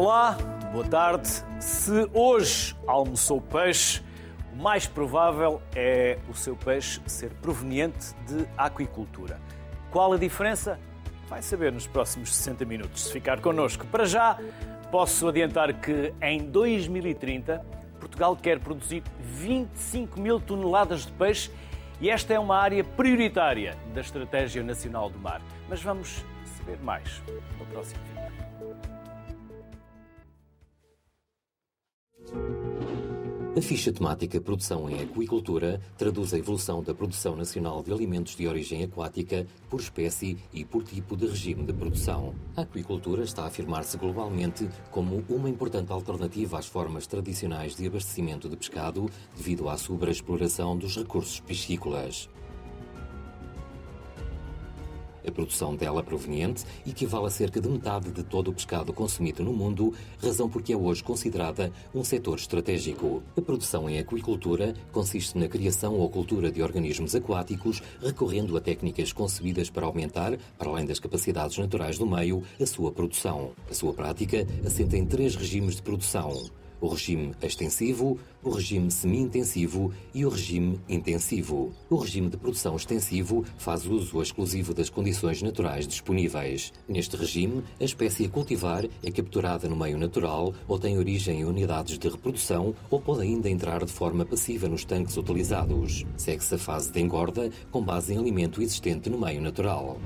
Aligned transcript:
Olá, 0.00 0.38
boa 0.70 0.84
tarde. 0.84 1.28
Se 1.58 2.08
hoje 2.14 2.76
almoçou 2.86 3.40
peixe, 3.40 4.00
o 4.52 4.62
mais 4.62 4.86
provável 4.86 5.60
é 5.74 6.20
o 6.28 6.34
seu 6.34 6.54
peixe 6.54 7.00
ser 7.04 7.30
proveniente 7.42 8.14
de 8.24 8.46
aquicultura. 8.56 9.40
Qual 9.90 10.12
a 10.12 10.16
diferença? 10.16 10.78
Vai 11.28 11.42
saber 11.42 11.72
nos 11.72 11.88
próximos 11.88 12.32
60 12.32 12.64
minutos, 12.64 13.06
se 13.06 13.12
ficar 13.12 13.40
connosco. 13.40 13.88
Para 13.88 14.04
já, 14.04 14.38
posso 14.92 15.26
adiantar 15.26 15.74
que 15.80 16.14
em 16.22 16.48
2030 16.48 17.66
Portugal 17.98 18.36
quer 18.36 18.60
produzir 18.60 19.02
25 19.18 20.20
mil 20.20 20.38
toneladas 20.38 21.06
de 21.06 21.12
peixe 21.14 21.50
e 22.00 22.08
esta 22.08 22.32
é 22.32 22.38
uma 22.38 22.56
área 22.56 22.84
prioritária 22.84 23.76
da 23.92 24.00
Estratégia 24.00 24.62
Nacional 24.62 25.10
do 25.10 25.18
Mar. 25.18 25.42
Mas 25.68 25.82
vamos 25.82 26.24
saber 26.56 26.78
mais 26.84 27.20
no 27.58 27.66
próximo 27.66 28.00
vídeo. 28.04 28.97
A 33.56 33.60
ficha 33.60 33.92
temática 33.92 34.40
Produção 34.40 34.88
em 34.88 35.02
Aquicultura 35.02 35.80
traduz 35.96 36.32
a 36.32 36.38
evolução 36.38 36.80
da 36.80 36.94
produção 36.94 37.34
nacional 37.34 37.82
de 37.82 37.92
alimentos 37.92 38.36
de 38.36 38.46
origem 38.46 38.84
aquática 38.84 39.46
por 39.68 39.80
espécie 39.80 40.38
e 40.52 40.64
por 40.64 40.84
tipo 40.84 41.16
de 41.16 41.26
regime 41.26 41.64
de 41.64 41.72
produção. 41.72 42.36
A 42.56 42.60
aquicultura 42.60 43.24
está 43.24 43.42
a 43.42 43.46
afirmar-se 43.46 43.96
globalmente 43.96 44.68
como 44.92 45.24
uma 45.28 45.50
importante 45.50 45.90
alternativa 45.90 46.56
às 46.56 46.66
formas 46.66 47.08
tradicionais 47.08 47.74
de 47.74 47.86
abastecimento 47.86 48.48
de 48.48 48.56
pescado 48.56 49.10
devido 49.36 49.68
à 49.68 49.76
sobreexploração 49.76 50.76
dos 50.76 50.96
recursos 50.96 51.40
piscícolas. 51.40 52.28
A 55.28 55.30
produção 55.30 55.76
dela 55.76 56.02
proveniente 56.02 56.64
equivale 56.86 57.26
a 57.26 57.30
cerca 57.30 57.60
de 57.60 57.68
metade 57.68 58.10
de 58.10 58.22
todo 58.22 58.48
o 58.48 58.54
pescado 58.54 58.94
consumido 58.94 59.44
no 59.44 59.52
mundo, 59.52 59.92
razão 60.22 60.48
porque 60.48 60.72
é 60.72 60.76
hoje 60.76 61.04
considerada 61.04 61.70
um 61.94 62.02
setor 62.02 62.38
estratégico. 62.38 63.22
A 63.36 63.42
produção 63.42 63.90
em 63.90 63.98
aquicultura 63.98 64.72
consiste 64.90 65.36
na 65.36 65.46
criação 65.46 65.94
ou 65.98 66.08
cultura 66.08 66.50
de 66.50 66.62
organismos 66.62 67.14
aquáticos, 67.14 67.82
recorrendo 68.00 68.56
a 68.56 68.60
técnicas 68.60 69.12
concebidas 69.12 69.68
para 69.68 69.84
aumentar, 69.84 70.38
para 70.56 70.70
além 70.70 70.86
das 70.86 70.98
capacidades 70.98 71.58
naturais 71.58 71.98
do 71.98 72.06
meio, 72.06 72.42
a 72.58 72.64
sua 72.64 72.90
produção. 72.90 73.50
A 73.70 73.74
sua 73.74 73.92
prática 73.92 74.46
assenta 74.64 74.96
em 74.96 75.04
três 75.04 75.36
regimes 75.36 75.76
de 75.76 75.82
produção 75.82 76.48
o 76.80 76.88
regime 76.88 77.32
extensivo, 77.42 78.18
o 78.42 78.50
regime 78.50 78.90
semi-intensivo 78.90 79.92
e 80.14 80.24
o 80.24 80.28
regime 80.28 80.80
intensivo. 80.88 81.72
O 81.90 81.96
regime 81.96 82.28
de 82.28 82.36
produção 82.36 82.76
extensivo 82.76 83.44
faz 83.56 83.86
uso 83.86 84.22
exclusivo 84.22 84.72
das 84.72 84.88
condições 84.88 85.42
naturais 85.42 85.86
disponíveis. 85.86 86.72
Neste 86.88 87.16
regime, 87.16 87.62
a 87.80 87.84
espécie 87.84 88.26
a 88.26 88.28
cultivar 88.28 88.84
é 89.02 89.10
capturada 89.10 89.68
no 89.68 89.76
meio 89.76 89.98
natural 89.98 90.54
ou 90.66 90.78
tem 90.78 90.98
origem 90.98 91.40
em 91.40 91.44
unidades 91.44 91.98
de 91.98 92.08
reprodução 92.08 92.74
ou 92.90 93.00
pode 93.00 93.22
ainda 93.22 93.50
entrar 93.50 93.84
de 93.84 93.92
forma 93.92 94.24
passiva 94.24 94.68
nos 94.68 94.84
tanques 94.84 95.16
utilizados. 95.16 96.04
Segue-se 96.16 96.54
a 96.54 96.58
fase 96.58 96.92
de 96.92 97.00
engorda 97.00 97.50
com 97.70 97.82
base 97.82 98.14
em 98.14 98.18
alimento 98.18 98.62
existente 98.62 99.10
no 99.10 99.18
meio 99.18 99.40
natural. 99.40 99.98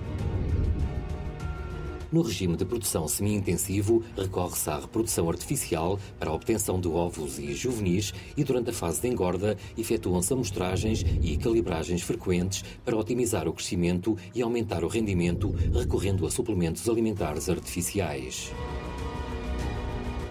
No 2.12 2.20
regime 2.20 2.58
de 2.58 2.66
produção 2.66 3.08
semi-intensivo, 3.08 4.04
recorre-se 4.14 4.68
à 4.68 4.78
reprodução 4.78 5.30
artificial 5.30 5.98
para 6.18 6.28
a 6.28 6.34
obtenção 6.34 6.78
de 6.78 6.86
ovos 6.86 7.38
e 7.38 7.54
juvenis 7.54 8.12
e 8.36 8.44
durante 8.44 8.68
a 8.68 8.72
fase 8.74 9.00
de 9.00 9.08
engorda 9.08 9.56
efetuam-se 9.78 10.30
amostragens 10.30 11.02
e 11.22 11.38
calibragens 11.38 12.02
frequentes 12.02 12.62
para 12.84 12.98
otimizar 12.98 13.48
o 13.48 13.52
crescimento 13.54 14.14
e 14.34 14.42
aumentar 14.42 14.84
o 14.84 14.88
rendimento 14.88 15.54
recorrendo 15.72 16.26
a 16.26 16.30
suplementos 16.30 16.86
alimentares 16.86 17.48
artificiais. 17.48 18.52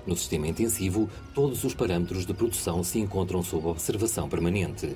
No 0.05 0.15
sistema 0.15 0.47
intensivo, 0.47 1.09
todos 1.33 1.63
os 1.63 1.73
parâmetros 1.73 2.27
de 2.27 2.33
produção 2.33 2.83
se 2.83 2.99
encontram 2.99 3.41
sob 3.41 3.67
observação 3.67 4.29
permanente. 4.29 4.95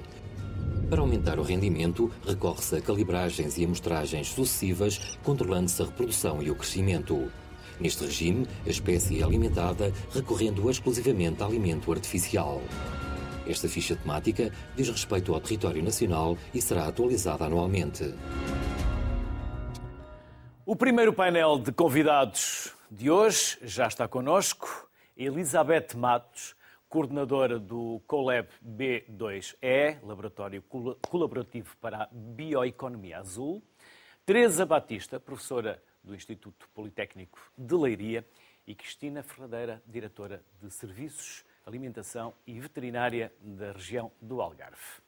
Para 0.96 1.02
aumentar 1.02 1.38
o 1.40 1.44
rendimento, 1.44 2.10
recorre-se 2.26 2.78
a 2.78 2.82
calibragens 2.82 3.58
e 3.58 3.66
amostragens 3.66 4.30
sucessivas, 4.30 5.18
controlando-se 5.26 5.82
a 5.82 5.86
reprodução 5.86 6.42
e 6.42 6.50
o 6.50 6.56
crescimento. 6.56 7.30
Neste 7.78 8.06
regime, 8.06 8.48
a 8.66 8.70
espécie 8.70 9.20
é 9.20 9.24
alimentada 9.26 9.92
recorrendo 10.14 10.70
exclusivamente 10.72 11.44
a 11.44 11.48
alimento 11.48 11.92
artificial. 11.92 12.62
Esta 13.46 13.68
ficha 13.68 13.98
temática 13.98 14.54
diz 14.74 14.88
respeito 14.88 15.34
ao 15.34 15.42
território 15.42 15.84
nacional 15.84 16.38
e 16.54 16.62
será 16.62 16.88
atualizada 16.88 17.44
anualmente. 17.44 18.16
O 20.66 20.78
primeiro 20.78 21.12
painel 21.12 21.60
de 21.60 21.74
convidados 21.74 22.72
de 22.90 23.12
hoje 23.12 23.58
já 23.64 23.86
está 23.86 24.08
connosco. 24.08 24.88
Elizabeth 25.18 25.90
Matos, 25.98 26.55
coordenadora 26.96 27.60
do 27.60 28.02
Colab 28.08 28.48
B2E, 28.66 30.00
Laboratório 30.02 30.64
Colaborativo 31.10 31.76
para 31.82 32.04
a 32.04 32.10
Bioeconomia 32.10 33.20
Azul, 33.20 33.62
Teresa 34.26 34.66
Batista, 34.66 35.20
professora 35.20 35.84
do 36.02 36.16
Instituto 36.16 36.70
Politécnico 36.74 37.38
de 37.58 37.76
Leiria, 37.76 38.26
e 38.66 38.74
Cristina 38.74 39.22
Ferradeira, 39.22 39.84
diretora 39.86 40.42
de 40.62 40.72
Serviços, 40.72 41.44
Alimentação 41.66 42.34
e 42.48 42.58
Veterinária 42.62 43.30
da 43.42 43.74
região 43.74 44.10
do 44.22 44.42
Algarve. 44.42 45.05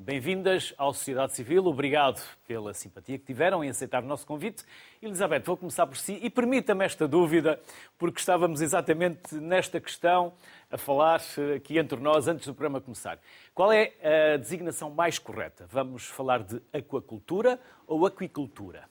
Bem-vindas 0.00 0.72
à 0.78 0.84
Sociedade 0.84 1.34
Civil, 1.34 1.66
obrigado 1.66 2.22
pela 2.46 2.72
simpatia 2.72 3.18
que 3.18 3.24
tiveram 3.24 3.64
em 3.64 3.68
aceitar 3.68 4.00
o 4.00 4.06
nosso 4.06 4.24
convite. 4.24 4.62
Elizabeth, 5.02 5.40
vou 5.40 5.56
começar 5.56 5.88
por 5.88 5.96
si 5.96 6.20
e 6.22 6.30
permita-me 6.30 6.84
esta 6.84 7.08
dúvida, 7.08 7.60
porque 7.98 8.20
estávamos 8.20 8.60
exatamente 8.60 9.34
nesta 9.34 9.80
questão 9.80 10.34
a 10.70 10.78
falar 10.78 11.20
eh, 11.36 11.56
aqui 11.56 11.78
entre 11.78 11.98
nós 11.98 12.28
antes 12.28 12.46
do 12.46 12.54
programa 12.54 12.80
começar. 12.80 13.18
Qual 13.52 13.72
é 13.72 13.92
a 14.34 14.36
designação 14.36 14.88
mais 14.88 15.18
correta? 15.18 15.66
Vamos 15.68 16.06
falar 16.06 16.44
de 16.44 16.62
aquacultura 16.72 17.58
ou 17.84 18.06
aquicultura? 18.06 18.88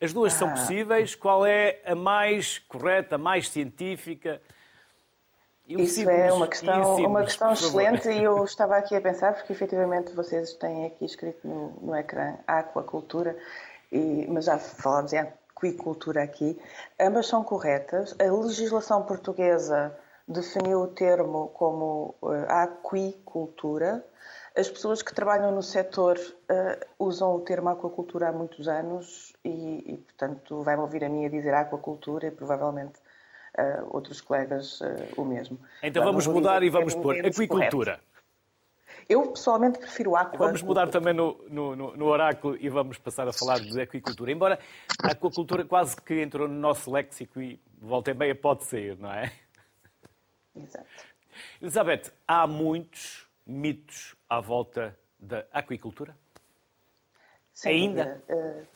As 0.00 0.14
duas 0.14 0.32
ah. 0.32 0.38
são 0.38 0.50
possíveis. 0.50 1.14
Qual 1.14 1.44
é 1.44 1.82
a 1.84 1.94
mais 1.94 2.58
correta, 2.58 3.16
a 3.16 3.18
mais 3.18 3.50
científica? 3.50 4.40
Isso 5.68 6.08
é 6.10 6.32
uma 6.32 6.48
questão, 6.48 6.96
uma 6.96 7.22
questão 7.22 7.52
excelente 7.52 8.08
e 8.08 8.24
eu 8.24 8.44
estava 8.44 8.76
aqui 8.76 8.96
a 8.96 9.00
pensar, 9.00 9.34
porque 9.34 9.52
efetivamente 9.52 10.12
vocês 10.12 10.54
têm 10.54 10.86
aqui 10.86 11.04
escrito 11.04 11.46
no, 11.46 11.70
no 11.80 11.96
ecrã 11.96 12.36
aquacultura, 12.46 13.36
e, 13.90 14.26
mas 14.28 14.46
já 14.46 14.58
falámos 14.58 15.12
em 15.12 15.18
aquicultura 15.18 16.22
aqui. 16.22 16.60
Ambas 16.98 17.26
são 17.26 17.44
corretas. 17.44 18.14
A 18.18 18.24
legislação 18.24 19.04
portuguesa 19.04 19.96
definiu 20.26 20.80
o 20.82 20.88
termo 20.88 21.48
como 21.48 22.14
uh, 22.20 22.32
aquicultura. 22.48 24.04
As 24.56 24.68
pessoas 24.68 25.02
que 25.02 25.14
trabalham 25.14 25.52
no 25.52 25.62
setor 25.62 26.18
uh, 26.18 26.86
usam 26.98 27.34
o 27.34 27.40
termo 27.40 27.68
aquacultura 27.68 28.28
há 28.28 28.32
muitos 28.32 28.66
anos 28.68 29.32
e, 29.44 29.94
e 29.94 29.96
portanto, 29.96 30.62
vai-me 30.62 30.82
ouvir 30.82 31.04
a 31.04 31.08
mim 31.08 31.24
a 31.24 31.28
dizer 31.28 31.54
aquacultura 31.54 32.26
e 32.26 32.30
provavelmente 32.30 32.98
uh, 33.58 33.94
outros 33.94 34.20
colegas 34.20 34.80
uh, 34.80 34.86
o 35.16 35.24
mesmo. 35.24 35.58
Então 35.82 36.04
vamos 36.04 36.26
mudar 36.26 36.62
e 36.62 36.70
vamos 36.70 36.94
pôr 36.94 37.24
aquicultura. 37.24 38.00
Eu 39.08 39.32
pessoalmente 39.32 39.78
prefiro 39.78 40.14
aquacultura. 40.14 40.46
Vamos 40.46 40.62
mudar 40.62 40.88
também 40.88 41.12
no, 41.12 41.36
no, 41.48 41.96
no, 41.96 42.06
oráculo 42.06 42.56
e 42.60 42.68
vamos 42.68 42.98
passar 42.98 43.26
a 43.26 43.32
falar 43.32 43.58
de 43.58 43.80
aquicultura. 43.80 44.30
Embora 44.30 44.58
a 45.02 45.08
aquacultura 45.08 45.64
quase 45.64 46.00
que 46.00 46.20
entrou 46.22 46.46
no 46.46 46.54
nosso 46.54 46.90
léxico 46.90 47.40
e 47.40 47.60
volta 47.80 48.12
e 48.12 48.14
meia 48.14 48.34
pode 48.34 48.64
sair, 48.64 48.96
não 48.98 49.12
é? 49.12 49.32
Exato. 50.54 50.86
Elizabeth, 51.60 52.12
há 52.26 52.46
muitos 52.46 53.26
mitos 53.46 54.14
à 54.28 54.40
volta 54.40 54.96
da 55.18 55.44
aquicultura? 55.52 56.16
Sem 57.52 57.88
Ainda? 57.88 58.22
Uh, 58.28 58.66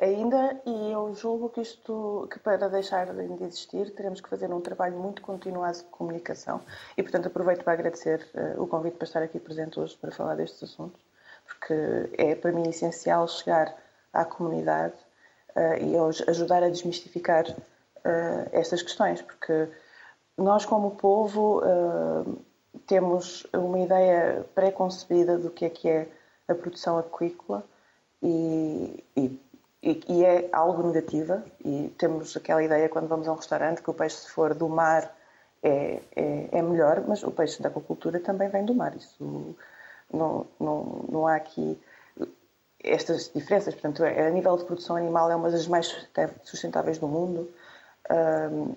ainda, 0.00 0.60
e 0.64 0.92
eu 0.92 1.14
julgo 1.14 1.50
que 1.50 1.60
isto, 1.60 2.26
que 2.32 2.38
para 2.38 2.68
deixar 2.68 3.12
de 3.12 3.44
existir, 3.44 3.90
teremos 3.90 4.20
que 4.20 4.28
fazer 4.28 4.52
um 4.52 4.60
trabalho 4.60 4.96
muito 4.98 5.20
continuado 5.20 5.78
de 5.78 5.84
comunicação. 5.84 6.60
E, 6.96 7.02
portanto, 7.02 7.26
aproveito 7.26 7.62
para 7.62 7.74
agradecer 7.74 8.26
uh, 8.34 8.62
o 8.62 8.66
convite 8.66 8.96
para 8.96 9.04
estar 9.04 9.22
aqui 9.22 9.38
presente 9.38 9.78
hoje 9.78 9.96
para 9.96 10.10
falar 10.10 10.36
destes 10.36 10.62
assuntos, 10.62 11.00
porque 11.46 11.74
é 12.16 12.34
para 12.34 12.50
mim 12.50 12.68
essencial 12.68 13.28
chegar 13.28 13.74
à 14.12 14.24
comunidade 14.24 14.94
uh, 15.54 15.84
e 15.84 16.24
ajudar 16.28 16.62
a 16.62 16.70
desmistificar 16.70 17.48
uh, 17.50 18.48
estas 18.52 18.82
questões, 18.82 19.20
porque 19.20 19.68
nós, 20.38 20.64
como 20.64 20.92
povo, 20.92 21.60
temos 22.86 23.46
uma 23.52 23.78
ideia 23.78 24.46
pré-concebida 24.54 25.36
do 25.36 25.50
que 25.50 25.66
é 25.66 25.68
que 25.68 25.86
é 25.86 26.08
a 26.48 26.54
produção 26.54 26.98
aquícola 26.98 27.62
e, 28.22 28.99
e 30.08 30.24
é 30.24 30.48
algo 30.52 30.82
negativa 30.82 31.44
e 31.64 31.92
temos 31.98 32.36
aquela 32.36 32.62
ideia 32.62 32.88
quando 32.88 33.08
vamos 33.08 33.26
a 33.28 33.32
um 33.32 33.36
restaurante 33.36 33.82
que 33.82 33.90
o 33.90 33.94
peixe 33.94 34.16
se 34.16 34.30
for 34.30 34.54
do 34.54 34.68
mar 34.68 35.14
é, 35.62 36.00
é, 36.16 36.48
é 36.52 36.62
melhor, 36.62 37.04
mas 37.06 37.22
o 37.22 37.30
peixe 37.30 37.62
da 37.62 37.68
aquacultura 37.68 38.18
também 38.20 38.48
vem 38.48 38.64
do 38.64 38.74
mar. 38.74 38.96
Isso 38.96 39.56
não, 40.12 40.46
não, 40.58 41.04
não 41.08 41.26
há 41.26 41.36
aqui 41.36 41.78
estas 42.82 43.30
diferenças. 43.32 43.74
Portanto, 43.74 44.04
é, 44.04 44.26
a 44.26 44.30
nível 44.30 44.56
de 44.56 44.64
produção 44.64 44.96
animal 44.96 45.30
é 45.30 45.36
uma 45.36 45.50
das 45.50 45.66
mais 45.66 46.08
sustentáveis 46.44 46.98
do 46.98 47.08
mundo. 47.08 47.50
Um, 48.10 48.74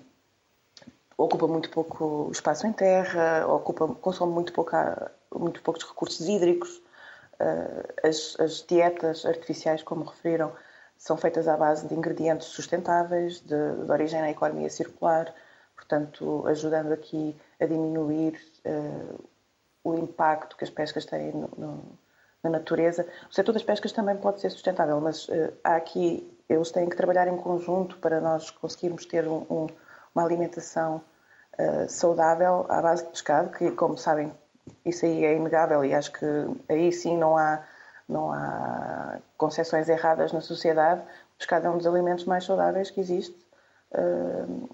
ocupa 1.16 1.46
muito 1.46 1.70
pouco 1.70 2.30
espaço 2.32 2.66
em 2.66 2.72
terra, 2.72 3.46
ocupa, 3.46 3.88
consome 3.94 4.32
muito, 4.32 4.52
pouca, 4.52 5.10
muito 5.34 5.62
poucos 5.62 5.84
recursos 5.84 6.28
hídricos. 6.28 6.82
As, 8.02 8.36
as, 8.38 8.64
dietas 8.66 9.26
artificiais, 9.26 9.82
como 9.82 10.04
referiram, 10.04 10.52
são 10.96 11.16
feitas 11.16 11.48
à 11.48 11.56
base 11.56 11.86
de 11.86 11.94
ingredientes 11.94 12.48
sustentáveis, 12.48 13.40
de, 13.40 13.84
de 13.84 13.90
origem 13.90 14.20
na 14.20 14.30
economia 14.30 14.70
circular, 14.70 15.32
portanto, 15.74 16.46
ajudando 16.46 16.92
aqui 16.92 17.36
a 17.60 17.66
diminuir 17.66 18.40
uh, 18.64 19.24
o 19.82 19.94
impacto 19.94 20.56
que 20.56 20.64
as 20.64 20.70
pescas 20.70 21.04
têm 21.04 21.32
no, 21.32 21.50
no, 21.56 21.98
na 22.42 22.50
natureza. 22.50 23.06
O 23.30 23.34
setor 23.34 23.52
das 23.52 23.62
pescas 23.62 23.92
também 23.92 24.16
pode 24.16 24.40
ser 24.40 24.50
sustentável, 24.50 25.00
mas 25.00 25.28
uh, 25.28 25.52
há 25.62 25.76
aqui, 25.76 26.32
eles 26.48 26.70
têm 26.70 26.88
que 26.88 26.96
trabalhar 26.96 27.28
em 27.28 27.36
conjunto 27.36 27.98
para 27.98 28.20
nós 28.20 28.50
conseguirmos 28.50 29.04
ter 29.04 29.26
um, 29.28 29.44
um, 29.50 29.66
uma 30.14 30.24
alimentação 30.24 31.02
uh, 31.58 31.88
saudável 31.88 32.66
à 32.68 32.80
base 32.80 33.04
de 33.04 33.10
pescado, 33.10 33.50
que, 33.50 33.70
como 33.72 33.98
sabem, 33.98 34.32
isso 34.84 35.04
aí 35.04 35.24
é 35.24 35.36
inegável 35.36 35.84
e 35.84 35.94
acho 35.94 36.12
que 36.12 36.26
aí 36.68 36.92
sim 36.92 37.16
não 37.16 37.36
há, 37.36 37.62
não 38.08 38.32
há 38.32 39.18
concepções 39.36 39.88
erradas 39.88 40.32
na 40.32 40.40
sociedade. 40.40 41.00
O 41.00 41.38
pescado 41.38 41.66
é 41.66 41.70
um 41.70 41.78
dos 41.78 41.86
alimentos 41.86 42.24
mais 42.24 42.44
saudáveis 42.44 42.90
que 42.90 43.00
existe, 43.00 43.36
uh, 43.92 44.68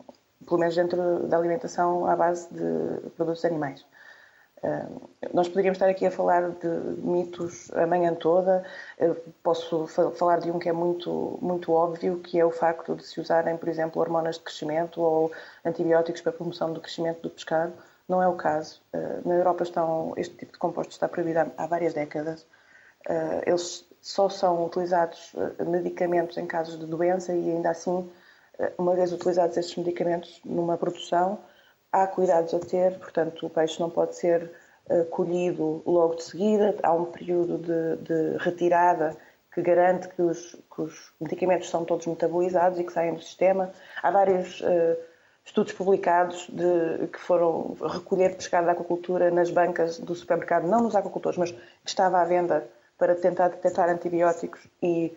pelo 0.45 0.61
menos 0.61 0.75
dentro 0.75 1.27
da 1.27 1.37
alimentação 1.37 2.07
à 2.07 2.17
base 2.17 2.49
de 2.53 3.11
produtos 3.11 3.45
animais. 3.45 3.85
Uh, 4.63 5.09
nós 5.33 5.49
poderíamos 5.49 5.77
estar 5.77 5.89
aqui 5.89 6.05
a 6.05 6.11
falar 6.11 6.51
de 6.51 6.69
mitos 7.03 7.71
a 7.73 7.87
manhã 7.87 8.15
toda. 8.15 8.63
Uh, 8.99 9.15
posso 9.43 9.87
falar 9.87 10.41
de 10.41 10.51
um 10.51 10.59
que 10.59 10.69
é 10.69 10.73
muito, 10.73 11.39
muito 11.41 11.73
óbvio, 11.73 12.19
que 12.19 12.39
é 12.39 12.45
o 12.45 12.51
facto 12.51 12.95
de 12.95 13.07
se 13.07 13.21
usarem, 13.21 13.57
por 13.57 13.69
exemplo, 13.69 14.01
hormonas 14.03 14.37
de 14.37 14.43
crescimento 14.43 15.01
ou 15.01 15.33
antibióticos 15.65 16.21
para 16.21 16.31
a 16.31 16.35
promoção 16.35 16.73
do 16.73 16.81
crescimento 16.81 17.23
do 17.23 17.31
pescado. 17.31 17.73
Não 18.07 18.23
é 18.23 18.29
o 18.29 18.35
caso. 18.35 18.83
Uh, 18.93 19.27
na 19.27 19.37
Europa 19.37 19.63
estão, 19.63 20.13
este 20.17 20.35
tipo 20.37 20.53
de 20.53 20.59
compostos 20.59 20.97
está 20.97 21.09
proibido 21.09 21.51
há 21.57 21.67
várias 21.67 21.95
décadas. 21.95 22.47
Eles 23.47 23.85
só 24.01 24.29
são 24.29 24.65
utilizados 24.65 25.33
medicamentos 25.67 26.37
em 26.37 26.47
casos 26.47 26.79
de 26.79 26.87
doença 26.87 27.33
e 27.35 27.51
ainda 27.51 27.71
assim, 27.71 28.11
uma 28.79 28.95
vez 28.95 29.13
utilizados 29.13 29.57
esses 29.57 29.75
medicamentos 29.77 30.41
numa 30.45 30.77
produção, 30.77 31.39
há 31.93 32.07
cuidados 32.07 32.55
a 32.55 32.61
ter, 32.61 32.99
portanto, 32.99 33.47
o 33.47 33.51
peixe 33.51 33.81
não 33.81 33.91
pode 33.91 34.17
ser 34.17 34.51
colhido 35.11 35.83
logo 35.87 36.17
de 36.17 36.25
seguida, 36.25 36.75
há 36.83 36.93
um 36.93 37.07
período 37.07 37.59
de, 37.59 37.97
de 38.03 38.37
retirada 38.39 39.17
que 39.53 39.63
garante 39.63 40.09
que 40.09 40.23
os, 40.23 40.57
que 40.75 40.83
os, 40.83 41.13
medicamentos 41.21 41.69
são 41.69 41.85
todos 41.85 42.07
metabolizados 42.07 42.79
e 42.79 42.85
que 42.85 42.93
saem 42.93 43.15
do 43.15 43.23
sistema. 43.23 43.73
Há 44.03 44.11
vários 44.11 44.61
uh, 44.61 44.97
estudos 45.45 45.73
publicados 45.73 46.49
de, 46.49 47.09
que 47.09 47.19
foram 47.19 47.77
recolher 47.93 48.37
pescado 48.37 48.67
da 48.67 48.73
aquacultura 48.73 49.31
nas 49.31 49.51
bancas 49.51 49.99
do 49.99 50.15
supermercado, 50.15 50.69
não 50.69 50.83
nos 50.83 50.95
aquacultores, 50.95 51.39
mas 51.39 51.51
que 51.51 51.59
estava 51.85 52.21
à 52.21 52.25
venda 52.25 52.67
para 53.01 53.17
tentar 53.17 53.49
detectar 53.49 53.89
antibióticos 53.89 54.61
e 54.81 55.17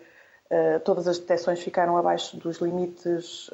uh, 0.50 0.80
todas 0.80 1.06
as 1.06 1.18
detecções 1.18 1.60
ficaram 1.60 1.96
abaixo 1.96 2.36
dos 2.38 2.58
limites 2.58 3.48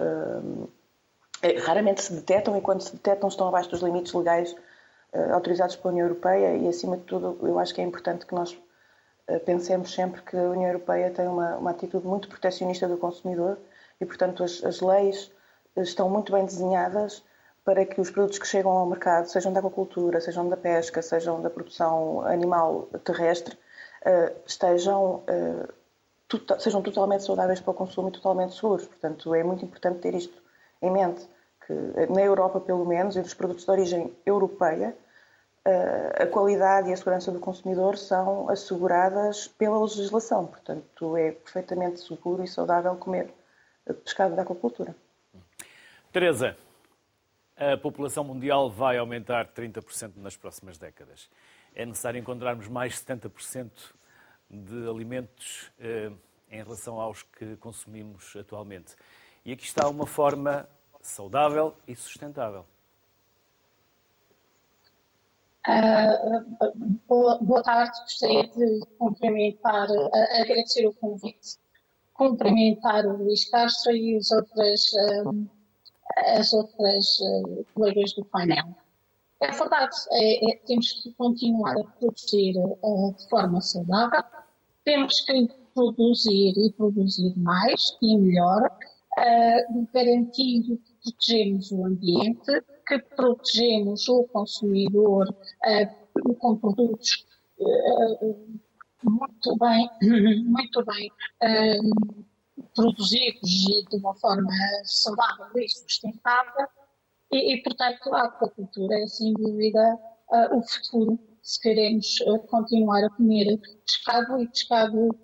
é, 1.43 1.59
raramente 1.59 2.03
se 2.03 2.13
detectam 2.13 2.57
e 2.57 2.61
quando 2.61 2.83
se 2.83 2.93
detectam 2.93 3.29
estão 3.29 3.49
abaixo 3.49 3.71
dos 3.71 3.81
limites 3.81 4.13
legais 4.13 4.53
uh, 4.53 5.33
autorizados 5.33 5.75
pela 5.75 5.93
União 5.93 6.07
Europeia 6.07 6.55
e 6.55 6.69
acima 6.69 6.97
de 6.97 7.05
tudo 7.05 7.39
eu 7.43 7.59
acho 7.59 7.75
que 7.75 7.81
é 7.81 7.85
importante 7.85 8.27
que 8.27 8.35
nós 8.35 8.53
uh, 8.53 9.41
pensemos 9.45 9.93
sempre 9.93 10.23
que 10.23 10.37
a 10.37 10.51
União 10.51 10.69
Europeia 10.69 11.11
tem 11.11 11.27
uma, 11.27 11.57
uma 11.57 11.71
atitude 11.71 12.07
muito 12.07 12.29
protecionista 12.29 12.87
do 12.87 12.99
consumidor 12.99 13.59
e 14.01 14.05
portanto 14.05 14.45
as, 14.45 14.63
as, 14.63 14.81
leis 14.81 15.33
estão 15.77 16.09
muito 16.09 16.31
bem 16.31 16.45
desenhadas 16.45 17.25
para 17.65 17.85
que 17.87 18.01
os 18.01 18.11
produtos 18.11 18.39
que 18.39 18.47
chegam 18.47 18.73
ao 18.73 18.87
mercado, 18.87 19.27
sejam 19.27 19.53
da 19.53 19.61
aquacultura, 19.61 20.21
sejam 20.21 20.49
da 20.49 20.57
pesca, 20.57 21.01
sejam 21.03 21.41
da 21.41 21.49
produção 21.49 22.23
animal 22.23 22.89
terrestre, 23.05 23.55
uh, 23.55 23.70
estejam 24.47 25.23
sejam 26.61 26.81
totalmente 26.81 27.25
saudáveis 27.25 27.61
para 27.61 27.73
o 27.73 27.75
consumo 27.75 28.09
e 28.09 28.13
totalmente 28.13 28.55
seguros. 28.55 28.87
Portanto, 28.87 29.35
é 29.35 29.43
muito 29.43 29.65
importante 29.65 29.99
ter 29.99 30.15
isto 30.15 30.41
em 30.81 30.91
mente 30.91 31.27
que, 31.67 31.73
na 32.13 32.23
Europa 32.23 32.61
pelo 32.61 32.85
menos, 32.85 33.17
e 33.17 33.23
dos 33.23 33.35
produtos 33.35 33.65
de 33.65 33.71
origem 33.71 34.17
europeia, 34.25 34.97
a 36.19 36.27
qualidade 36.27 36.89
e 36.89 36.93
a 36.93 36.97
segurança 36.97 37.31
do 37.33 37.41
consumidor 37.41 37.99
são 37.99 38.49
asseguradas 38.49 39.49
pela 39.49 39.81
legislação. 39.81 40.47
Portanto, 40.47 41.17
é 41.17 41.33
perfeitamente 41.33 42.01
seguro 42.01 42.43
e 42.43 42.49
saudável 42.49 42.95
comer 42.97 43.33
pescado 44.05 44.37
da 44.37 44.43
aquacultura. 44.43 44.95
Teresa, 46.13 46.57
a 47.57 47.77
população 47.77 48.25
mundial 48.25 48.71
vai 48.71 48.97
aumentar 48.97 49.49
30% 49.49 50.13
nas 50.17 50.37
próximas 50.37 50.79
décadas. 50.79 51.29
É 51.75 51.87
necessário 51.87 52.19
encontrarmos 52.19 52.69
mais 52.69 53.01
70% 53.01 53.71
de 54.51 54.89
alimentos 54.89 55.71
eh, 55.79 56.11
em 56.51 56.63
relação 56.63 57.01
aos 57.01 57.23
que 57.23 57.57
consumimos 57.57 58.35
atualmente. 58.37 58.97
E 59.45 59.53
aqui 59.53 59.65
está 59.65 59.89
uma 59.89 60.07
forma 60.07 60.69
saudável 61.01 61.75
e 61.87 61.95
sustentável. 61.95 62.65
Uh, 65.69 66.97
boa, 67.07 67.39
boa, 67.39 67.63
tarde, 67.63 67.93
gostaria 68.01 68.49
de 68.49 68.81
cumprimentar, 68.99 69.89
uh, 69.91 70.11
agradecer 70.41 70.87
o 70.87 70.95
convite, 70.95 71.59
cumprimentar 72.15 73.07
o 73.07 73.19
Luís 73.19 73.49
Castro 73.51 73.93
e 73.93 74.19
outras, 74.33 74.93
uh, 74.93 75.49
as 76.39 76.53
outras 76.53 77.19
colegas 77.75 78.15
do 78.15 78.25
painel. 78.25 78.75
É 79.41 79.51
verdade, 79.51 79.97
é, 80.13 80.53
é, 80.53 80.57
temos 80.67 80.93
que 81.03 81.13
continuar 81.15 81.73
a 81.73 81.85
produzir 81.99 82.53
de 82.53 83.29
forma 83.31 83.61
saudável, 83.63 84.23
temos 84.85 85.21
que 85.21 85.49
produzir 85.75 86.53
e 86.59 86.73
produzir 86.73 87.33
mais 87.39 87.97
e 88.03 88.19
melhor, 88.19 88.71
uh, 89.19 89.89
garantindo 89.95 90.77
que 90.77 90.93
protegemos 91.03 91.73
o 91.73 91.87
ambiente, 91.87 92.63
que 92.87 92.99
protegemos 92.99 94.09
o 94.09 94.25
consumidor 94.25 95.29
uh, 95.29 96.35
com 96.35 96.57
produtos 96.57 97.27
uh, 97.59 98.61
muito 99.03 99.57
bem, 99.57 99.89
muito 100.45 100.85
bem 100.85 101.11
produzidos 102.75 103.51
e 103.69 103.85
de 103.89 103.97
uma 103.97 104.15
forma 104.17 104.53
saudável 104.85 105.47
e 105.57 105.69
sustentável. 105.69 106.67
E, 107.31 107.55
e 107.55 107.63
portanto, 107.63 108.13
a 108.15 108.25
aquacultura 108.25 108.99
é, 108.99 109.07
sem 109.07 109.33
dúvida, 109.35 109.99
o 110.53 110.63
futuro 110.63 111.19
se 111.43 111.61
queremos 111.61 112.19
continuar 112.49 113.05
a 113.05 113.11
comer 113.11 113.59
pescado 113.85 114.41
e 114.41 114.49
pescado 114.49 115.19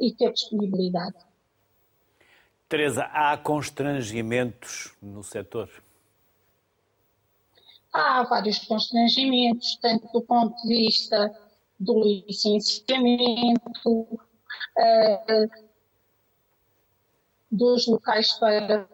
e 0.00 0.12
ter 0.14 0.32
disponibilidade. 0.32 1.16
Teresa, 2.68 3.04
há 3.04 3.36
constrangimentos 3.36 4.94
no 5.02 5.24
setor? 5.24 5.68
Há 7.92 8.22
vários 8.22 8.60
constrangimentos, 8.60 9.76
tanto 9.82 10.06
do 10.12 10.22
ponto 10.22 10.54
de 10.62 10.76
vista 10.76 11.36
do 11.80 12.00
licenciamento, 12.28 13.90
uh, 13.90 15.50
dos 17.50 17.88
locais 17.88 18.32
para 18.34 18.86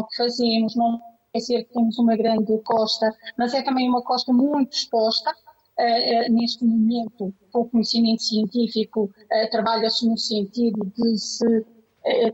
o 0.00 0.06
que 0.06 0.16
fazemos, 0.16 0.74
não 0.74 1.00
é 1.34 1.38
dizer 1.38 1.64
que 1.64 1.72
temos 1.72 1.98
uma 1.98 2.16
grande 2.16 2.58
costa, 2.64 3.08
mas 3.38 3.54
é 3.54 3.62
também 3.62 3.88
uma 3.88 4.02
costa 4.02 4.32
muito 4.32 4.72
exposta. 4.72 5.30
Uh, 5.78 5.82
uh, 5.82 6.32
neste 6.32 6.64
momento, 6.64 7.32
o 7.54 7.64
conhecimento 7.66 8.22
científico 8.22 9.04
uh, 9.04 9.50
trabalha-se 9.50 10.06
no 10.06 10.18
sentido 10.18 10.92
de 10.96 11.18
se 11.18 11.64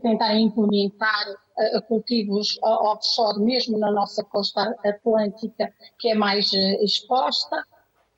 tentar 0.01 0.33
implementar 0.39 1.25
cultivos 1.89 2.57
offshore, 2.63 3.41
mesmo 3.41 3.77
na 3.77 3.91
nossa 3.91 4.23
costa 4.23 4.73
atlântica, 4.85 5.73
que 5.99 6.07
é 6.07 6.15
mais 6.15 6.53
exposta. 6.53 7.61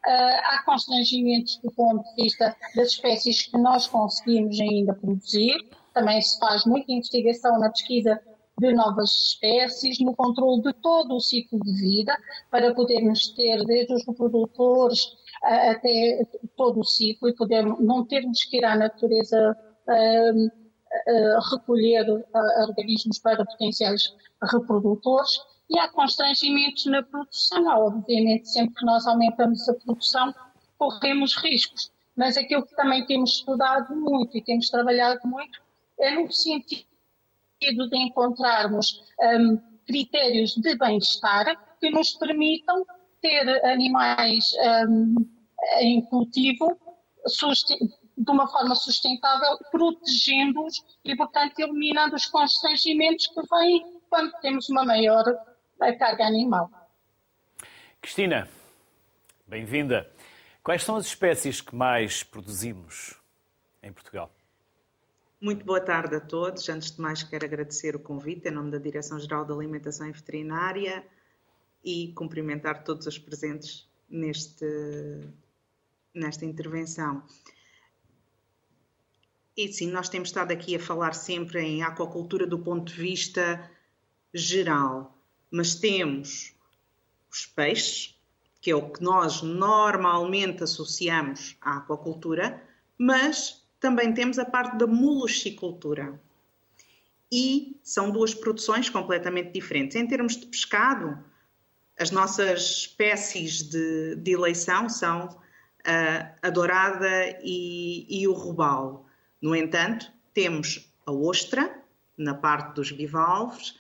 Há 0.06 0.62
constrangimentos 0.64 1.58
do 1.64 1.72
ponto 1.72 2.04
de 2.04 2.22
vista 2.22 2.56
das 2.76 2.90
espécies 2.90 3.48
que 3.48 3.58
nós 3.58 3.88
conseguimos 3.88 4.60
ainda 4.60 4.94
produzir. 4.94 5.58
Também 5.92 6.22
se 6.22 6.38
faz 6.38 6.66
muita 6.66 6.92
investigação 6.92 7.58
na 7.58 7.72
pesquisa 7.72 8.22
de 8.60 8.74
novas 8.74 9.10
espécies, 9.12 10.00
no 10.00 10.16
controle 10.16 10.62
de 10.62 10.74
todo 10.74 11.16
o 11.16 11.20
ciclo 11.20 11.60
de 11.60 11.72
vida, 11.74 12.16
para 12.52 12.74
podermos 12.74 13.30
ter 13.30 13.64
desde 13.66 13.94
os 13.94 14.06
reprodutores 14.06 15.18
até 15.44 16.28
todo 16.56 16.82
o 16.82 16.84
ciclo 16.84 17.30
e 17.30 17.36
poder 17.36 17.66
não 17.66 18.06
termos 18.06 18.44
que 18.44 18.58
ir 18.58 18.66
à 18.66 18.76
natureza 18.76 19.58
uh, 19.88 20.70
recolher 21.52 22.06
organismos 22.68 23.20
para 23.20 23.46
potenciais 23.46 24.14
reprodutores 24.52 25.40
e 25.70 25.78
há 25.78 25.88
constrangimentos 25.90 26.86
na 26.88 27.04
produção. 27.04 27.66
Obviamente, 27.68 28.50
sempre 28.50 28.76
que 28.76 28.86
nós 28.86 29.06
aumentamos 29.08 29.68
a 29.70 29.74
produção, 29.76 30.34
corremos 30.78 31.36
riscos. 31.38 31.92
Mas 32.16 32.38
aquilo 32.38 32.66
que 32.66 32.76
também 32.76 33.06
temos 33.06 33.36
estudado 33.36 33.96
muito 33.96 34.38
e 34.38 34.44
temos 34.44 34.70
trabalhado 34.70 35.22
muito 35.26 35.62
é 36.00 36.16
no 36.16 36.32
sentido 36.32 36.89
de 37.60 37.98
encontrarmos 37.98 39.04
um, 39.20 39.58
critérios 39.86 40.56
de 40.56 40.76
bem-estar 40.78 41.46
que 41.80 41.90
nos 41.90 42.12
permitam 42.12 42.86
ter 43.22 43.66
animais 43.66 44.46
um, 44.88 45.16
em 45.80 46.02
cultivo 46.06 46.80
de 48.18 48.32
uma 48.32 48.48
forma 48.48 48.76
sustentável, 48.76 49.58
protegendo-os 49.72 50.84
e, 51.04 51.16
portanto, 51.16 51.60
eliminando 51.60 52.16
os 52.16 52.26
constrangimentos 52.26 53.28
que 53.28 53.42
vêm 53.42 54.00
quando 54.10 54.32
temos 54.42 54.70
uma 54.70 54.86
maior 54.86 55.24
carga 55.98 56.26
animal. 56.26 56.70
Cristina, 58.02 58.48
bem-vinda. 59.48 60.10
Quais 60.64 60.84
são 60.84 60.96
as 60.96 61.06
espécies 61.06 61.62
que 61.62 61.76
mais 61.76 62.24
produzimos 62.24 63.16
em 63.84 63.92
Portugal? 63.92 64.32
Muito 65.42 65.64
boa 65.66 65.80
tarde 65.80 66.18
a 66.18 66.20
todos. 66.20 66.68
Antes 66.68 66.92
de 66.92 67.00
mais, 67.00 67.24
quero 67.24 67.46
agradecer 67.46 67.96
o 67.96 68.00
convite 68.00 68.50
em 68.50 68.52
nome 68.52 68.72
da 68.72 68.78
Direção-Geral 68.78 69.46
da 69.46 69.54
Alimentação 69.54 70.06
e 70.06 70.12
Veterinária 70.12 71.08
e 71.82 72.12
cumprimentar 72.14 72.84
todos 72.84 73.08
os 73.08 73.18
presentes 73.18 73.90
neste, 74.10 74.66
nesta 76.14 76.44
intervenção. 76.44 77.24
E 79.56 79.72
sim, 79.72 79.90
nós 79.90 80.10
temos 80.10 80.28
estado 80.28 80.52
aqui 80.52 80.76
a 80.76 80.80
falar 80.80 81.14
sempre 81.14 81.62
em 81.62 81.84
aquacultura 81.84 82.46
do 82.46 82.60
ponto 82.60 82.92
de 82.92 83.00
vista 83.00 83.72
geral, 84.34 85.18
mas 85.50 85.74
temos 85.74 86.54
os 87.32 87.46
peixes, 87.46 88.20
que 88.60 88.72
é 88.72 88.76
o 88.76 88.90
que 88.90 89.02
nós 89.02 89.42
normalmente 89.42 90.66
associamos 90.66 91.56
à 91.62 91.78
aquacultura, 91.78 92.62
mas 92.98 93.59
também 93.80 94.14
temos 94.14 94.38
a 94.38 94.46
parte 94.46 94.78
da 94.78 94.86
moloscicultura. 94.86 96.20
E 97.32 97.78
são 97.84 98.10
duas 98.10 98.34
produções 98.34 98.90
completamente 98.90 99.52
diferentes. 99.52 99.96
Em 99.96 100.08
termos 100.08 100.36
de 100.36 100.48
pescado, 100.48 101.24
as 101.98 102.12
nossas 102.12 102.62
espécies 102.62 103.62
de, 103.62 104.16
de 104.16 104.32
eleição 104.32 104.90
são 104.90 105.28
uh, 105.28 106.36
a 106.42 106.50
dourada 106.50 107.40
e, 107.44 108.06
e 108.10 108.28
o 108.28 108.34
robalo. 108.34 109.06
No 109.42 109.56
entanto, 109.56 110.12
temos 110.34 110.92
a 111.06 111.12
ostra, 111.12 111.82
na 112.18 112.34
parte 112.34 112.76
dos 112.76 112.92
bivalves, 112.92 113.76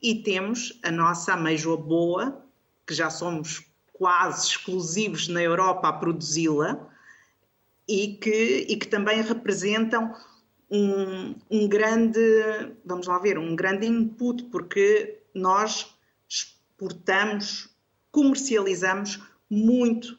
e 0.00 0.16
temos 0.16 0.78
a 0.82 0.90
nossa 0.90 1.34
ameijoa 1.34 1.76
boa, 1.76 2.44
que 2.86 2.92
já 2.92 3.08
somos 3.08 3.64
quase 3.92 4.48
exclusivos 4.48 5.28
na 5.28 5.42
Europa 5.42 5.88
a 5.88 5.92
produzi-la, 5.92 6.91
e 7.88 8.14
que, 8.14 8.66
e 8.68 8.76
que 8.76 8.86
também 8.86 9.22
representam 9.22 10.14
um, 10.70 11.34
um, 11.50 11.68
grande, 11.68 12.20
vamos 12.84 13.06
lá 13.06 13.18
ver, 13.18 13.38
um 13.38 13.54
grande 13.54 13.86
input, 13.86 14.44
porque 14.44 15.18
nós 15.34 15.94
exportamos, 16.28 17.68
comercializamos 18.10 19.20
muito 19.50 20.18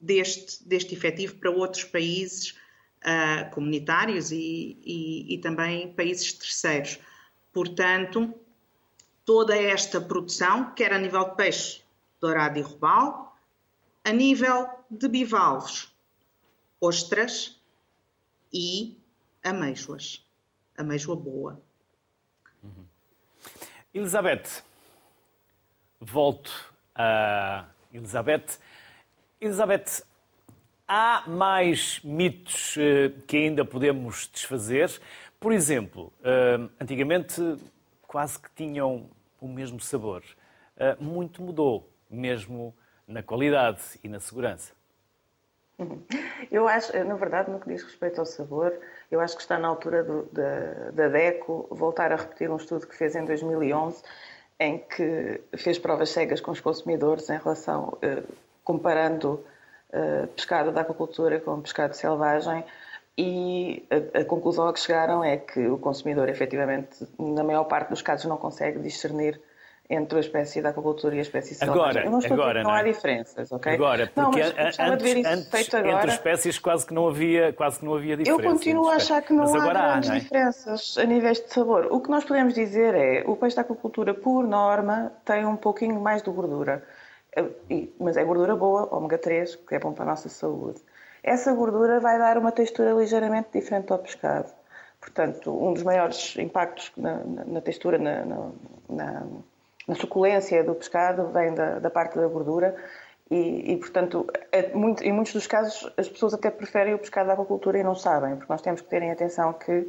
deste, 0.00 0.66
deste 0.66 0.94
efetivo 0.94 1.36
para 1.36 1.50
outros 1.50 1.84
países 1.84 2.56
uh, 3.04 3.50
comunitários 3.52 4.32
e, 4.32 4.78
e, 4.84 5.34
e 5.34 5.38
também 5.38 5.92
países 5.94 6.32
terceiros. 6.32 6.98
Portanto, 7.52 8.34
toda 9.24 9.56
esta 9.56 10.00
produção, 10.00 10.74
quer 10.74 10.92
a 10.92 10.98
nível 10.98 11.30
de 11.30 11.36
peixe 11.36 11.82
dourado 12.20 12.58
e 12.58 12.62
robalo, 12.62 13.28
a 14.02 14.12
nível 14.12 14.68
de 14.90 15.08
bivalves, 15.08 15.93
ostras 16.84 17.58
e 18.52 18.98
amêijoas. 19.42 20.22
Amêijoa 20.76 21.16
boa. 21.16 21.62
Uhum. 22.62 22.84
Elizabeth, 23.94 24.62
volto 25.98 26.52
a 26.94 27.66
Elizabeth. 27.92 28.58
Elizabeth, 29.40 30.02
há 30.86 31.24
mais 31.26 32.00
mitos 32.04 32.76
eh, 32.76 33.12
que 33.26 33.36
ainda 33.38 33.64
podemos 33.64 34.28
desfazer? 34.30 34.90
Por 35.40 35.52
exemplo, 35.52 36.12
eh, 36.22 36.68
antigamente 36.78 37.40
quase 38.06 38.38
que 38.38 38.50
tinham 38.54 39.08
o 39.40 39.48
mesmo 39.48 39.80
sabor. 39.80 40.22
Eh, 40.76 40.96
muito 41.00 41.40
mudou, 41.40 41.90
mesmo 42.10 42.74
na 43.06 43.22
qualidade 43.22 43.80
e 44.02 44.08
na 44.08 44.20
segurança. 44.20 44.74
Eu 46.50 46.68
acho, 46.68 46.92
na 47.04 47.14
verdade, 47.14 47.50
no 47.50 47.58
que 47.58 47.68
diz 47.68 47.82
respeito 47.82 48.20
ao 48.20 48.26
sabor, 48.26 48.72
eu 49.10 49.20
acho 49.20 49.36
que 49.36 49.42
está 49.42 49.58
na 49.58 49.68
altura 49.68 50.04
do, 50.04 50.22
da, 50.32 50.90
da 50.92 51.08
DECO 51.08 51.66
voltar 51.70 52.12
a 52.12 52.16
repetir 52.16 52.50
um 52.50 52.56
estudo 52.56 52.86
que 52.86 52.94
fez 52.94 53.16
em 53.16 53.24
2011, 53.24 54.02
em 54.60 54.78
que 54.78 55.40
fez 55.56 55.78
provas 55.78 56.10
cegas 56.10 56.40
com 56.40 56.52
os 56.52 56.60
consumidores 56.60 57.28
em 57.28 57.38
relação, 57.38 57.98
eh, 58.02 58.22
comparando 58.62 59.44
eh, 59.92 60.26
pescado 60.34 60.70
da 60.70 60.82
aquacultura 60.82 61.40
com 61.40 61.60
pescado 61.60 61.94
selvagem, 61.96 62.64
e 63.16 63.86
a, 63.90 64.20
a, 64.20 64.24
conclusão 64.24 64.66
a 64.66 64.72
que 64.72 64.80
chegaram 64.80 65.22
é 65.22 65.36
que 65.36 65.66
o 65.66 65.78
consumidor, 65.78 66.28
efetivamente, 66.28 67.06
na 67.18 67.44
maior 67.44 67.64
parte 67.64 67.90
dos 67.90 68.02
casos, 68.02 68.26
não 68.26 68.36
consegue 68.36 68.78
discernir 68.80 69.40
entre 69.88 70.16
a 70.16 70.20
espécie 70.20 70.62
da 70.62 70.70
aquacultura 70.70 71.14
e 71.14 71.18
a 71.18 71.22
espécie 71.22 71.54
selvagem. 71.54 71.82
Agora, 71.82 72.04
eu 72.04 72.10
não 72.10 72.18
estou 72.18 72.34
agora, 72.34 72.60
a 72.60 72.62
não, 72.62 72.70
não 72.70 72.76
há 72.76 72.82
diferenças, 72.82 73.52
ok? 73.52 73.74
Agora, 73.74 74.06
porque 74.06 74.20
não, 74.20 74.30
mas 74.30 74.78
antes, 74.78 74.78
antes 75.26 75.74
agora, 75.74 75.96
entre 75.96 76.10
espécies 76.10 76.58
quase 76.58 76.86
que 76.86 76.94
não 76.94 77.06
havia, 77.06 77.52
quase 77.52 77.78
que 77.78 77.84
não 77.84 77.94
havia 77.94 78.16
diferença. 78.16 78.42
Eu 78.42 78.50
continuo 78.50 78.88
a 78.88 78.94
achar 78.94 79.20
que 79.22 79.32
não 79.32 79.44
mas 79.44 79.54
há 79.54 79.68
grandes 79.68 80.10
há, 80.10 80.16
é? 80.16 80.18
diferenças 80.20 80.96
a 80.98 81.04
níveis 81.04 81.40
de 81.40 81.52
sabor. 81.52 81.88
O 81.90 82.00
que 82.00 82.08
nós 82.08 82.24
podemos 82.24 82.54
dizer 82.54 82.94
é, 82.94 83.24
o 83.26 83.36
peixe 83.36 83.56
da 83.56 83.62
aquacultura, 83.62 84.14
por 84.14 84.46
norma, 84.46 85.12
tem 85.24 85.44
um 85.44 85.56
pouquinho 85.56 86.00
mais 86.00 86.22
de 86.22 86.30
gordura. 86.30 86.82
Mas 88.00 88.16
é 88.16 88.24
gordura 88.24 88.56
boa, 88.56 88.88
ômega 88.94 89.18
3, 89.18 89.56
que 89.56 89.74
é 89.74 89.78
bom 89.78 89.92
para 89.92 90.04
a 90.04 90.08
nossa 90.08 90.28
saúde. 90.28 90.80
Essa 91.22 91.52
gordura 91.52 92.00
vai 92.00 92.18
dar 92.18 92.38
uma 92.38 92.52
textura 92.52 92.92
ligeiramente 92.92 93.48
diferente 93.52 93.92
ao 93.92 93.98
pescado. 93.98 94.50
Portanto, 95.00 95.50
um 95.50 95.74
dos 95.74 95.82
maiores 95.82 96.36
impactos 96.38 96.92
na, 96.96 97.18
na, 97.24 97.44
na 97.44 97.60
textura, 97.60 97.98
na, 97.98 98.24
na 98.88 99.22
a 99.88 99.94
suculência 99.94 100.64
do 100.64 100.74
pescado 100.74 101.28
vem 101.28 101.54
da, 101.54 101.78
da 101.78 101.90
parte 101.90 102.16
da 102.16 102.26
gordura 102.26 102.74
e, 103.30 103.72
e 103.72 103.76
portanto, 103.78 104.26
é 104.52 104.72
muito, 104.74 105.02
em 105.02 105.12
muitos 105.12 105.32
dos 105.32 105.46
casos 105.46 105.90
as 105.96 106.08
pessoas 106.08 106.34
até 106.34 106.50
preferem 106.50 106.94
o 106.94 106.98
pescado 106.98 107.28
da 107.28 107.34
aquacultura 107.34 107.78
e 107.78 107.82
não 107.82 107.94
sabem, 107.94 108.36
porque 108.36 108.52
nós 108.52 108.60
temos 108.60 108.80
que 108.80 108.88
terem 108.88 109.10
atenção 109.10 109.52
que 109.52 109.88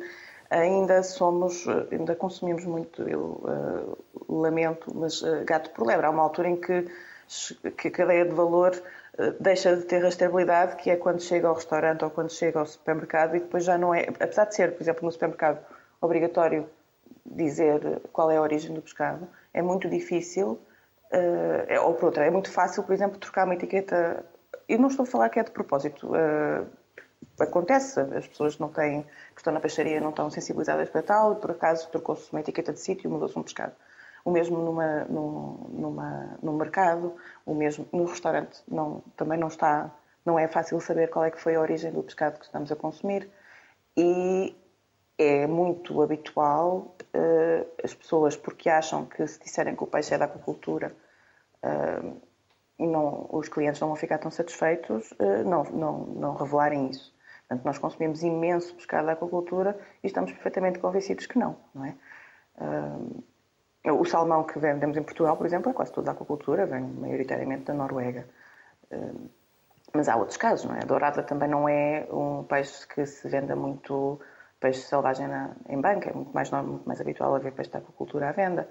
ainda 0.49 1.03
somos, 1.03 1.65
ainda 1.91 2.15
consumimos 2.15 2.65
muito, 2.65 3.01
eu 3.03 3.41
uh, 3.43 4.41
lamento, 4.41 4.91
mas 4.95 5.21
uh, 5.21 5.43
gato 5.43 5.69
por 5.71 5.85
lebre. 5.85 6.05
Há 6.05 6.09
uma 6.09 6.23
altura 6.23 6.49
em 6.49 6.55
que, 6.55 6.85
que 7.77 7.87
a 7.89 7.91
cadeia 7.91 8.25
de 8.25 8.33
valor 8.33 8.71
uh, 9.17 9.35
deixa 9.39 9.75
de 9.75 9.83
ter 9.83 9.99
rastreabilidade, 9.99 10.77
que 10.77 10.89
é 10.89 10.95
quando 10.95 11.21
chega 11.21 11.47
ao 11.47 11.55
restaurante 11.55 12.05
ou 12.05 12.09
quando 12.09 12.31
chega 12.31 12.59
ao 12.59 12.65
supermercado 12.65 13.35
e 13.35 13.39
depois 13.39 13.63
já 13.63 13.77
não 13.77 13.93
é, 13.93 14.07
apesar 14.19 14.45
de 14.45 14.55
ser, 14.55 14.73
por 14.73 14.81
exemplo, 14.81 15.03
no 15.03 15.11
supermercado 15.11 15.59
obrigatório 15.99 16.69
dizer 17.25 18.01
qual 18.13 18.29
é 18.31 18.37
a 18.37 18.41
origem 18.41 18.73
do 18.73 18.81
pescado, 18.81 19.27
é 19.55 19.61
muito 19.61 19.89
difícil, 19.89 20.59
uh, 21.13 21.81
ou 21.85 21.93
por 21.93 22.07
outra, 22.07 22.25
é 22.25 22.29
muito 22.29 22.51
fácil, 22.51 22.83
por 22.83 22.93
exemplo, 22.93 23.17
trocar 23.17 23.45
uma 23.45 23.55
etiqueta. 23.55 24.25
Eu 24.67 24.77
não 24.77 24.89
estou 24.89 25.03
a 25.03 25.05
falar 25.05 25.29
que 25.29 25.39
é 25.39 25.43
de 25.43 25.51
propósito. 25.51 26.09
Uh, 26.09 26.67
acontece, 27.39 28.01
as 28.01 28.27
pessoas 28.27 28.59
não 28.59 28.67
têm, 28.67 29.03
que 29.03 29.39
estão 29.39 29.53
na 29.53 29.61
peixaria 29.61 30.01
não 30.01 30.09
estão 30.09 30.29
sensibilizadas 30.29 30.89
para 30.89 31.01
tal, 31.01 31.33
e 31.33 31.35
por 31.37 31.51
acaso 31.51 31.89
trocou-se 31.89 32.29
uma 32.33 32.41
etiqueta 32.41 32.73
de 32.73 32.81
sítio 32.81 33.07
e 33.07 33.11
mudou-se 33.11 33.39
um 33.39 33.43
pescado. 33.43 33.73
O 34.25 34.31
mesmo 34.31 34.57
numa, 34.57 35.05
numa, 35.05 36.37
num 36.43 36.57
mercado, 36.57 37.15
o 37.45 37.55
mesmo 37.55 37.87
no 37.93 38.05
restaurante 38.05 38.61
não, 38.67 39.01
também 39.15 39.39
não 39.39 39.47
está, 39.47 39.89
não 40.25 40.37
é 40.37 40.49
fácil 40.49 40.81
saber 40.81 41.09
qual 41.09 41.23
é 41.23 41.31
que 41.31 41.39
foi 41.39 41.55
a 41.55 41.61
origem 41.61 41.91
do 41.93 42.03
pescado 42.03 42.39
que 42.39 42.45
estamos 42.45 42.71
a 42.71 42.75
consumir. 42.75 43.29
E 43.95 44.53
é 45.17 45.47
muito 45.47 46.01
habitual 46.01 46.95
uh, 47.15 47.67
as 47.83 47.93
pessoas, 47.93 48.35
porque 48.35 48.69
acham 48.69 49.05
que 49.05 49.25
se 49.27 49.39
disserem 49.39 49.75
que 49.75 49.83
o 49.83 49.87
peixe 49.87 50.13
é 50.13 50.17
da 50.17 50.25
aquacultura, 50.25 50.95
uh, 51.63 52.21
não, 52.77 53.27
os 53.31 53.47
clientes 53.47 53.79
não 53.79 53.87
vão 53.87 53.95
ficar 53.95 54.17
tão 54.17 54.29
satisfeitos, 54.29 55.11
uh, 55.13 55.43
não, 55.45 55.63
não, 55.63 55.97
não 56.05 56.35
revelarem 56.35 56.89
isso. 56.89 57.13
Portanto, 57.47 57.65
nós 57.65 57.77
consumimos 57.77 58.23
imenso 58.23 58.75
pescado 58.75 59.05
da 59.05 59.13
aquacultura 59.13 59.79
e 60.03 60.07
estamos 60.07 60.31
perfeitamente 60.31 60.79
convencidos 60.79 61.27
que 61.27 61.37
não, 61.37 61.55
não 61.73 61.85
é? 61.85 61.95
o 63.91 64.03
salmão 64.03 64.43
que 64.43 64.57
vendemos 64.57 64.97
em 64.97 65.03
Portugal, 65.03 65.37
por 65.37 65.45
exemplo, 65.45 65.69
é 65.69 65.73
quase 65.73 65.91
toda 65.91 66.05
da 66.05 66.11
aquacultura, 66.13 66.65
vem 66.65 66.81
maioritariamente 66.81 67.65
da 67.65 67.73
Noruega. 67.75 68.27
mas 69.93 70.09
há 70.09 70.15
outros 70.15 70.37
casos, 70.37 70.65
não 70.65 70.75
é? 70.75 70.79
A 70.79 70.85
dourada 70.85 71.21
também 71.21 71.47
não 71.47 71.69
é 71.69 72.07
um 72.11 72.43
peixe 72.43 72.87
que 72.87 73.05
se 73.05 73.27
venda 73.29 73.55
muito 73.55 74.19
peixe 74.65 74.81
selvagem 74.81 75.27
na, 75.27 75.51
em 75.69 75.79
banca, 75.79 76.09
é 76.09 76.13
muito 76.13 76.33
mais, 76.33 76.49
muito 76.49 76.87
mais 76.87 76.99
habitual 76.99 77.35
haver 77.35 77.51
peixe 77.51 77.69
de 77.69 77.77
aquacultura 77.77 78.29
à 78.29 78.31
venda. 78.31 78.67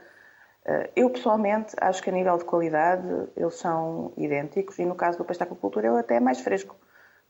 Eh, 0.67 0.91
eu, 0.97 1.09
pessoalmente, 1.11 1.73
acho 1.81 2.03
que 2.03 2.11
a 2.11 2.13
nível 2.13 2.37
de 2.37 2.45
qualidade 2.45 3.07
eles 3.37 3.55
são 3.55 4.13
idênticos 4.17 4.77
e 4.81 4.85
no 4.85 4.97
caso 4.97 5.19
do 5.19 5.25
peixe 5.25 5.39
de 5.39 5.45
aquacultura 5.45 5.87
ele 5.87 5.99
até 5.99 6.17
é 6.17 6.21
mais 6.21 6.41
fresco. 6.41 6.77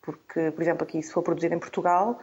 Porque, 0.01 0.51
por 0.51 0.63
exemplo, 0.63 0.85
aqui 0.85 1.03
se 1.03 1.13
for 1.13 1.23
produzido 1.23 1.55
em 1.55 1.59
Portugal, 1.59 2.19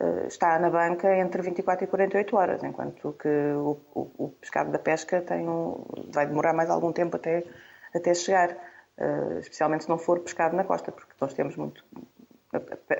uh, 0.00 0.26
está 0.26 0.58
na 0.58 0.70
banca 0.70 1.14
entre 1.16 1.42
24 1.42 1.84
e 1.84 1.86
48 1.86 2.36
horas, 2.36 2.62
enquanto 2.64 3.12
que 3.14 3.28
o, 3.56 3.78
o, 3.94 4.24
o 4.24 4.28
pescado 4.40 4.70
da 4.70 4.78
pesca 4.78 5.20
tem 5.20 5.48
um, 5.48 5.84
vai 6.12 6.26
demorar 6.26 6.54
mais 6.54 6.70
algum 6.70 6.92
tempo 6.92 7.16
até, 7.16 7.44
até 7.94 8.14
chegar, 8.14 8.50
uh, 8.98 9.38
especialmente 9.38 9.84
se 9.84 9.90
não 9.90 9.98
for 9.98 10.20
pescado 10.20 10.56
na 10.56 10.64
costa, 10.64 10.92
porque 10.92 11.12
nós 11.20 11.34
temos 11.34 11.56
muito. 11.56 11.84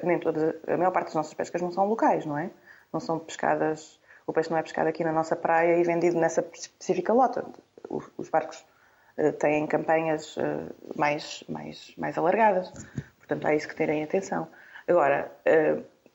Nem 0.02 0.20
a 0.66 0.76
maior 0.76 0.90
parte 0.90 1.06
das 1.06 1.14
nossas 1.14 1.34
pescas 1.34 1.62
não 1.62 1.70
são 1.70 1.86
locais, 1.86 2.26
não 2.26 2.36
é? 2.36 2.50
Não 2.94 3.00
são 3.00 3.18
pescadas. 3.18 4.00
O 4.26 4.32
peixe 4.32 4.50
não 4.50 4.56
é 4.56 4.62
pescado 4.62 4.88
aqui 4.88 5.04
na 5.04 5.12
nossa 5.12 5.36
praia 5.36 5.76
e 5.76 5.82
vendido 5.82 6.18
nessa 6.18 6.40
específica 6.54 7.12
lota. 7.12 7.44
Os, 7.90 8.08
os 8.16 8.30
barcos 8.30 8.64
uh, 9.18 9.32
têm 9.32 9.66
campanhas 9.66 10.36
mais, 10.96 11.44
mais, 11.46 11.92
mais 11.98 12.16
alargadas. 12.16 12.72
Portanto, 13.18 13.46
há 13.46 13.54
isso 13.54 13.68
que 13.68 13.74
terem 13.74 14.02
atenção. 14.02 14.48
Agora, 14.86 15.32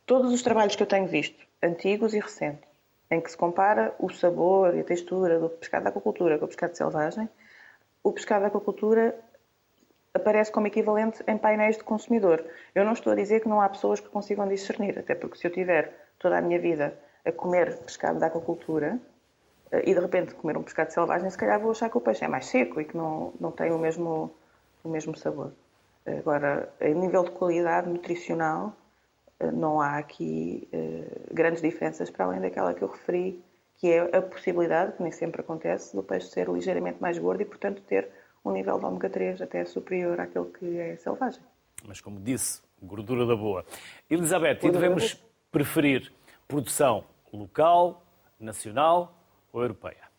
todos 0.06 0.32
os 0.32 0.42
trabalhos 0.42 0.76
que 0.76 0.84
eu 0.84 0.88
tenho 0.88 1.08
visto, 1.08 1.46
antigos 1.62 2.14
e 2.14 2.20
recentes, 2.20 2.70
em 3.12 3.20
que 3.20 3.32
se 3.32 3.38
compara 3.38 3.94
o 4.00 4.10
sabor 4.10 4.76
e 4.76 4.82
a 4.82 4.84
textura 4.84 5.40
do 5.40 5.50
pescado 5.50 5.84
da 5.84 5.90
aquacultura 5.90 6.38
com 6.38 6.46
o 6.46 6.48
pescado 6.48 6.78
selvagem, 6.78 7.28
o 8.04 8.12
pescado 8.12 8.42
da 8.42 8.48
aquacultura 8.48 9.20
aparece 10.14 10.52
como 10.52 10.68
equivalente 10.68 11.24
em 11.28 11.38
painéis 11.38 11.78
de 11.78 11.84
consumidor. 11.84 12.46
Eu 12.74 12.86
não 12.86 12.94
estou 12.94 13.12
a 13.14 13.16
dizer 13.16 13.42
que 13.42 13.50
não 13.50 13.60
há 13.60 13.68
pessoas 13.68 14.00
que 14.00 14.10
consigam 14.10 14.48
discernir, 14.48 14.98
até 15.00 15.16
porque 15.16 15.38
se 15.38 15.48
eu 15.48 15.52
tiver 15.52 15.92
toda 16.20 16.38
a 16.38 16.42
minha 16.42 16.60
vida 16.60 16.98
a 17.26 17.32
comer 17.32 17.78
pescado 17.80 18.20
da 18.20 18.28
aquacultura 18.28 19.00
eh, 19.72 19.90
e 19.90 19.94
de 19.94 20.00
repente 20.00 20.36
comer 20.36 20.58
um 20.58 20.64
pescado 20.64 20.92
selvagem, 20.92 21.30
se 21.30 21.38
calhar 21.38 21.60
vou 21.60 21.72
achar 21.72 21.90
que 21.90 21.98
o 21.98 22.02
peixe 22.02 22.26
é 22.26 22.28
mais 22.28 22.46
seco 22.46 22.80
e 22.80 22.86
que 22.86 22.96
não, 22.96 23.34
não 23.40 23.52
tem 23.52 23.72
o 23.72 23.78
mesmo, 23.80 24.32
o 24.84 24.90
mesmo 24.90 25.18
sabor. 25.18 25.52
Agora, 26.06 26.70
em 26.82 26.96
nível 26.96 27.24
de 27.24 27.32
qualidade 27.32 27.88
nutricional, 27.88 28.74
não 29.54 29.80
há 29.80 29.98
aqui 29.98 30.68
uh, 30.74 31.34
grandes 31.34 31.62
diferenças 31.62 32.10
para 32.10 32.26
além 32.26 32.42
daquela 32.42 32.74
que 32.74 32.82
eu 32.82 32.88
referi, 32.88 33.42
que 33.78 33.88
é 33.92 34.18
a 34.18 34.22
possibilidade, 34.22 34.94
que 34.98 35.04
nem 35.04 35.12
sempre 35.12 35.42
acontece, 35.42 35.96
do 35.96 36.04
peixe 36.04 36.28
ser 36.28 36.50
ligeiramente 36.50 37.02
mais 37.02 37.18
gordo 37.18 37.42
e, 37.42 37.46
portanto, 37.46 37.82
ter 37.84 38.10
um 38.44 38.52
nível 38.52 38.78
de 38.78 38.86
ômega 38.86 39.10
3 39.10 39.42
até 39.42 39.64
superior 39.66 40.20
àquele 40.20 40.46
que 40.46 40.78
é 40.78 40.98
selvagem. 40.98 41.42
Mas, 41.88 42.02
como 42.02 42.20
disse, 42.20 42.62
gordura 42.82 43.26
da 43.26 43.36
boa. 43.36 43.66
Elizabeth, 44.10 44.60
e 44.64 44.72
devemos 44.72 45.24
preferir 45.52 46.12
produção 46.48 47.04
local, 47.32 48.04
nacional 48.40 49.14
ou 49.52 49.62
europeia? 49.62 50.10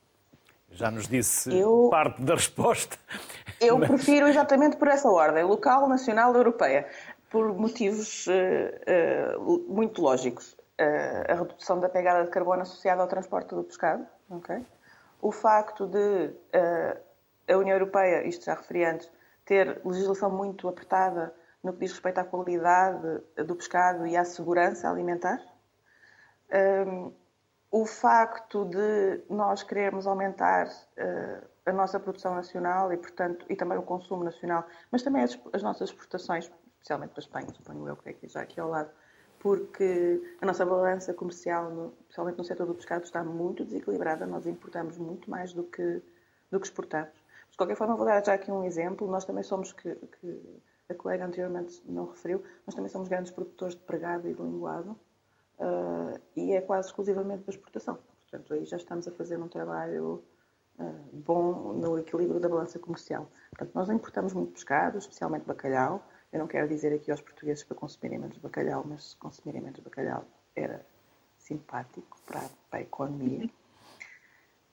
Já 0.73 0.91
nos 0.91 1.09
disse 1.09 1.53
eu, 1.53 1.89
parte 1.91 2.23
da 2.23 2.35
resposta. 2.35 2.97
Eu 3.61 3.77
mas... 3.77 3.89
prefiro 3.89 4.27
exatamente 4.27 4.77
por 4.77 4.89
essa 4.89 5.09
ordem: 5.09 5.45
local, 5.45 5.89
nacional, 5.89 6.35
europeia 6.35 6.89
por 7.31 7.55
motivos 7.55 8.27
uh, 8.27 9.39
uh, 9.39 9.73
muito 9.73 10.03
lógicos. 10.03 10.53
Uh, 10.81 11.33
a 11.33 11.35
redução 11.35 11.79
da 11.79 11.89
pegada 11.89 12.25
de 12.25 12.31
carbono 12.31 12.63
associada 12.63 13.03
ao 13.03 13.09
transporte 13.09 13.55
do 13.55 13.63
pescado, 13.63 14.07
okay? 14.31 14.65
o 15.21 15.31
facto 15.31 15.87
de 15.87 16.35
a 17.47 17.57
União 17.59 17.75
Europeia, 17.75 18.27
isto 18.27 18.47
já 18.47 18.55
referi 18.55 18.85
antes, 18.85 19.11
ter 19.45 19.81
legislação 19.85 20.31
muito 20.31 20.69
apertada 20.69 21.35
no 21.63 21.73
que 21.73 21.81
diz 21.81 21.93
respeito 21.93 22.19
à 22.19 22.25
qualidade 22.25 23.23
do 23.47 23.55
pescado 23.55 24.07
e 24.07 24.17
à 24.17 24.25
segurança 24.25 24.89
alimentar, 24.89 25.41
um, 26.87 27.13
o 27.71 27.87
facto 27.87 28.65
de 28.65 29.23
nós 29.29 29.63
querermos 29.63 30.07
aumentar 30.07 30.69
a 31.65 31.73
nossa 31.73 32.01
produção 32.01 32.35
nacional 32.35 32.93
e, 32.93 32.97
portanto, 32.97 33.47
e 33.49 33.55
também 33.55 33.79
o 33.79 33.83
consumo 33.83 34.25
nacional, 34.25 34.67
mas 34.91 35.03
também 35.03 35.23
as, 35.23 35.39
as 35.53 35.63
nossas 35.63 35.91
exportações, 35.91 36.51
especialmente 36.79 37.11
para 37.11 37.21
a 37.21 37.25
Espanha, 37.25 37.49
suponho 37.55 37.87
eu, 37.89 37.97
que 37.97 38.09
é 38.09 38.13
aqui 38.13 38.29
já 38.29 38.41
aqui 38.41 38.59
ao 38.59 38.69
lado, 38.69 38.91
porque 39.39 40.21
a 40.41 40.47
nossa 40.47 40.67
balança 40.67 41.15
comercial, 41.15 41.71
no, 41.71 41.95
especialmente 42.03 42.39
no 42.39 42.45
setor 42.45 42.67
do 42.67 42.75
pescado, 42.75 43.05
está 43.05 43.23
muito 43.23 43.65
desequilibrada. 43.65 44.27
Nós 44.27 44.47
importamos 44.47 44.99
muito 44.99 45.31
mais 45.31 45.53
do 45.53 45.65
que, 45.65 46.03
do 46.51 46.61
que 46.61 46.67
exportamos. 46.67 47.15
de 47.51 47.57
qualquer 47.57 47.77
forma, 47.77 47.97
vou 47.97 48.05
dar 48.05 48.23
já 48.25 48.35
aqui 48.35 48.51
um 48.51 48.65
exemplo. 48.65 49.09
Nós 49.09 49.25
também 49.25 49.43
somos, 49.43 49.73
que, 49.73 49.95
que 49.95 50.61
a 50.93 50.95
colega 50.95 51.25
anteriormente 51.25 51.83
não 51.87 52.07
referiu, 52.07 52.43
nós 52.67 52.75
também 52.75 52.91
somos 52.91 53.09
grandes 53.09 53.33
produtores 53.33 53.75
de 53.75 53.83
pregado 53.83 54.29
e 54.29 54.35
de 54.35 54.43
linguado 54.43 54.99
uh, 55.59 56.21
e 56.37 56.53
é 56.53 56.61
quase 56.61 56.89
exclusivamente 56.89 57.43
para 57.43 57.55
exportação. 57.55 57.99
Portanto, 58.29 58.55
aí 58.55 58.65
já 58.65 58.77
estamos 58.77 59.09
a 59.09 59.11
fazer 59.11 59.39
um 59.39 59.49
trabalho 59.49 60.23
uh, 60.79 61.11
bom 61.13 61.73
no 61.73 61.99
equilíbrio 61.99 62.41
da 62.41 62.49
balança 62.49 62.79
comercial. 62.79 63.31
Portanto, 63.51 63.75
nós 63.75 63.91
importamos 63.91 64.33
muito 64.33 64.53
pescado, 64.53 64.99
especialmente 64.99 65.45
bacalhau, 65.45 66.05
eu 66.33 66.39
não 66.39 66.47
quero 66.47 66.69
dizer 66.69 66.93
aqui 66.95 67.11
aos 67.11 67.21
portugueses 67.21 67.65
para 67.65 67.77
consumirem 67.77 68.19
menos 68.19 68.39
bacalhau, 68.39 68.85
mas 68.87 69.11
se 69.11 69.17
consumirem 69.17 69.61
menos 69.61 69.81
bacalhau 69.81 70.25
era 70.55 70.87
simpático 71.39 72.21
para, 72.25 72.49
para 72.71 72.79
a 72.79 72.83
economia. 72.83 73.51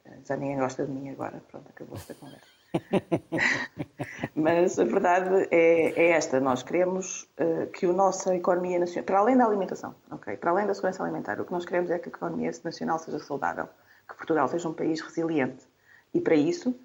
Eh, 0.06 0.19
já 0.23 0.38
ninguém 0.38 0.58
gosta 0.58 0.86
de 0.86 0.91
mim 0.91 1.10
agora, 1.10 1.41
pronto, 1.47 1.67
acabou 1.69 1.95
esta 1.95 2.13
conversa. 2.13 2.57
mas 4.36 4.77
a 4.80 4.84
verdade 4.84 5.47
é, 5.51 5.91
é, 5.91 6.10
esta: 6.12 6.39
nós 6.39 6.63
queremos 6.63 7.23
uh, 7.39 7.67
que 7.71 7.86
a 7.86 7.93
nossa 7.93 8.36
economia 8.36 8.80
nacional, 8.80 9.06
para 9.06 9.19
além 9.19 9.38
da 9.38 9.45
alimentação, 9.45 9.95
okay, 10.12 10.38
para 10.38 10.51
além 10.51 10.67
da 10.67 10.73
segurança 10.73 11.03
alimentar, 11.03 11.39
o 11.39 11.45
que 11.45 11.51
nós 11.51 11.65
queremos 11.65 11.89
é 11.89 11.99
que 11.99 12.10
a 12.10 12.12
economia 12.12 12.51
nacional 12.63 12.99
seja 12.99 13.19
saudável, 13.19 13.67
que 14.08 14.15
Portugal 14.15 14.47
seja 14.47 14.67
um 14.67 14.73
país 14.73 15.01
resiliente. 15.01 15.65
E 16.13 16.21
para 16.21 16.36
isso, 16.36 16.75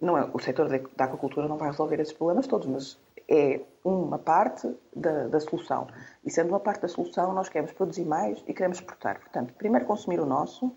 não 0.00 0.18
é, 0.18 0.28
o 0.32 0.38
setor 0.38 0.68
da 0.68 1.04
aquacultura 1.04 1.48
não 1.48 1.56
vai 1.56 1.70
resolver 1.70 2.00
esses 2.00 2.12
problemas 2.12 2.46
todos, 2.46 2.66
mas 2.66 2.98
é 3.28 3.60
uma 3.84 4.18
parte 4.18 4.68
da, 4.94 5.28
da, 5.28 5.40
solução. 5.40 5.86
E 6.24 6.30
sendo 6.30 6.48
uma 6.50 6.60
parte 6.60 6.82
da 6.82 6.88
solução, 6.88 7.32
nós 7.32 7.48
queremos 7.48 7.72
produzir 7.72 8.04
mais 8.04 8.42
e 8.46 8.52
queremos 8.52 8.78
exportar. 8.78 9.20
Portanto, 9.20 9.54
primeiro 9.54 9.86
consumir 9.86 10.20
o 10.20 10.26
nosso 10.26 10.74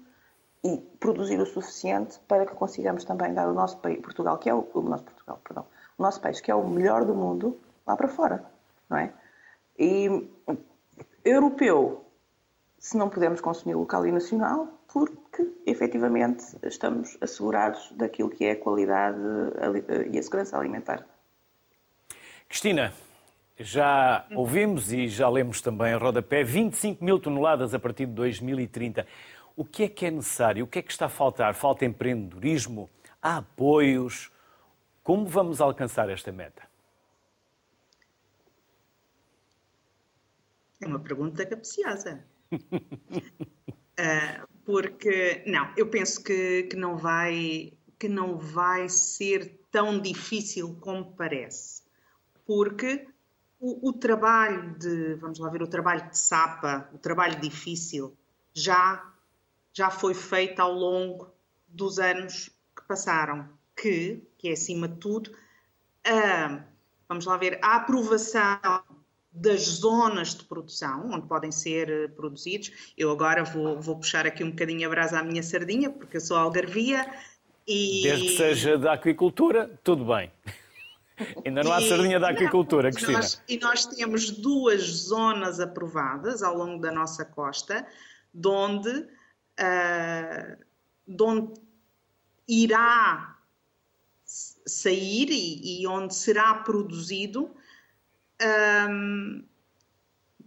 e 0.66 0.78
produzir 1.00 1.40
o 1.40 1.46
suficiente 1.46 2.20
para 2.28 2.44
que 2.44 2.56
consigamos 2.56 3.06
também 3.06 3.32
dar 3.32 3.48
o 3.48 3.54
nosso 3.54 3.78
país, 3.78 4.02
Portugal, 4.02 4.40
que 4.40 4.50
é 4.50 4.54
o, 4.54 4.68
o 4.74 4.82
nosso 4.82 5.04
Portugal, 5.04 5.40
perdão, 5.44 5.66
o 5.96 6.02
nosso 6.02 6.20
país, 6.20 6.42
que 6.42 6.50
é 6.50 6.56
o 6.56 6.68
melhor 6.68 7.06
do 7.06 7.14
mundo, 7.14 7.60
lá 7.86 7.96
para 7.96 8.08
fora, 8.08 8.44
não 8.90 8.98
é? 8.98 9.14
E 9.78 10.28
europeu, 11.24 12.04
se 12.80 12.98
não 12.98 13.10
podemos 13.10 13.42
consumir 13.42 13.76
local 13.76 14.08
e 14.08 14.12
nacional, 14.12 14.68
porque 14.88 15.48
efetivamente 15.68 16.44
estamos 16.64 17.16
assegurados 17.22 17.92
daquilo 17.92 18.30
que 18.30 18.46
é 18.46 18.52
a 18.52 18.56
qualidade 18.56 19.20
e 20.12 20.18
a 20.18 20.24
segurança 20.24 20.58
alimentar. 20.58 21.06
Cristina, 22.50 22.92
já 23.58 24.26
ouvimos 24.36 24.92
e 24.92 25.08
já 25.08 25.30
lemos 25.30 25.62
também 25.62 25.94
a 25.94 25.98
rodapé 25.98 26.44
25 26.44 27.04
mil 27.04 27.20
toneladas 27.20 27.74
a 27.74 27.80
partir 27.80 28.06
de 28.06 28.12
2030. 28.14 29.08
O 29.56 29.64
que 29.64 29.84
é 29.84 29.90
que 29.90 30.06
é 30.06 30.12
necessário? 30.12 30.66
O 30.66 30.68
que 30.68 30.80
é 30.80 30.82
que 30.82 30.92
está 30.92 31.06
a 31.06 31.10
faltar? 31.10 31.54
Falta 31.54 31.86
empreendedorismo? 31.86 32.90
Há 33.22 33.38
apoios? 33.38 34.32
Como 35.04 35.26
vamos 35.28 35.62
alcançar 35.62 36.10
esta 36.10 36.32
meta? 36.32 36.64
É 40.82 40.88
uma 40.88 41.00
pergunta 41.00 41.46
capciosa. 41.46 42.24
uh, 42.52 42.60
porque, 44.66 45.44
não, 45.48 45.72
eu 45.78 45.90
penso 45.90 46.24
que, 46.24 46.64
que, 46.64 46.76
não 46.76 46.98
vai, 46.98 47.72
que 47.98 48.10
não 48.10 48.38
vai 48.38 48.90
ser 48.90 49.60
tão 49.72 50.00
difícil 50.00 50.78
como 50.82 51.14
parece 51.16 51.86
porque 52.46 53.08
o, 53.60 53.90
o, 53.90 53.94
trabalho 53.94 54.78
de, 54.78 55.16
vamos 55.16 55.40
lá 55.40 55.50
ver, 55.50 55.64
o 55.64 55.68
trabalho 55.68 56.10
de 56.10 56.18
sapa, 56.18 56.90
o 56.94 56.98
trabalho 56.98 57.40
difícil, 57.40 58.16
já, 58.54 59.04
já 59.76 59.92
foi 59.92 60.14
feito 60.14 60.60
ao 60.62 60.72
longo 60.72 61.30
dos 61.68 62.00
anos 62.00 62.50
que 62.76 62.88
passaram, 62.88 63.48
que, 63.76 64.24
que 64.38 64.48
é 64.48 64.54
acima 64.54 64.88
de 64.88 64.96
tudo, 64.96 65.32
a, 66.06 66.64
vamos 67.10 67.26
lá 67.26 67.36
ver, 67.36 67.60
a 67.62 67.76
aprovação 67.76 68.60
das 69.32 69.64
zonas 69.64 70.34
de 70.34 70.46
produção 70.46 71.12
onde 71.12 71.28
podem 71.28 71.52
ser 71.52 71.90
eh, 71.90 72.08
produzidos. 72.08 72.94
Eu 72.98 73.12
agora 73.12 73.44
vou, 73.44 73.82
vou 73.82 73.98
puxar 73.98 74.26
aqui 74.26 74.42
um 74.46 74.52
bocadinho 74.52 74.88
a 74.88 74.90
brasa 74.90 75.20
à 75.20 75.24
minha 75.24 75.44
sardinha, 75.44 75.90
porque 75.90 76.16
eu 76.16 76.22
sou 76.22 76.38
algarvia. 76.38 77.06
E... 77.68 78.04
Desde 78.04 78.28
que 78.28 78.38
seja 78.38 78.78
da 78.78 78.94
aquicultura, 78.94 79.78
tudo 79.84 80.06
bem. 80.06 80.32
Ainda 81.46 81.64
não 81.64 81.74
há 81.74 81.82
e, 81.82 81.90
sardinha 81.90 82.18
da 82.18 82.30
agricultura, 82.30 82.90
Cristina. 82.92 83.18
Nós, 83.18 83.44
e 83.48 83.58
nós 83.58 83.86
temos 83.86 84.32
duas 84.32 84.84
zonas 84.84 85.60
aprovadas 85.60 86.42
ao 86.42 86.56
longo 86.56 86.80
da 86.82 86.92
nossa 86.92 87.26
costa, 87.26 87.86
de 88.34 88.48
onde, 88.48 89.06
uh, 89.60 90.66
de 91.08 91.24
onde 91.24 91.54
irá 92.48 93.38
sair 94.26 95.30
e, 95.30 95.82
e, 95.82 95.88
onde 95.88 96.16
será 96.16 96.56
produzido 96.56 97.56
um, 98.90 99.44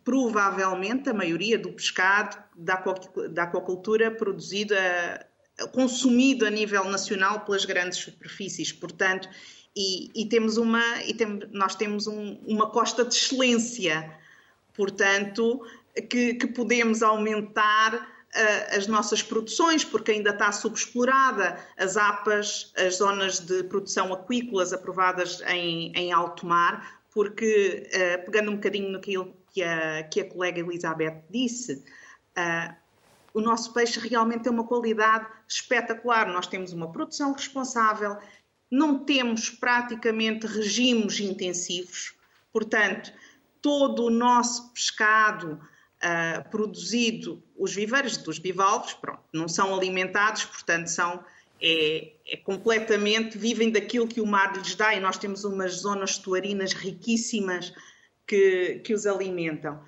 provavelmente 0.05 1.09
a 1.09 1.15
maioria 1.15 1.59
do 1.59 1.73
pescado 1.73 2.37
da, 2.57 2.83
da 3.31 3.45
aquacultura 3.45 4.11
produzido, 4.11 4.75
consumido 5.73 6.47
a 6.47 6.51
nível 6.51 6.85
nacional 6.85 7.45
pelas 7.45 7.65
grandes 7.65 7.99
superfícies. 7.99 8.73
Portanto, 8.73 9.29
e, 9.77 10.11
e 10.15 10.27
temos 10.27 10.57
uma 10.57 10.83
e 11.03 11.15
tem, 11.15 11.41
nós 11.53 11.77
temos 11.77 12.07
um, 12.07 12.35
uma 12.47 12.71
costa 12.71 13.05
de 13.05 13.15
excelência 13.15 14.19
portanto 14.75 15.65
que, 16.09 16.35
que 16.35 16.47
podemos 16.49 17.03
aumentar 17.03 18.18
as 18.77 18.87
nossas 18.87 19.23
produções, 19.23 19.85
porque 19.85 20.13
ainda 20.13 20.31
está 20.31 20.53
subexplorada 20.53 21.59
as 21.79 21.97
APAs, 21.97 22.73
as 22.77 22.97
zonas 22.97 23.41
de 23.41 23.65
produção 23.65 24.13
aquícolas 24.13 24.73
aprovadas 24.73 25.41
em, 25.47 25.93
em 25.95 26.13
alto 26.13 26.47
mar, 26.47 27.01
porque, 27.11 27.89
uh, 27.89 28.25
pegando 28.25 28.51
um 28.51 28.57
bocadinho 28.57 28.91
naquilo 28.91 29.35
que 29.53 29.63
a, 29.63 30.03
que 30.05 30.21
a 30.21 30.29
colega 30.29 30.61
Elizabeth 30.61 31.25
disse, 31.31 31.83
uh, 32.37 32.77
o 33.33 33.41
nosso 33.41 33.73
peixe 33.73 33.99
realmente 34.01 34.43
tem 34.43 34.53
uma 34.53 34.67
qualidade 34.67 35.27
espetacular. 35.47 36.29
Nós 36.29 36.47
temos 36.47 36.73
uma 36.73 36.91
produção 36.93 37.33
responsável, 37.33 38.19
não 38.71 39.05
temos 39.05 39.51
praticamente 39.51 40.47
regimes 40.47 41.19
intensivos, 41.21 42.15
portanto, 42.53 43.13
todo 43.61 44.05
o 44.05 44.11
nosso 44.11 44.73
pescado 44.73 45.61
uh, 46.03 46.51
produzido, 46.51 47.43
os 47.59 47.75
viveiros 47.75 48.17
dos 48.17 48.39
bivalves, 48.39 48.95
pronto, 48.95 49.23
não 49.33 49.49
são 49.49 49.75
alimentados, 49.75 50.45
portanto, 50.45 50.87
são 50.87 51.25
é, 51.61 52.13
é, 52.27 52.37
completamente, 52.37 53.37
vivem 53.37 53.71
daquilo 53.71 54.07
que 54.07 54.21
o 54.21 54.27
mar 54.27 54.57
lhes 54.57 54.75
dá 54.75 54.95
e 54.95 55.01
nós 55.01 55.19
temos 55.19 55.45
umas 55.45 55.81
zonas 55.81 56.11
estuarinas 56.11 56.73
riquíssimas 56.73 57.73
que, 58.27 58.81
que 58.85 58.95
os 58.95 59.07
alimentam. 59.07 59.83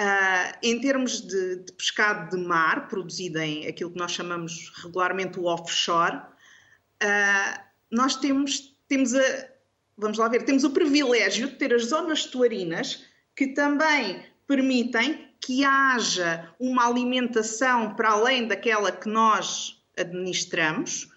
Uh, 0.00 0.56
em 0.62 0.80
termos 0.80 1.20
de, 1.20 1.56
de, 1.56 1.72
pescado 1.74 2.34
de 2.34 2.42
mar, 2.42 2.88
produzido 2.88 3.38
em 3.38 3.66
aquilo 3.66 3.90
que 3.90 3.98
nós 3.98 4.12
chamamos 4.12 4.72
regularmente 4.82 5.38
o 5.38 5.44
offshore, 5.44 6.16
uh, 6.16 7.60
nós 7.90 8.16
temos, 8.16 8.74
temos 8.88 9.14
a, 9.14 9.48
vamos 9.96 10.18
lá 10.18 10.28
ver, 10.28 10.44
temos 10.44 10.64
o 10.64 10.70
privilégio 10.70 11.48
de 11.48 11.56
ter 11.56 11.72
as 11.74 11.84
zonas 11.84 12.20
estuarinas 12.20 13.04
que 13.36 13.48
também 13.48 14.24
permitem 14.46 15.31
que 15.42 15.64
haja 15.64 16.48
uma 16.58 16.86
alimentação 16.86 17.94
para 17.94 18.12
além 18.12 18.46
daquela 18.46 18.92
que 18.92 19.08
nós 19.08 19.82
administramos, 19.98 21.10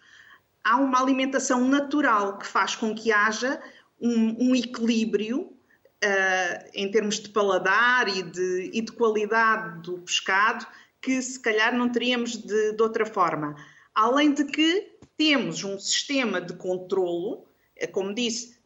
há 0.64 0.78
uma 0.78 1.00
alimentação 1.00 1.68
natural 1.68 2.40
que 2.40 2.48
faz 2.48 2.76
com 2.76 2.96
que 2.96 3.12
haja 3.12 3.62
um, 4.02 4.50
um 4.50 4.56
equilíbrio 4.56 5.42
uh, 5.42 6.70
em 6.74 6.90
termos 6.90 7.20
de 7.20 7.30
paladar 7.30 8.10
e 8.10 8.24
de, 8.24 8.72
e 8.74 8.82
de, 8.82 8.92
qualidade 8.92 9.84
do 9.84 10.00
pescado 10.00 10.66
que 11.00 11.22
se 11.22 11.40
calhar 11.40 11.78
não 11.78 11.90
teríamos 11.90 12.36
de, 12.36 12.74
de 12.74 12.82
outra 12.82 13.06
forma. 13.06 13.56
Além 13.94 14.34
de 14.34 14.44
que 14.44 14.98
temos 15.16 15.64
um 15.64 15.80
sistema 15.80 16.42
de 16.42 16.54
controlo, 16.56 17.46
eh, 17.76 17.86
como 17.86 18.14
disse, 18.14 18.58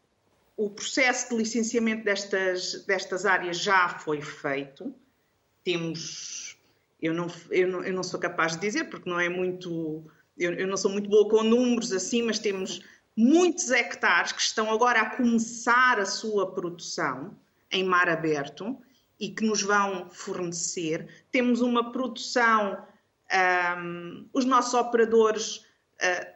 o 0.56 0.69
processo 0.69 1.30
de 1.30 1.36
licenciamento 1.36 2.06
destas, 2.06 2.86
destas 2.86 3.26
áreas 3.26 3.58
já 3.60 3.89
foi 3.89 4.22
feito. 4.22 4.95
Temos, 5.63 6.58
eu 7.02 7.13
não, 7.13 7.28
eu 7.52 7.67
não, 7.67 7.84
eu 7.84 7.93
não 7.93 8.04
sou 8.04 8.19
capaz 8.19 8.54
de 8.54 8.60
dizer, 8.60 8.86
porque 8.86 9.10
não 9.10 9.19
é 9.19 9.30
muito 9.30 10.04
eu, 10.39 10.54
eu 10.54 10.67
não 10.67 10.78
sou 10.78 10.89
muito 10.89 11.10
boa 11.10 11.28
com 11.28 11.43
números 11.43 11.91
assim, 11.91 12.24
mas 12.24 12.39
temos 12.39 12.82
muitos 13.15 13.69
hectares 13.69 14.32
que 14.32 14.41
estão 14.41 14.72
agora 14.72 15.02
a 15.02 15.10
começar 15.10 16.00
a 16.00 16.06
sua 16.06 16.54
produção 16.54 17.38
em 17.69 17.84
mar 17.84 18.08
aberto 18.08 18.78
e 19.19 19.30
que 19.30 19.43
nos 19.43 19.62
vão 19.62 20.10
fornecer. 20.10 21.08
Temos 21.30 21.60
uma 21.60 21.91
produção, 21.91 22.82
um, 23.78 24.26
os 24.32 24.45
nossos 24.45 24.74
operadores 24.74 25.58
uh, 25.58 26.34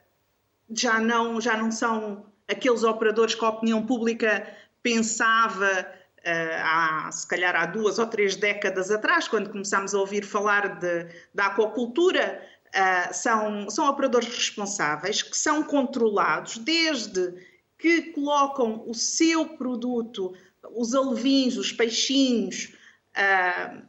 já, 0.70 1.00
não, 1.00 1.40
já 1.40 1.56
não 1.56 1.72
são 1.72 2.26
aqueles 2.46 2.84
operadores 2.84 3.34
que 3.34 3.46
a 3.46 3.50
opinião 3.50 3.86
pública 3.86 4.46
pensava 4.82 5.88
há, 6.26 7.10
se 7.12 7.28
calhar 7.28 7.56
há 7.56 7.66
duas 7.66 8.00
ou 8.00 8.08
três 8.08 8.36
décadas 8.36 8.90
atrás, 8.90 9.28
quando 9.28 9.50
começámos 9.50 9.94
a 9.94 10.00
ouvir 10.00 10.24
falar 10.24 10.80
de, 10.80 11.08
da 11.34 11.48
aquacultura, 11.48 12.42
uh, 12.74 13.14
são, 13.14 13.70
são 13.70 13.88
operadores 13.88 14.28
responsáveis 14.28 15.22
que 15.22 15.38
são 15.38 15.64
controlados 15.64 16.58
desde 16.58 17.34
que 17.78 18.14
colocam 18.14 18.84
o 18.88 18.94
seu 18.94 19.58
produto, 19.58 20.34
os 20.72 20.96
alevins, 20.96 21.58
os 21.58 21.72
peixinhos, 21.72 22.74
uh, 23.18 23.84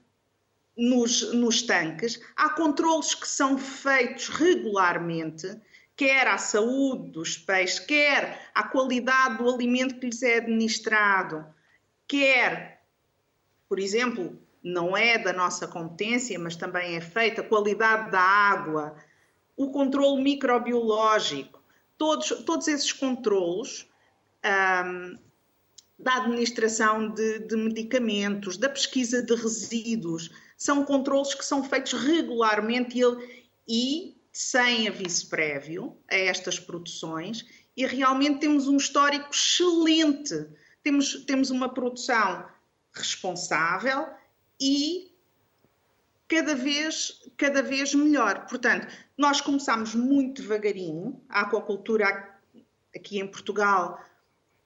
nos, 0.76 1.32
nos 1.32 1.62
tanques. 1.62 2.20
Há 2.36 2.50
controles 2.50 3.14
que 3.14 3.28
são 3.28 3.56
feitos 3.56 4.28
regularmente, 4.28 5.56
quer 5.96 6.26
à 6.26 6.38
saúde 6.38 7.10
dos 7.12 7.38
peixes, 7.38 7.78
quer 7.78 8.50
à 8.54 8.64
qualidade 8.64 9.38
do 9.38 9.48
alimento 9.48 10.00
que 10.00 10.06
lhes 10.06 10.22
é 10.22 10.38
administrado, 10.38 11.46
quer, 12.14 12.80
por 13.68 13.80
exemplo, 13.80 14.38
não 14.62 14.96
é 14.96 15.18
da 15.18 15.32
nossa 15.32 15.66
competência, 15.66 16.38
mas 16.38 16.54
também 16.54 16.94
é 16.94 17.00
feita, 17.00 17.40
a 17.40 17.44
qualidade 17.44 18.12
da 18.12 18.20
água, 18.20 18.94
o 19.56 19.72
controle 19.72 20.22
microbiológico, 20.22 21.60
todos, 21.98 22.28
todos 22.44 22.68
esses 22.68 22.92
controlos 22.92 23.90
um, 24.86 25.18
da 25.98 26.18
administração 26.18 27.08
de, 27.08 27.40
de, 27.40 27.56
medicamentos, 27.56 28.56
da 28.56 28.68
pesquisa 28.68 29.20
de 29.20 29.34
resíduos, 29.34 30.30
são 30.56 30.84
controlos 30.84 31.34
que 31.34 31.44
são 31.44 31.64
feitos 31.64 31.92
regularmente 31.94 33.00
e, 33.00 33.04
e 33.68 34.16
sem 34.32 34.86
aviso 34.86 35.28
prévio 35.28 35.96
a 36.08 36.14
estas 36.14 36.60
produções 36.60 37.44
e 37.76 37.84
realmente 37.86 38.38
temos 38.38 38.68
um 38.68 38.76
histórico 38.76 39.30
excelente. 39.32 40.46
Temos, 40.84 41.24
temos 41.24 41.50
uma 41.50 41.68
produção 41.68 42.46
responsável 42.92 44.06
e 44.60 45.10
cada 46.28 46.54
vez, 46.54 47.22
cada 47.36 47.62
vez 47.62 47.94
melhor. 47.94 48.46
Portanto, 48.46 48.86
nós 49.16 49.40
começamos 49.40 49.94
muito 49.94 50.42
devagarinho. 50.42 51.20
A 51.28 51.40
aquacultura 51.40 52.06
aqui 52.94 53.18
em 53.18 53.26
Portugal 53.26 53.98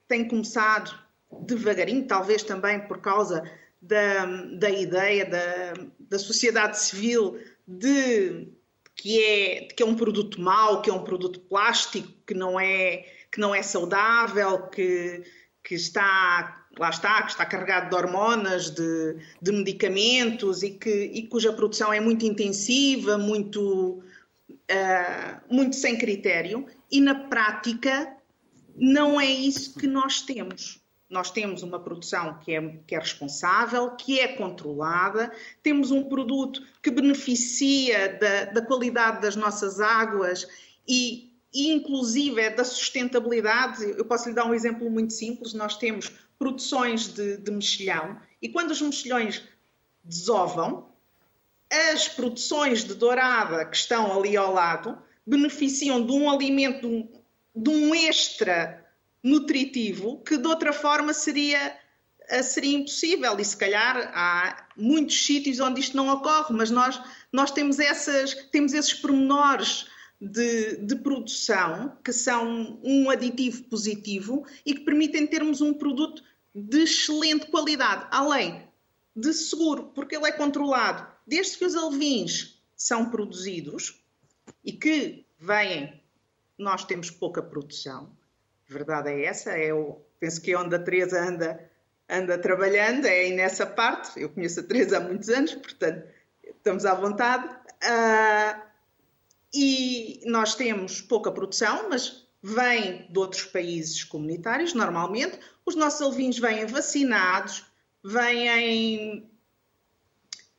tem 0.07 0.27
começado 0.27 0.93
devagarinho, 1.41 2.05
talvez 2.05 2.43
também 2.43 2.85
por 2.87 2.99
causa 2.99 3.43
da, 3.81 4.25
da 4.57 4.69
ideia 4.69 5.25
da, 5.25 5.73
da 5.99 6.19
sociedade 6.19 6.79
civil 6.79 7.39
de 7.67 8.47
que 8.95 9.23
é, 9.23 9.65
que 9.67 9.81
é 9.81 9.85
um 9.85 9.95
produto 9.95 10.41
mau, 10.41 10.81
que 10.81 10.89
é 10.89 10.93
um 10.93 11.03
produto 11.03 11.39
plástico, 11.39 12.11
que 12.27 12.33
não 12.33 12.59
é, 12.59 13.05
que 13.31 13.39
não 13.39 13.55
é 13.55 13.61
saudável, 13.61 14.67
que, 14.67 15.23
que 15.69 15.75
está 15.75 16.65
lá 16.79 16.89
está, 16.89 17.21
que 17.21 17.29
está 17.29 17.45
carregado 17.45 17.91
de 17.91 17.95
hormonas, 17.95 18.71
de, 18.71 19.17
de 19.39 19.51
medicamentos 19.51 20.63
e, 20.63 20.71
que, 20.71 20.89
e 21.13 21.27
cuja 21.27 21.53
produção 21.53 21.93
é 21.93 21.99
muito 21.99 22.25
intensiva, 22.25 23.19
muito, 23.19 24.01
uh, 24.49 25.41
muito 25.47 25.75
sem 25.75 25.95
critério, 25.95 26.65
e 26.91 26.99
na 26.99 27.13
prática 27.13 28.15
não 28.75 29.21
é 29.21 29.27
isso 29.27 29.77
que 29.77 29.85
nós 29.85 30.23
temos. 30.23 30.79
Nós 31.07 31.29
temos 31.29 31.61
uma 31.61 31.79
produção 31.79 32.39
que 32.39 32.55
é, 32.55 32.79
que 32.87 32.95
é 32.95 32.99
responsável, 32.99 33.91
que 33.91 34.19
é 34.19 34.29
controlada, 34.29 35.31
temos 35.61 35.91
um 35.91 36.03
produto 36.03 36.63
que 36.81 36.89
beneficia 36.89 38.17
da, 38.19 38.45
da 38.45 38.61
qualidade 38.65 39.21
das 39.21 39.35
nossas 39.35 39.79
águas 39.79 40.47
e, 40.87 41.28
e, 41.53 41.71
inclusive, 41.71 42.41
é 42.41 42.49
da 42.49 42.63
sustentabilidade. 42.63 43.83
Eu 43.97 44.05
posso 44.05 44.29
lhe 44.29 44.35
dar 44.35 44.45
um 44.45 44.53
exemplo 44.53 44.89
muito 44.89 45.13
simples. 45.13 45.53
Nós 45.53 45.77
temos 45.77 46.11
produções 46.37 47.07
de, 47.07 47.37
de 47.37 47.51
mexilhão 47.51 48.17
e 48.41 48.47
quando 48.49 48.71
os 48.71 48.81
mexilhões 48.81 49.43
desovam, 50.03 50.89
as 51.91 52.07
produções 52.07 52.83
de 52.83 52.93
dourada 52.93 53.65
que 53.65 53.75
estão 53.75 54.17
ali 54.17 54.35
ao 54.35 54.53
lado 54.53 54.97
beneficiam 55.25 56.03
de 56.03 56.11
um 56.11 56.29
alimento, 56.29 56.81
de 56.81 56.87
um, 56.87 57.09
de 57.55 57.69
um 57.69 57.93
extra 57.93 58.85
nutritivo 59.21 60.21
que 60.23 60.37
de 60.37 60.47
outra 60.47 60.71
forma 60.71 61.13
seria, 61.13 61.77
eh, 62.27 62.41
seria 62.41 62.77
impossível. 62.77 63.37
E 63.39 63.45
se 63.45 63.57
calhar 63.57 64.11
há 64.15 64.67
muitos 64.75 65.23
sítios 65.25 65.59
onde 65.59 65.81
isto 65.81 65.95
não 65.95 66.09
ocorre, 66.09 66.55
mas 66.55 66.71
nós, 66.71 66.99
nós 67.31 67.51
temos, 67.51 67.77
essas, 67.77 68.33
temos 68.51 68.73
esses 68.73 68.93
pormenores 68.93 69.87
de, 70.21 70.77
de, 70.77 70.95
produção 70.97 71.97
que 72.03 72.11
são 72.11 72.79
um 72.83 73.09
aditivo 73.09 73.63
positivo 73.63 74.45
e 74.65 74.73
que 74.73 74.81
permitem 74.81 75.25
termos 75.25 75.61
um 75.61 75.73
produto 75.73 76.23
de 76.53 76.83
excelente 76.83 77.47
qualidade, 77.47 78.07
além 78.11 78.67
de 79.15 79.33
seguro, 79.33 79.91
porque 79.95 80.15
ele 80.15 80.27
é 80.27 80.31
controlado 80.31 81.07
desde 81.25 81.57
que 81.57 81.65
os 81.65 81.75
alvins 81.75 82.59
são 82.75 83.09
produzidos 83.09 84.03
e 84.63 84.71
que 84.71 85.25
vêm, 85.39 86.01
nós 86.57 86.83
temos 86.83 87.11
pouca 87.11 87.41
produção. 87.41 88.09
Verdade 88.67 89.09
é 89.09 89.25
essa, 89.25 89.51
é 89.51 89.73
o, 89.73 90.01
penso 90.19 90.41
que 90.41 90.51
é 90.51 90.59
onde 90.59 90.75
a 90.75 90.79
Teresa 90.79 91.21
anda, 91.21 91.69
anda 92.09 92.37
trabalhando, 92.37 93.05
é 93.05 93.21
aí 93.21 93.35
nessa 93.35 93.65
parte. 93.65 94.19
Eu 94.19 94.29
conheço 94.29 94.59
a 94.59 94.63
Teresa 94.63 94.97
há 94.97 94.99
muitos 94.99 95.29
anos, 95.29 95.53
portanto, 95.55 96.07
estamos 96.43 96.85
à 96.85 96.93
vontade. 96.93 97.47
Uh, 97.47 98.68
e 99.53 100.21
nós 100.25 100.55
temos 100.55 101.01
pouca 101.01 101.31
produção, 101.31 101.89
mas 101.89 102.27
vem 102.41 103.07
de 103.11 103.19
outros 103.19 103.45
países 103.45 104.03
comunitários, 104.03 104.73
normalmente. 104.73 105.39
Os 105.65 105.75
nossos 105.75 106.01
alvinhos 106.01 106.39
vêm 106.39 106.65
vacinados, 106.65 107.65
vêm 108.03 109.29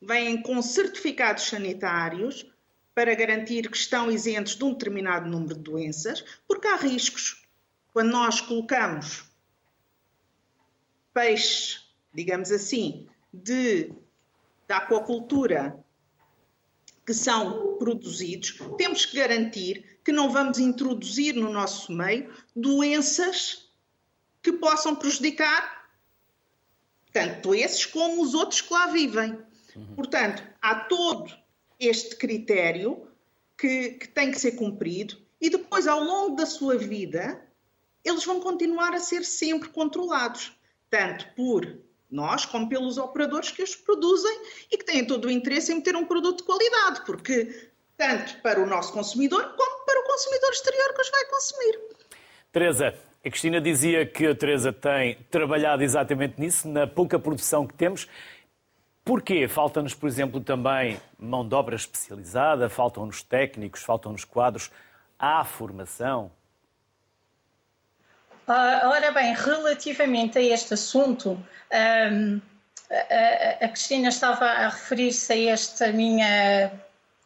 vêm 0.01 0.41
com 0.41 0.61
certificados 0.61 1.43
sanitários 1.43 2.45
para 2.93 3.13
garantir 3.13 3.69
que 3.69 3.77
estão 3.77 4.11
isentos 4.11 4.55
de 4.55 4.63
um 4.63 4.73
determinado 4.73 5.29
número 5.29 5.53
de 5.55 5.61
doenças, 5.61 6.25
porque 6.47 6.67
há 6.67 6.75
riscos. 6.75 7.47
Quando 7.93 8.11
nós 8.11 8.41
colocamos 8.41 9.25
peixes, 11.13 11.93
digamos 12.13 12.51
assim, 12.51 13.07
de, 13.33 13.93
da 14.67 14.77
aquacultura 14.77 15.83
que 17.11 17.13
são 17.13 17.75
produzidos, 17.77 18.57
temos 18.77 19.03
que 19.03 19.17
garantir 19.17 19.99
que 20.01 20.13
não 20.13 20.29
vamos 20.29 20.59
introduzir 20.59 21.35
no 21.35 21.51
nosso 21.51 21.91
meio 21.91 22.33
doenças 22.55 23.69
que 24.41 24.53
possam 24.53 24.95
prejudicar 24.95 25.91
tanto 27.11 27.53
esses 27.53 27.85
como 27.85 28.23
os 28.23 28.33
outros 28.33 28.61
que 28.61 28.73
lá 28.73 28.87
vivem. 28.87 29.37
Uhum. 29.75 29.93
Portanto, 29.93 30.41
há 30.61 30.73
todo 30.85 31.29
este 31.77 32.15
critério 32.15 33.05
que, 33.57 33.89
que 33.89 34.07
tem 34.07 34.31
que 34.31 34.39
ser 34.39 34.53
cumprido 34.53 35.17
e 35.41 35.49
depois, 35.49 35.87
ao 35.87 36.01
longo 36.01 36.37
da 36.37 36.45
sua 36.45 36.77
vida, 36.77 37.45
eles 38.05 38.23
vão 38.23 38.39
continuar 38.39 38.93
a 38.93 39.01
ser 39.01 39.25
sempre 39.25 39.67
controlados, 39.67 40.53
tanto 40.89 41.27
por 41.35 41.77
nós 42.11 42.45
como 42.45 42.67
pelos 42.67 42.97
operadores 42.97 43.51
que 43.51 43.63
os 43.63 43.75
produzem 43.75 44.41
e 44.69 44.77
que 44.77 44.85
têm 44.85 45.05
todo 45.05 45.25
o 45.25 45.31
interesse 45.31 45.71
em 45.71 45.79
ter 45.79 45.95
um 45.95 46.05
produto 46.05 46.39
de 46.39 46.43
qualidade, 46.43 47.05
porque 47.05 47.71
tanto 47.97 48.41
para 48.41 48.59
o 48.61 48.65
nosso 48.65 48.91
consumidor 48.91 49.55
como 49.55 49.85
para 49.85 49.99
o 49.99 50.03
consumidor 50.03 50.49
exterior 50.51 50.93
que 50.93 51.01
os 51.01 51.09
vai 51.09 51.25
consumir. 51.25 51.79
Teresa, 52.51 52.95
a 53.23 53.29
Cristina 53.29 53.61
dizia 53.61 54.05
que 54.05 54.25
a 54.27 54.35
Teresa 54.35 54.73
tem 54.73 55.15
trabalhado 55.29 55.83
exatamente 55.83 56.39
nisso, 56.39 56.67
na 56.67 56.85
pouca 56.85 57.17
produção 57.17 57.65
que 57.65 57.73
temos. 57.75 58.07
Porquê? 59.05 59.47
Falta-nos, 59.47 59.93
por 59.93 60.07
exemplo, 60.07 60.41
também 60.41 60.99
mão 61.17 61.47
de 61.47 61.55
obra 61.55 61.75
especializada, 61.75 62.69
faltam-nos 62.69 63.23
técnicos, 63.23 63.83
faltam-nos 63.83 64.25
quadros. 64.25 64.71
Há 65.17 65.43
formação? 65.43 66.31
Uh, 68.47 68.87
ora 68.87 69.11
bem, 69.11 69.33
relativamente 69.33 70.37
a 70.37 70.41
este 70.41 70.73
assunto, 70.73 71.41
a, 73.61 73.67
Cristina 73.67 74.09
estava 74.09 74.45
a 74.45 74.69
referir-se 74.69 75.31
a 75.31 75.51
esta 75.53 75.91
minha 75.91 76.71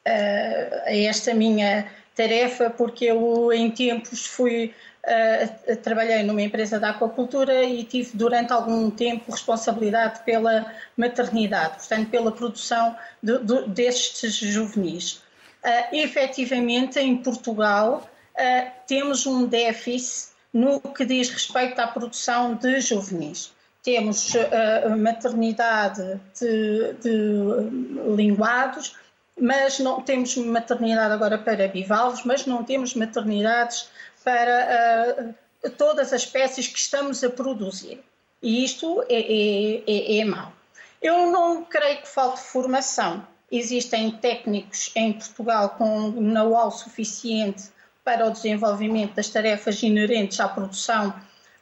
uh, 0.06 0.82
a 0.86 0.96
esta 0.96 1.34
minha 1.34 1.88
tarefa 2.16 2.70
porque 2.70 3.06
eu 3.06 3.52
em 3.52 3.72
tempos 3.72 4.26
fui 4.26 4.74
uh, 5.06 5.76
trabalhei 5.78 6.24
numa 6.24 6.42
empresa 6.42 6.80
da 6.80 6.92
aquacultura 6.92 7.64
e 7.64 7.84
tive 7.84 8.12
durante 8.16 8.54
algum 8.54 8.90
tempo 8.90 9.32
responsabilidade 9.32 10.24
pela 10.24 10.72
maternidade, 10.96 11.78
portanto 11.78 12.10
pela 12.10 12.32
produção 12.32 12.96
de, 13.22 13.40
de, 13.40 13.68
destes 13.70 14.36
juvenis. 14.36 15.24
Uh, 15.64 15.96
efetivamente 15.96 17.00
em 17.00 17.18
Portugal 17.18 18.08
uh, 18.36 18.72
temos 18.88 19.26
um 19.26 19.48
déficit 19.48 20.35
no 20.56 20.80
que 20.80 21.04
diz 21.04 21.30
respeito 21.30 21.78
à 21.80 21.86
produção 21.86 22.56
de 22.56 22.80
juvenis. 22.80 23.52
Temos 23.84 24.34
uh, 24.36 24.98
maternidade 24.98 26.18
de, 26.40 26.94
de 26.94 28.16
linguados, 28.16 28.96
mas 29.38 29.80
não 29.80 30.00
temos 30.00 30.38
maternidade 30.38 31.14
agora 31.14 31.38
para 31.38 31.68
bivalves, 31.68 32.24
mas 32.24 32.46
não 32.46 32.64
temos 32.64 32.96
maternidades 32.96 33.90
para 34.24 35.36
uh, 35.62 35.70
todas 35.72 36.14
as 36.14 36.22
espécies 36.22 36.70
que 36.70 36.80
estamos 36.80 37.22
a 37.22 37.30
produzir. 37.30 38.02
E 38.42 38.64
isto 38.64 39.04
é, 39.10 39.20
é, 39.20 39.84
é, 39.86 40.20
é 40.20 40.24
mau. 40.24 40.54
Eu 41.02 41.30
não 41.32 41.66
creio 41.66 42.02
que 42.02 42.08
falte 42.08 42.40
formação. 42.40 43.28
Existem 43.52 44.10
técnicos 44.10 44.90
em 44.96 45.12
Portugal 45.12 45.72
com 45.72 46.12
know-how 46.12 46.72
suficiente 46.72 47.75
para 48.06 48.28
o 48.28 48.32
desenvolvimento 48.32 49.16
das 49.16 49.30
tarefas 49.30 49.82
inerentes 49.82 50.40
à 50.40 50.48
produção 50.48 51.12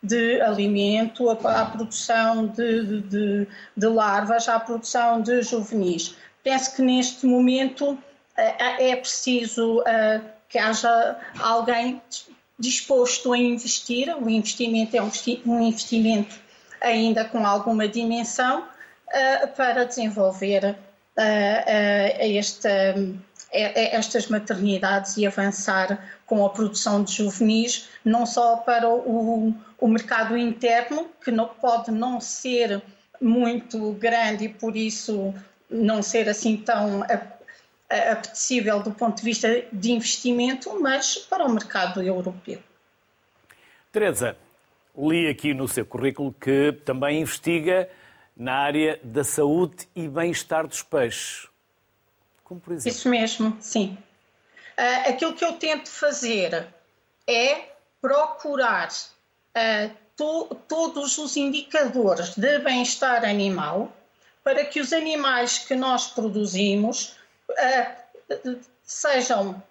de 0.04 0.42
alimento, 0.42 1.30
à 1.30 1.66
produção 1.66 2.48
de, 2.48 3.02
de, 3.04 3.48
de 3.76 3.88
larvas, 3.88 4.50
à 4.50 4.60
produção 4.60 5.22
de 5.22 5.42
juvenis. 5.42 6.16
Penso 6.44 6.76
que 6.76 6.82
neste 6.82 7.26
momento 7.26 7.98
eh, 8.36 8.92
é 8.92 8.96
preciso 8.98 9.82
eh, 9.88 10.20
que 10.50 10.58
haja 10.58 11.18
alguém 11.40 12.02
disposto 12.60 13.32
a 13.32 13.38
investir. 13.38 14.14
O 14.22 14.30
investimento 14.30 14.98
é 14.98 15.02
um 15.02 15.62
investimento 15.62 16.36
ainda 16.82 17.24
com 17.24 17.48
alguma 17.48 17.88
dimensão 17.88 18.66
eh, 19.10 19.48
para 19.48 19.86
desenvolver 19.86 20.76
esta, 21.16 22.96
estas 23.54 24.28
maternidades 24.28 25.16
e 25.18 25.26
avançar 25.26 26.04
com 26.26 26.46
a 26.46 26.50
produção 26.50 27.04
de 27.04 27.14
juvenis, 27.14 27.90
não 28.04 28.26
só 28.26 28.58
para 28.58 28.90
o, 28.90 29.54
o 29.80 29.88
mercado 29.88 30.36
interno, 30.36 31.08
que 31.24 31.30
não, 31.32 31.48
pode 31.48 31.92
não 31.92 32.20
ser 32.20 32.82
muito 33.22 33.94
grande 33.94 34.46
e 34.46 34.50
por 34.50 34.76
isso 34.76 35.34
não 35.70 36.02
ser 36.02 36.28
assim 36.28 36.58
tão 36.58 37.04
apetecível 37.90 38.82
do 38.82 38.92
ponto 38.92 39.18
de 39.18 39.24
vista 39.24 39.64
de 39.72 39.92
investimento, 39.92 40.80
mas 40.82 41.18
para 41.18 41.46
o 41.46 41.52
mercado 41.52 42.02
europeu. 42.02 42.60
Teresa, 43.92 44.36
li 44.98 45.28
aqui 45.30 45.54
no 45.54 45.68
seu 45.68 45.86
currículo 45.86 46.34
que 46.34 46.72
também 46.84 47.22
investiga 47.22 47.88
na 48.36 48.56
área 48.56 49.00
da 49.04 49.24
saúde 49.24 49.88
e 49.96 50.08
bem-estar 50.08 50.68
dos 50.68 50.82
peixes. 50.82 51.48
Como 52.44 52.60
por 52.60 52.74
exemplo? 52.74 52.98
Isso 52.98 53.10
mesmo, 53.10 53.58
sim. 53.60 53.98
Uh, 54.78 55.10
aquilo 55.10 55.34
que 55.34 55.46
eu 55.46 55.54
tento 55.54 55.90
fazer 55.90 56.68
é 57.28 57.70
procurar 58.02 58.90
uh, 58.90 59.96
to, 60.18 60.56
todos 60.68 61.18
os 61.18 61.38
indicadores 61.38 62.36
de 62.36 62.60
bem-estar 62.60 63.24
animal 63.24 63.92
para 64.44 64.66
que 64.66 64.80
os 64.80 64.92
animais 64.92 65.60
que 65.60 65.76
nós 65.76 66.08
produzimos 66.08 67.16
uh, 67.52 68.60
sejam 68.84 69.62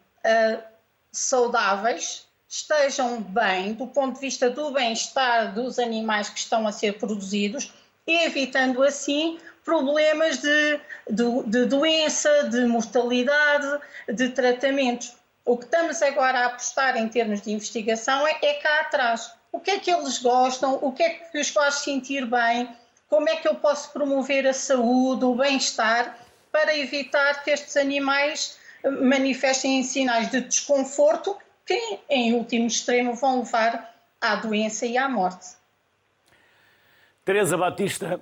saudáveis, 1.11 2.27
estejam 2.49 3.21
bem 3.21 3.75
do 3.75 3.89
ponto 3.89 4.15
de 4.15 4.21
vista 4.21 4.49
do 4.49 4.71
bem-estar 4.71 5.53
dos 5.53 5.81
animais 5.81 6.29
que 6.29 6.39
estão 6.39 6.67
a 6.67 6.71
ser 6.71 6.97
produzidos, 6.99 7.73
evitando 8.07 8.83
assim 8.83 9.39
problemas 9.65 10.39
de, 10.39 10.81
de, 11.09 11.43
de 11.47 11.65
doença, 11.67 12.49
de 12.49 12.67
mortalidade, 12.67 13.81
de 14.09 14.29
tratamentos. 14.31 15.17
O 15.45 15.57
que 15.57 15.65
estamos 15.65 16.03
agora 16.03 16.41
a 16.41 16.47
apostar 16.47 16.97
em 16.97 17.09
termos 17.09 17.43
de 17.43 17.53
investigação 17.53 18.27
é, 18.27 18.39
é 18.43 18.55
cá 18.55 18.81
atrás. 18.81 19.33
O 19.51 19.61
que 19.61 19.71
é 19.71 19.79
que 19.79 19.91
eles 19.91 20.19
gostam, 20.19 20.79
o 20.81 20.93
que 20.93 21.03
é 21.03 21.11
que 21.11 21.39
os 21.39 21.49
faz 21.49 21.77
sentir 21.77 22.25
bem, 22.27 22.69
como 23.09 23.29
é 23.29 23.37
que 23.37 23.47
eu 23.47 23.57
posso 23.57 23.93
promover 23.93 24.47
a 24.47 24.53
saúde, 24.53 25.25
o 25.25 25.35
bem-estar, 25.35 26.17
para 26.51 26.77
evitar 26.77 27.43
que 27.45 27.51
estes 27.51 27.77
animais 27.77 28.59
manifestem 29.01 29.83
sinais 29.83 30.31
de 30.31 30.41
desconforto 30.41 31.37
que, 31.67 31.99
em 32.09 32.35
último 32.35 32.67
extremo, 32.67 33.15
vão 33.15 33.41
levar 33.41 33.95
à 34.21 34.37
doença 34.37 34.87
e 34.87 34.97
à 34.97 35.09
morte. 35.09 35.57
Teresa 37.25 37.57
Batista, 37.57 38.21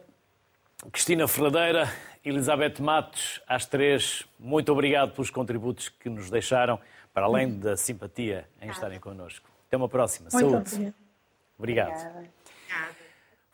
Cristina 0.89 1.29
Ferradeira, 1.29 1.93
Elizabeth 2.25 2.81
Matos, 2.81 3.41
às 3.47 3.67
três, 3.67 4.27
muito 4.39 4.73
obrigado 4.73 5.13
pelos 5.13 5.29
contributos 5.29 5.91
que 5.91 6.09
nos 6.09 6.31
deixaram, 6.31 6.81
para 7.13 7.27
além 7.27 7.59
da 7.59 7.77
simpatia 7.77 8.49
em 8.63 8.71
estarem 8.71 8.99
connosco. 8.99 9.47
Até 9.67 9.77
uma 9.77 9.89
próxima. 9.89 10.31
Muito 10.33 10.69
Saúde. 10.69 10.95
Obrigado. 11.59 11.91
Obrigada. 11.91 12.31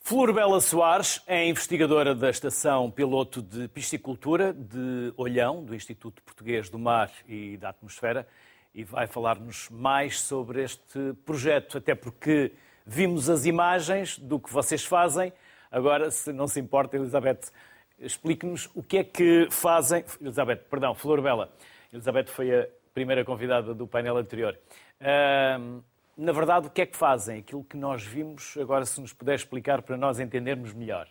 Flor 0.00 0.32
Bela 0.32 0.60
Soares 0.60 1.20
é 1.26 1.44
investigadora 1.48 2.14
da 2.14 2.30
Estação 2.30 2.88
Piloto 2.92 3.42
de 3.42 3.66
Piscicultura 3.66 4.52
de 4.52 5.12
Olhão, 5.16 5.64
do 5.64 5.74
Instituto 5.74 6.22
Português 6.22 6.70
do 6.70 6.78
Mar 6.78 7.10
e 7.26 7.56
da 7.56 7.70
Atmosfera, 7.70 8.24
e 8.72 8.84
vai 8.84 9.08
falar-nos 9.08 9.68
mais 9.68 10.20
sobre 10.20 10.62
este 10.62 11.12
projeto, 11.24 11.78
até 11.78 11.92
porque 11.92 12.52
vimos 12.86 13.28
as 13.28 13.46
imagens 13.46 14.16
do 14.16 14.38
que 14.38 14.52
vocês 14.52 14.84
fazem. 14.84 15.32
Agora, 15.70 16.10
se 16.10 16.32
não 16.32 16.46
se 16.46 16.60
importa, 16.60 16.96
Elizabeth, 16.96 17.50
explique-nos 17.98 18.70
o 18.74 18.82
que 18.82 18.98
é 18.98 19.04
que 19.04 19.48
fazem. 19.50 20.04
Elizabeth, 20.20 20.64
perdão, 20.70 20.94
Flor 20.94 21.20
Bela. 21.20 21.52
Elizabeth 21.92 22.26
foi 22.26 22.54
a 22.54 22.68
primeira 22.92 23.24
convidada 23.24 23.74
do 23.74 23.86
painel 23.86 24.16
anterior. 24.16 24.58
Uh 25.00 25.82
na 26.16 26.32
verdade, 26.32 26.66
o 26.66 26.70
que 26.70 26.80
é 26.80 26.86
que 26.86 26.96
fazem? 26.96 27.40
Aquilo 27.40 27.62
que 27.62 27.76
nós 27.76 28.02
vimos, 28.02 28.56
agora 28.56 28.86
se 28.86 28.98
nos 29.00 29.12
puder 29.12 29.34
explicar 29.34 29.82
para 29.82 29.98
nós 29.98 30.18
entendermos 30.18 30.72
melhor. 30.72 31.06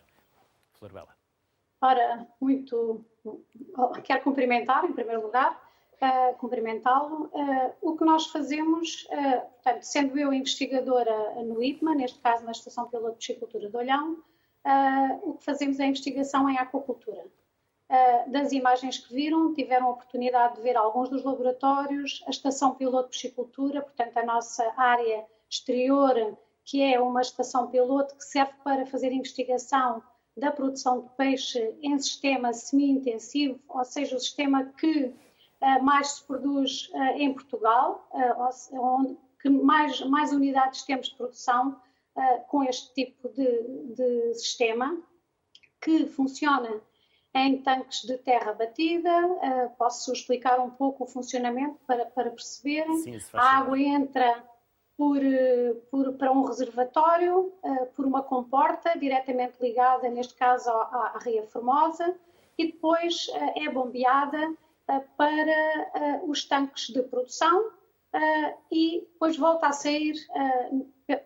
Flor 0.74 0.92
Bela. 0.92 1.16
Ora, 1.80 2.26
muito. 2.42 3.06
Quero 4.04 4.24
cumprimentar, 4.24 4.84
em 4.84 4.94
primeiro 4.94 5.22
lugar, 5.22 5.62
uh, 6.02 6.36
cumprimentá-lo. 6.38 7.30
Uh, 7.32 7.74
o 7.82 7.96
que 7.96 8.04
nós 8.04 8.26
fazemos, 8.28 9.08
uh, 9.12 9.42
portanto, 9.42 9.84
sendo 9.84 10.18
eu 10.18 10.34
investigadora 10.34 11.36
no 11.44 11.62
IPMA, 11.62 11.94
neste 11.94 12.18
caso 12.20 12.44
na 12.44 12.52
Estação 12.52 12.88
Piloto 12.88 13.12
de 13.12 13.28
Piscicultura 13.28 13.70
de 13.70 13.78
Olhão, 13.78 14.18
o 15.24 15.34
que 15.34 15.46
fazemos 15.46 15.80
é 15.80 15.86
investigação 15.86 16.50
em 16.50 16.58
aquacultura. 16.58 17.26
das 18.28 18.52
imagens 18.52 18.98
que 18.98 19.14
viram, 19.14 19.54
tiveram 19.54 19.88
a 19.88 19.92
oportunidade 19.92 20.56
de 20.56 20.62
ver 20.62 20.76
alguns 20.76 21.10
dos 21.10 21.24
laboratórios, 21.24 22.24
a 22.26 22.32
estação 22.32 22.74
piloto 22.74 23.10
de 23.10 23.18
piscicultura, 23.18 23.82
portanto, 23.82 24.18
a 24.18 24.26
nossa 24.26 24.74
área 24.76 25.26
exterior, 25.48 26.36
que 26.64 26.82
é 26.82 27.00
uma 27.00 27.22
estação 27.22 27.68
piloto 27.68 28.16
que 28.16 28.24
serve 28.24 28.54
para 28.64 28.86
fazer 28.88 29.12
investigação 29.12 30.02
da 30.36 30.52
produção 30.52 31.02
de 31.02 31.10
peixe 31.10 31.76
em 31.82 31.98
sistema 31.98 32.52
semi-intensivo, 32.52 33.60
ou 33.70 33.86
seja, 33.86 34.16
o 34.16 34.20
sistema 34.20 34.66
que 34.78 35.06
uh, 35.06 35.84
mais 35.84 36.08
se 36.08 36.24
produz 36.26 36.90
uh, 36.90 37.18
em 37.18 37.34
Portugal, 37.34 38.08
uh, 38.12 38.80
onde 38.80 39.18
que 39.42 39.50
mais, 39.50 40.02
mais 40.02 40.34
unidades 40.34 40.82
temos 40.84 41.08
de 41.08 41.16
produção 41.16 41.80
com 42.48 42.64
este 42.64 42.94
tipo 42.94 43.30
de, 43.30 43.94
de 43.94 44.34
sistema, 44.36 44.98
que 45.82 46.08
funciona 46.08 46.82
em 47.36 47.62
tanques 47.62 48.02
de 48.04 48.18
terra 48.18 48.54
batida. 48.54 49.12
Uh, 49.28 49.70
posso 49.78 50.12
explicar 50.14 50.60
um 50.60 50.70
pouco 50.70 51.04
o 51.04 51.08
funcionamento 51.08 51.78
para, 51.86 52.06
para 52.06 52.32
perceberem. 52.32 52.98
Sim, 52.98 53.20
a 53.34 53.58
água 53.58 53.78
entra 53.78 54.44
por, 54.98 55.20
por, 55.92 56.14
para 56.14 56.32
um 56.32 56.44
reservatório, 56.44 57.54
uh, 57.62 57.86
por 57.96 58.06
uma 58.06 58.24
comporta 58.24 58.98
diretamente 58.98 59.62
ligada, 59.62 60.10
neste 60.10 60.34
caso, 60.36 60.70
à, 60.70 61.14
à 61.16 61.20
Ria 61.20 61.44
Formosa, 61.44 62.16
e 62.58 62.72
depois 62.72 63.28
uh, 63.28 63.52
é 63.56 63.70
bombeada 63.70 64.56
para 65.18 66.22
os 66.28 66.46
tanques 66.46 66.90
de 66.90 67.02
produção 67.02 67.72
e 68.72 69.02
depois 69.12 69.38
volta 69.38 69.68
a 69.68 69.72
sair 69.72 70.16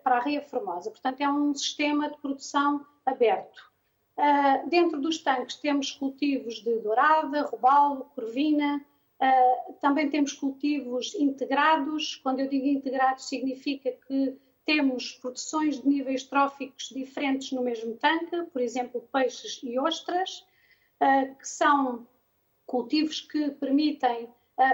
para 0.02 0.18
a 0.18 0.20
Ria 0.20 0.42
Formosa. 0.42 0.90
Portanto, 0.90 1.20
é 1.20 1.30
um 1.30 1.54
sistema 1.54 2.10
de 2.10 2.18
produção 2.18 2.84
aberto. 3.06 3.70
Uh, 4.16 4.68
dentro 4.68 5.00
dos 5.00 5.18
tanques 5.18 5.56
temos 5.56 5.92
cultivos 5.92 6.56
de 6.56 6.78
dourada, 6.80 7.42
robalo, 7.42 8.04
corvina, 8.14 8.84
uh, 9.18 9.72
também 9.80 10.10
temos 10.10 10.34
cultivos 10.34 11.14
integrados. 11.14 12.16
Quando 12.16 12.40
eu 12.40 12.48
digo 12.48 12.66
integrados, 12.66 13.28
significa 13.28 13.90
que 14.06 14.36
temos 14.66 15.12
produções 15.12 15.80
de 15.80 15.88
níveis 15.88 16.22
tróficos 16.24 16.90
diferentes 16.90 17.50
no 17.52 17.62
mesmo 17.62 17.96
tanque, 17.96 18.42
por 18.52 18.60
exemplo, 18.60 19.08
peixes 19.10 19.60
e 19.62 19.78
ostras, 19.78 20.46
uh, 21.00 21.34
que 21.36 21.48
são 21.48 22.06
cultivos 22.66 23.22
que 23.22 23.50
permitem 23.52 24.28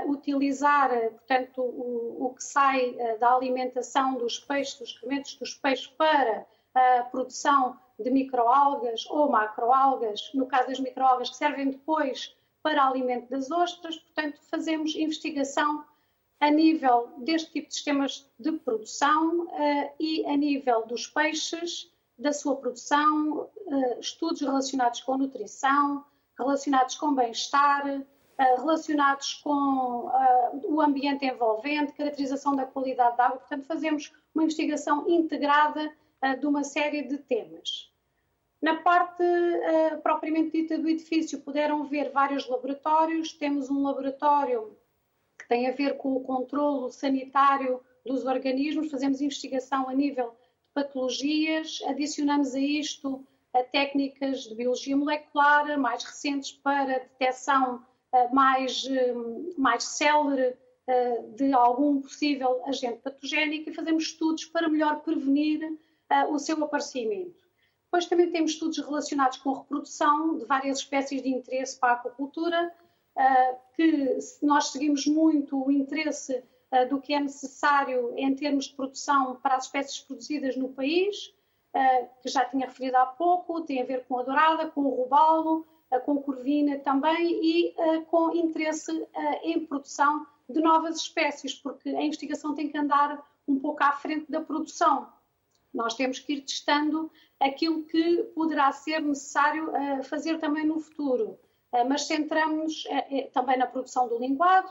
utilizar, 0.06 0.90
portanto, 1.10 1.62
o, 1.62 2.26
o 2.26 2.34
que 2.34 2.42
sai 2.42 2.96
da 3.20 3.34
alimentação 3.34 4.14
dos 4.14 4.38
peixes, 4.38 4.78
dos 4.78 4.88
excrementos 4.90 5.36
dos 5.36 5.54
peixes, 5.54 5.86
para 5.86 6.46
a 6.74 7.04
produção 7.04 7.78
de 7.98 8.10
microalgas 8.10 9.06
ou 9.08 9.30
macroalgas, 9.30 10.30
no 10.34 10.46
caso 10.46 10.68
das 10.68 10.80
microalgas, 10.80 11.30
que 11.30 11.36
servem 11.36 11.70
depois 11.70 12.36
para 12.62 12.84
alimento 12.84 13.30
das 13.30 13.50
ostras. 13.50 13.96
Portanto, 13.96 14.40
fazemos 14.50 14.94
investigação 14.94 15.84
a 16.40 16.50
nível 16.50 17.12
deste 17.18 17.52
tipo 17.52 17.68
de 17.68 17.74
sistemas 17.74 18.30
de 18.38 18.52
produção 18.52 19.46
uh, 19.46 19.90
e 19.98 20.26
a 20.26 20.36
nível 20.36 20.86
dos 20.86 21.06
peixes, 21.06 21.90
da 22.18 22.32
sua 22.32 22.56
produção, 22.56 23.48
uh, 23.66 24.00
estudos 24.00 24.40
relacionados 24.40 25.00
com 25.00 25.16
nutrição, 25.16 26.04
relacionados 26.38 26.94
com 26.96 27.14
bem-estar, 27.14 27.86
uh, 27.86 28.06
relacionados 28.38 29.34
com 29.34 30.10
o 30.64 30.80
ambiente 30.80 31.24
envolvente, 31.24 31.92
caracterização 31.92 32.54
da 32.54 32.66
qualidade 32.66 33.16
da 33.16 33.26
água. 33.26 33.38
Portanto, 33.38 33.64
fazemos 33.66 34.12
uma 34.34 34.44
investigação 34.44 35.08
integrada 35.08 35.92
de 36.38 36.46
uma 36.46 36.64
série 36.64 37.02
de 37.02 37.18
temas. 37.18 37.90
Na 38.60 38.76
parte 38.76 39.22
uh, 39.22 40.00
propriamente 40.02 40.50
dita 40.50 40.78
do 40.78 40.88
edifício, 40.88 41.40
puderam 41.40 41.84
ver 41.84 42.10
vários 42.10 42.48
laboratórios. 42.48 43.32
Temos 43.32 43.70
um 43.70 43.82
laboratório 43.82 44.76
que 45.38 45.46
tem 45.46 45.68
a 45.68 45.72
ver 45.72 45.96
com 45.98 46.16
o 46.16 46.20
controlo 46.20 46.90
sanitário 46.90 47.80
dos 48.04 48.24
organismos, 48.24 48.90
fazemos 48.90 49.20
investigação 49.20 49.88
a 49.88 49.94
nível 49.94 50.30
de 50.30 50.72
patologias, 50.74 51.80
adicionamos 51.86 52.54
a 52.54 52.60
isto 52.60 53.24
a 53.52 53.62
técnicas 53.62 54.44
de 54.44 54.54
biologia 54.54 54.96
molecular 54.96 55.78
mais 55.78 56.04
recentes 56.04 56.52
para 56.52 56.98
detecção 56.98 57.84
mais, 58.32 58.84
uh, 58.84 59.54
mais 59.56 59.84
célere 59.84 60.56
de 61.34 61.52
algum 61.52 62.00
possível 62.00 62.62
agente 62.64 63.00
patogénico 63.02 63.68
e 63.68 63.74
fazemos 63.74 64.04
estudos 64.04 64.44
para 64.44 64.68
melhor 64.68 65.00
prevenir 65.00 65.76
o 66.30 66.38
seu 66.38 66.62
aparecimento. 66.62 67.44
Depois 67.86 68.06
também 68.06 68.30
temos 68.30 68.52
estudos 68.52 68.78
relacionados 68.78 69.38
com 69.38 69.50
a 69.50 69.58
reprodução 69.58 70.38
de 70.38 70.44
várias 70.44 70.78
espécies 70.78 71.22
de 71.22 71.28
interesse 71.28 71.76
para 71.80 71.90
a 71.90 71.92
aquacultura, 71.94 72.72
que 73.74 74.16
nós 74.42 74.68
seguimos 74.68 75.06
muito 75.06 75.60
o 75.60 75.72
interesse 75.72 76.40
do 76.88 77.00
que 77.00 77.14
é 77.14 77.20
necessário 77.20 78.12
em 78.16 78.34
termos 78.36 78.66
de 78.66 78.74
produção 78.74 79.40
para 79.42 79.56
as 79.56 79.64
espécies 79.64 79.98
produzidas 79.98 80.56
no 80.56 80.68
país, 80.68 81.34
que 82.22 82.28
já 82.28 82.44
tinha 82.44 82.66
referido 82.66 82.96
há 82.96 83.06
pouco, 83.06 83.62
tem 83.62 83.82
a 83.82 83.84
ver 83.84 84.04
com 84.06 84.18
a 84.18 84.22
dourada, 84.22 84.70
com 84.70 84.82
o 84.82 85.02
robalo, 85.02 85.66
com 86.04 86.18
a 86.18 86.22
corvina 86.22 86.78
também 86.78 87.40
e 87.42 87.74
com 88.10 88.34
interesse 88.34 88.90
em 89.42 89.64
produção 89.66 90.26
de 90.48 90.60
novas 90.60 90.96
espécies, 90.96 91.54
porque 91.54 91.88
a 91.88 92.02
investigação 92.02 92.54
tem 92.54 92.68
que 92.68 92.78
andar 92.78 93.24
um 93.46 93.58
pouco 93.58 93.82
à 93.82 93.92
frente 93.92 94.30
da 94.30 94.40
produção. 94.40 95.08
Nós 95.72 95.94
temos 95.94 96.18
que 96.18 96.34
ir 96.34 96.40
testando 96.42 97.10
aquilo 97.38 97.84
que 97.84 98.24
poderá 98.34 98.72
ser 98.72 99.00
necessário 99.00 99.70
uh, 99.70 100.02
fazer 100.04 100.38
também 100.38 100.66
no 100.66 100.80
futuro. 100.80 101.38
Mas 101.88 102.06
centramos 102.06 102.84
também 103.34 103.58
na 103.58 103.66
produção 103.66 104.08
do 104.08 104.18
linguado, 104.18 104.70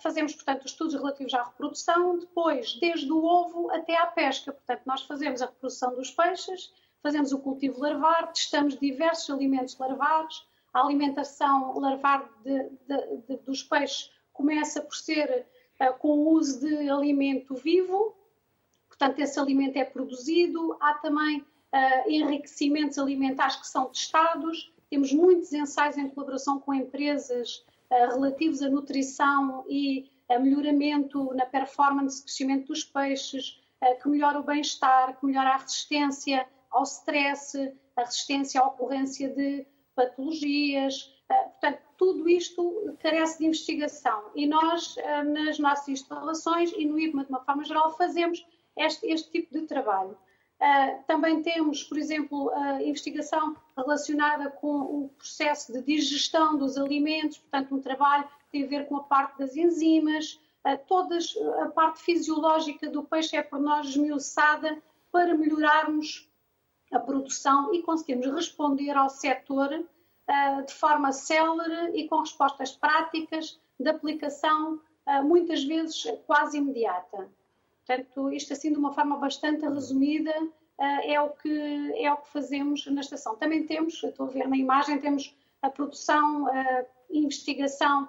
fazemos, 0.00 0.34
portanto, 0.34 0.66
estudos 0.66 0.94
relativos 0.94 1.32
à 1.34 1.42
reprodução, 1.44 2.18
depois, 2.18 2.74
desde 2.80 3.12
o 3.12 3.22
ovo 3.22 3.70
até 3.70 3.96
à 3.96 4.06
pesca. 4.06 4.50
Portanto, 4.50 4.82
nós 4.86 5.02
fazemos 5.02 5.40
a 5.40 5.46
reprodução 5.46 5.94
dos 5.94 6.10
peixes, 6.10 6.72
fazemos 7.06 7.32
o 7.32 7.38
cultivo 7.38 7.80
larvar, 7.80 8.32
testamos 8.32 8.76
diversos 8.76 9.30
alimentos 9.30 9.78
larvares, 9.78 10.42
a 10.74 10.80
alimentação 10.80 11.78
larvar 11.78 12.28
de, 12.42 12.68
de, 12.88 13.16
de, 13.28 13.36
dos 13.44 13.62
peixes 13.62 14.10
começa 14.32 14.80
por 14.80 14.96
ser 14.96 15.46
com 16.00 16.08
o 16.08 16.30
uso 16.30 16.58
de 16.58 16.90
alimento 16.90 17.54
vivo, 17.54 18.16
portanto, 18.88 19.20
esse 19.20 19.38
alimento 19.38 19.76
é 19.76 19.84
produzido, 19.84 20.76
há 20.80 20.94
também 20.94 21.42
uh, 21.42 22.10
enriquecimentos 22.10 22.98
alimentares 22.98 23.54
que 23.54 23.68
são 23.68 23.86
testados, 23.86 24.74
temos 24.90 25.12
muitos 25.12 25.52
ensaios 25.52 25.96
em 25.96 26.08
colaboração 26.08 26.58
com 26.58 26.74
empresas 26.74 27.64
uh, 27.88 28.14
relativos 28.14 28.62
à 28.62 28.68
nutrição 28.68 29.64
e 29.68 30.10
a 30.28 30.40
melhoramento 30.40 31.32
na 31.34 31.46
performance 31.46 32.20
crescimento 32.20 32.66
dos 32.66 32.82
peixes, 32.82 33.60
uh, 33.80 34.02
que 34.02 34.08
melhora 34.08 34.40
o 34.40 34.42
bem-estar, 34.42 35.16
que 35.20 35.24
melhora 35.24 35.50
a 35.50 35.56
resistência 35.58 36.48
ao 36.76 36.82
stress, 36.82 37.72
a 37.96 38.02
resistência 38.02 38.60
à 38.60 38.66
ocorrência 38.66 39.28
de 39.28 39.66
patologias. 39.94 41.12
Portanto, 41.26 41.82
tudo 41.96 42.28
isto 42.28 42.94
carece 43.00 43.38
de 43.38 43.46
investigação 43.46 44.30
e 44.34 44.46
nós, 44.46 44.94
nas 45.26 45.58
nossas 45.58 45.88
instalações 45.88 46.70
e 46.76 46.84
no 46.84 46.98
IPMA 46.98 47.24
de 47.24 47.30
uma 47.30 47.44
forma 47.44 47.64
geral, 47.64 47.96
fazemos 47.96 48.46
este, 48.76 49.06
este 49.06 49.30
tipo 49.30 49.58
de 49.58 49.66
trabalho. 49.66 50.16
Uh, 50.56 51.04
também 51.06 51.42
temos, 51.42 51.82
por 51.82 51.98
exemplo, 51.98 52.50
a 52.50 52.82
investigação 52.82 53.56
relacionada 53.76 54.50
com 54.50 54.80
o 54.80 55.08
processo 55.16 55.72
de 55.72 55.82
digestão 55.82 56.56
dos 56.56 56.78
alimentos, 56.78 57.38
portanto, 57.38 57.74
um 57.74 57.80
trabalho 57.80 58.24
que 58.24 58.52
tem 58.52 58.64
a 58.64 58.68
ver 58.68 58.88
com 58.88 58.96
a 58.96 59.02
parte 59.02 59.38
das 59.38 59.54
enzimas, 59.56 60.40
todas, 60.88 61.34
a 61.60 61.68
parte 61.68 62.00
fisiológica 62.02 62.88
do 62.88 63.04
peixe 63.04 63.36
é 63.36 63.42
por 63.42 63.60
nós 63.60 63.86
esmiuçada 63.86 64.82
para 65.12 65.36
melhorarmos 65.36 66.25
a 66.92 66.98
produção 66.98 67.74
e 67.74 67.82
conseguirmos 67.82 68.26
responder 68.26 68.92
ao 68.92 69.08
setor 69.08 69.72
uh, 69.72 70.66
de 70.66 70.72
forma 70.72 71.12
célere 71.12 71.98
e 71.98 72.08
com 72.08 72.20
respostas 72.20 72.72
práticas 72.72 73.58
de 73.78 73.88
aplicação, 73.88 74.80
muitas 75.22 75.62
vezes 75.62 76.04
quase 76.26 76.58
imediata. 76.58 77.28
Portanto, 77.86 78.32
isto 78.32 78.52
assim 78.52 78.72
de 78.72 78.78
uma 78.78 78.92
forma 78.92 79.16
bastante 79.18 79.64
resumida 79.64 80.32
eh, 80.78 81.12
é 81.12 81.20
o 81.20 81.30
que 81.30 81.92
é 81.96 82.12
o 82.12 82.16
que 82.16 82.28
fazemos 82.30 82.84
na 82.86 83.00
estação. 83.00 83.36
Também 83.36 83.64
temos, 83.64 84.02
estou 84.02 84.26
a 84.26 84.30
ver 84.30 84.48
na 84.48 84.56
imagem, 84.56 84.98
temos 84.98 85.34
a 85.62 85.70
produção, 85.70 86.48
a 86.48 86.84
investigação 87.10 88.08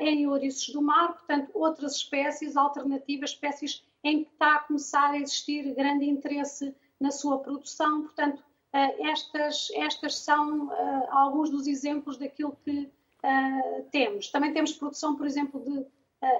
em 0.00 0.26
ouriços 0.26 0.72
do 0.72 0.82
mar, 0.82 1.14
portanto, 1.14 1.50
outras 1.54 1.96
espécies 1.96 2.56
alternativas, 2.56 3.30
espécies 3.30 3.84
em 4.02 4.24
que 4.24 4.30
está 4.30 4.56
a 4.56 4.58
começar 4.60 5.10
a 5.10 5.18
existir 5.18 5.74
grande 5.74 6.04
interesse 6.04 6.74
na 7.00 7.10
sua 7.10 7.38
produção. 7.38 8.02
Portanto, 8.02 8.42
eh, 8.72 9.10
estas, 9.10 9.68
estas 9.74 10.18
são 10.18 10.70
alguns 11.10 11.50
dos 11.50 11.66
exemplos 11.66 12.16
daquilo 12.16 12.56
que 12.64 12.90
temos. 13.90 14.30
Também 14.30 14.52
temos 14.52 14.72
produção, 14.72 15.16
por 15.16 15.26
exemplo, 15.26 15.60
de 15.60 15.84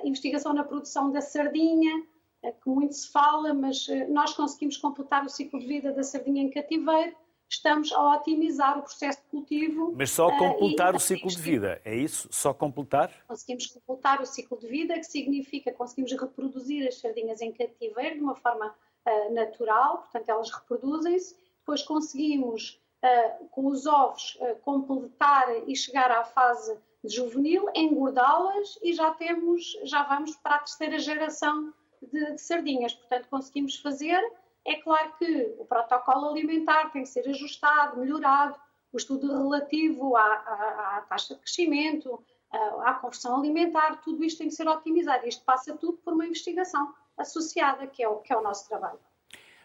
investigação 0.04 0.52
na 0.52 0.62
produção 0.62 1.10
da 1.10 1.20
sardinha, 1.20 2.04
que 2.42 2.68
muito 2.68 2.94
se 2.94 3.10
fala, 3.10 3.52
mas 3.52 3.88
eh, 3.88 4.06
nós 4.06 4.32
conseguimos 4.34 4.76
completar 4.76 5.24
o 5.24 5.28
ciclo 5.28 5.58
de 5.58 5.66
vida 5.66 5.92
da 5.92 6.02
sardinha 6.02 6.42
em 6.42 6.50
cativeiro, 6.50 7.14
estamos 7.48 7.92
a 7.92 8.16
otimizar 8.16 8.78
o 8.78 8.82
processo 8.82 9.20
de 9.22 9.28
cultivo. 9.28 9.94
Mas 9.96 10.10
só 10.10 10.30
completar 10.36 10.94
o 10.94 11.00
ciclo 11.00 11.30
de 11.30 11.38
vida, 11.38 11.80
é 11.84 11.96
isso? 11.96 12.28
Só 12.30 12.54
completar? 12.54 13.10
Conseguimos 13.26 13.66
completar 13.66 14.20
o 14.20 14.26
ciclo 14.26 14.58
de 14.58 14.66
vida, 14.66 14.94
que 14.94 15.04
significa 15.04 15.72
conseguimos 15.72 16.12
reproduzir 16.12 16.86
as 16.86 17.00
sardinhas 17.00 17.40
em 17.40 17.52
cativeiro 17.52 18.16
de 18.16 18.22
uma 18.22 18.34
forma 18.34 18.74
uh, 19.08 19.34
natural, 19.34 19.98
portanto 19.98 20.28
elas 20.28 20.50
reproduzem-se, 20.50 21.36
depois 21.60 21.82
conseguimos 21.82 22.80
uh, 23.02 23.48
com 23.48 23.66
os 23.66 23.86
ovos 23.86 24.38
completar 24.62 25.46
e 25.66 25.74
chegar 25.74 26.10
à 26.10 26.24
fase 26.24 26.78
juvenil, 27.04 27.66
engordá-las 27.74 28.78
e 28.82 28.92
já 28.92 29.12
temos, 29.12 29.78
já 29.84 30.02
vamos 30.02 30.36
para 30.36 30.56
a 30.56 30.58
terceira 30.58 30.98
geração 30.98 31.72
de, 32.02 32.32
de 32.32 32.40
sardinhas. 32.40 32.94
Portanto, 32.94 33.28
conseguimos 33.28 33.76
fazer 33.76 34.20
é 34.68 34.74
claro 34.76 35.14
que 35.18 35.54
o 35.58 35.64
protocolo 35.64 36.28
alimentar 36.28 36.90
tem 36.92 37.02
que 37.02 37.08
ser 37.08 37.26
ajustado, 37.26 37.98
melhorado, 37.98 38.54
o 38.92 38.98
estudo 38.98 39.26
relativo 39.26 40.14
à, 40.14 40.22
à, 40.22 40.96
à 40.98 41.00
taxa 41.08 41.34
de 41.34 41.40
crescimento, 41.40 42.22
à, 42.50 42.90
à, 42.90 42.94
conversão 42.94 43.38
alimentar, 43.38 44.02
tudo 44.02 44.22
isto 44.22 44.38
tem 44.38 44.48
que 44.48 44.54
ser 44.54 44.68
otimizado. 44.68 45.26
Isto 45.26 45.42
passa 45.44 45.74
tudo 45.74 45.96
por 45.98 46.12
uma 46.12 46.26
investigação 46.26 46.94
associada, 47.18 47.86
que 47.86 48.02
é 48.02 48.08
o, 48.08 48.16
que 48.16 48.32
é 48.32 48.36
o 48.36 48.42
nosso 48.42 48.68
trabalho. 48.68 48.98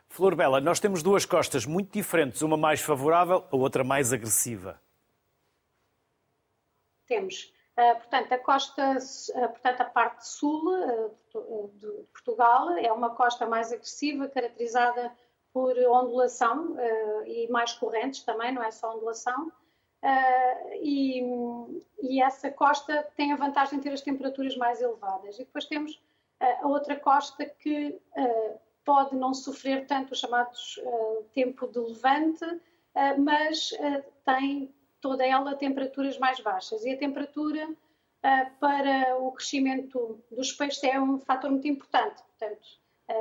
Flor 0.10 0.36
Bela, 0.36 0.62
nós 0.62 0.80
temos 0.80 1.02
duas 1.02 1.26
costas 1.26 1.66
muito 1.66 1.92
diferentes, 1.92 2.42
uma 2.42 2.58
mais 2.58 2.82
favorável, 2.82 3.46
a 3.52 3.56
outra 3.56 3.84
mais 3.84 4.14
agressiva. 4.14 4.80
Temos. 7.08 7.54
Uh, 7.76 7.96
portanto, 7.96 8.32
a 8.32 8.38
costa, 8.38 8.98
uh, 8.98 9.50
portanto, 9.50 9.82
a 9.82 9.86
parte 9.86 10.28
sul 10.28 10.70
uh, 10.70 11.72
de 11.74 11.88
Portugal 12.12 12.78
é 12.78 12.92
uma 12.92 13.16
costa 13.16 13.48
mais 13.48 13.74
agressiva, 13.74 14.28
caracterizada 14.28 15.12
por 15.52 15.76
ondulação 15.78 16.76
e 17.28 17.48
mais 17.52 17.74
correntes 17.74 18.24
também, 18.24 18.52
não 18.52 18.64
é 18.64 18.72
só 18.72 18.96
ondulação. 18.96 19.52
E, 20.82 21.22
e, 22.02 22.20
essa 22.24 22.50
costa 22.50 23.08
tem 23.16 23.32
a 23.32 23.36
vantagem 23.36 23.78
de 23.78 23.84
ter 23.84 23.94
as 23.94 24.02
temperaturas 24.02 24.58
mais 24.58 24.82
elevadas. 24.82 25.36
E 25.36 25.46
depois 25.46 25.66
temos 25.66 26.02
a 26.62 26.68
outra 26.68 26.96
costa 27.00 27.46
que 27.46 28.00
pode 28.84 29.16
não 29.16 29.34
sofrer 29.34 29.88
tanto 29.88 30.12
os 30.12 30.20
chamados 30.20 30.80
tempo 31.34 31.68
de 31.68 31.80
levante, 31.80 32.46
mas 33.18 33.72
tem 34.26 34.74
toda 35.00 35.26
ela 35.26 35.56
temperaturas 35.56 36.18
mais 36.18 36.40
baixas. 36.40 36.84
E 36.84 36.92
a 36.92 36.98
temperatura 36.98 37.68
para 38.60 39.18
o 39.20 39.32
crescimento 39.32 40.24
dos 40.32 40.52
peixes 40.52 40.84
é 40.84 41.00
um 41.00 41.18
fator 41.20 41.50
muito 41.50 41.68
importante. 41.68 42.22
Portanto, 42.24 42.68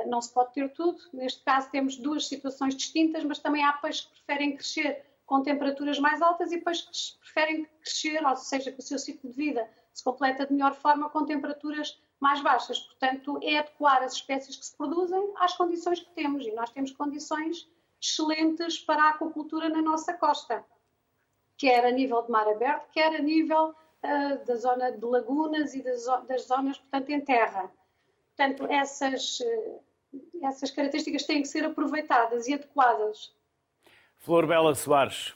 não 0.07 0.21
se 0.21 0.33
pode 0.33 0.53
ter 0.53 0.71
tudo. 0.73 0.97
Neste 1.13 1.43
caso, 1.43 1.69
temos 1.69 1.97
duas 1.97 2.27
situações 2.27 2.75
distintas, 2.75 3.23
mas 3.23 3.39
também 3.39 3.63
há 3.63 3.73
peixes 3.73 4.01
que 4.01 4.11
preferem 4.11 4.55
crescer 4.55 5.05
com 5.25 5.41
temperaturas 5.41 5.99
mais 5.99 6.21
altas 6.21 6.51
e 6.51 6.57
peixes 6.57 7.11
que 7.11 7.19
preferem 7.19 7.65
crescer, 7.81 8.25
ou 8.25 8.35
seja, 8.35 8.71
que 8.71 8.79
o 8.79 8.83
seu 8.83 8.99
ciclo 8.99 9.29
de 9.29 9.35
vida 9.35 9.69
se 9.93 10.03
completa 10.03 10.45
de 10.45 10.53
melhor 10.53 10.73
forma 10.73 11.09
com 11.09 11.25
temperaturas 11.25 12.01
mais 12.23 12.41
baixas. 12.41 12.79
Portanto, 12.79 13.39
é 13.43 13.59
adequar 13.59 14.01
as 14.01 14.13
espécies 14.13 14.55
que 14.55 14.65
se 14.65 14.75
produzem 14.75 15.33
às 15.37 15.55
condições 15.55 15.99
que 15.99 16.09
temos. 16.11 16.45
E 16.45 16.51
nós 16.51 16.71
temos 16.71 16.91
condições 16.91 17.69
excelentes 18.01 18.79
para 18.79 19.03
a 19.03 19.09
aquacultura 19.09 19.69
na 19.69 19.81
nossa 19.81 20.13
costa 20.13 20.65
quer 21.57 21.85
a 21.85 21.91
nível 21.91 22.21
de 22.23 22.31
mar 22.31 22.47
aberto, 22.47 22.89
quer 22.91 23.15
a 23.15 23.21
nível 23.21 23.69
uh, 23.69 24.45
da 24.45 24.55
zona 24.55 24.91
de 24.91 25.05
lagunas 25.05 25.73
e 25.73 25.81
das, 25.81 26.05
das, 26.27 26.47
zonas, 26.47 26.77
portanto, 26.77 27.09
em 27.09 27.21
terra. 27.21 27.71
Portanto, 28.35 28.65
essas, 28.69 29.39
uh, 29.39 29.83
essas 30.43 30.71
características 30.71 31.23
têm 31.23 31.41
que 31.41 31.47
ser 31.47 31.63
aproveitadas 31.63 32.47
e 32.47 32.53
adequadas. 32.53 33.33
Flor 34.17 34.47
Bela 34.47 34.73
Soares, 34.75 35.33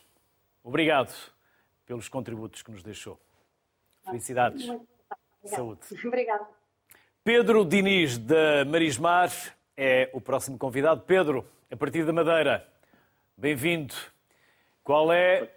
obrigado 0.64 1.14
pelos 1.86 2.10
contributos 2.10 2.62
que 2.62 2.72
nos 2.72 2.84
deixou. 2.84 3.20
Felicidades. 4.04 4.68
Saúde. 5.46 5.82
Obrigada. 6.06 6.57
Pedro 7.28 7.66
Diniz, 7.66 8.18
da 8.18 8.64
Marismar, 8.64 9.30
é 9.76 10.10
o 10.14 10.22
próximo 10.22 10.58
convidado. 10.58 11.02
Pedro, 11.02 11.46
a 11.70 11.76
partir 11.76 12.06
da 12.06 12.14
Madeira, 12.14 12.66
bem-vindo. 13.36 13.94
Qual 14.82 15.12
é 15.12 15.52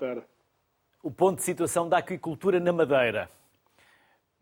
o 1.01 1.12
ponto 1.12 1.37
de 1.37 1.45
situação 1.45 1.89
da 1.89 1.99
aquicultura 1.99 2.59
na 2.59 2.73
Madeira? 2.73 3.31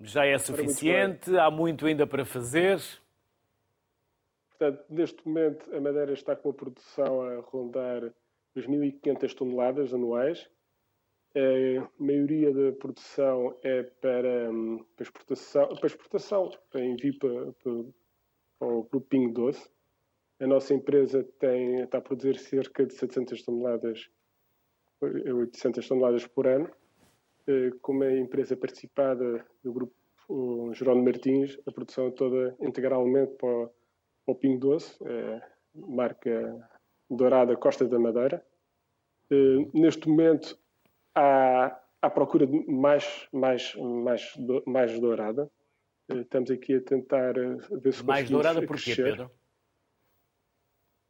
Já 0.00 0.24
é 0.24 0.38
suficiente? 0.38 1.36
Há 1.36 1.50
muito 1.50 1.84
ainda 1.84 2.06
para 2.06 2.24
fazer? 2.24 2.80
Portanto, 4.48 4.82
neste 4.88 5.28
momento 5.28 5.76
a 5.76 5.80
Madeira 5.82 6.14
está 6.14 6.34
com 6.34 6.48
a 6.48 6.54
produção 6.54 7.20
a 7.20 7.42
rondar 7.42 8.04
2.500 8.56 9.34
toneladas 9.34 9.92
anuais. 9.92 10.48
A 11.38 11.88
maioria 12.02 12.52
da 12.52 12.72
produção 12.72 13.56
é 13.62 13.84
para, 13.84 14.50
hum, 14.50 14.84
para 14.96 15.04
exportação, 15.04 15.68
para 15.68 15.86
exportação 15.86 16.50
para 16.68 16.84
envio 16.84 17.16
para, 17.16 17.52
para, 17.52 18.68
o 18.68 18.82
Grupo 18.82 19.02
Pingo 19.02 19.32
Doce. 19.34 19.70
A 20.40 20.46
nossa 20.48 20.74
empresa 20.74 21.22
tem, 21.38 21.80
está 21.80 21.98
a 21.98 22.00
produzir 22.00 22.38
cerca 22.38 22.84
de 22.84 22.92
700 22.94 23.42
toneladas 23.42 24.10
800 25.00 25.86
toneladas 25.86 26.26
por 26.26 26.48
ano. 26.48 26.68
Eh, 27.46 27.70
como 27.80 28.02
é 28.02 28.18
empresa 28.18 28.56
participada 28.56 29.46
do 29.62 29.72
grupo 29.72 29.94
Jerónimo 30.74 31.04
Martins, 31.04 31.56
a 31.66 31.72
produção 31.72 32.08
é 32.08 32.10
toda 32.10 32.56
integralmente 32.60 33.34
para 33.36 33.48
o, 33.48 33.68
para 34.26 34.32
o 34.32 34.34
Pingo 34.34 34.58
Doce, 34.58 34.98
é 35.06 35.40
marca 35.74 36.68
dourada 37.08 37.56
Costa 37.56 37.86
da 37.86 37.98
Madeira. 37.98 38.44
Eh, 39.30 39.68
neste 39.72 40.08
momento 40.08 40.58
há, 41.14 41.78
há 42.02 42.10
procura 42.10 42.46
de 42.46 42.70
mais, 42.70 43.28
mais, 43.32 43.74
mais, 43.74 44.32
mais 44.66 45.00
dourada. 45.00 45.50
Eh, 46.08 46.20
estamos 46.20 46.50
aqui 46.50 46.76
a 46.76 46.80
tentar 46.80 47.34
ver 47.70 47.92
se 47.92 48.04
Mais 48.04 48.28
dourada 48.28 48.66
porquê, 48.66 48.94
Pedro? 48.94 49.30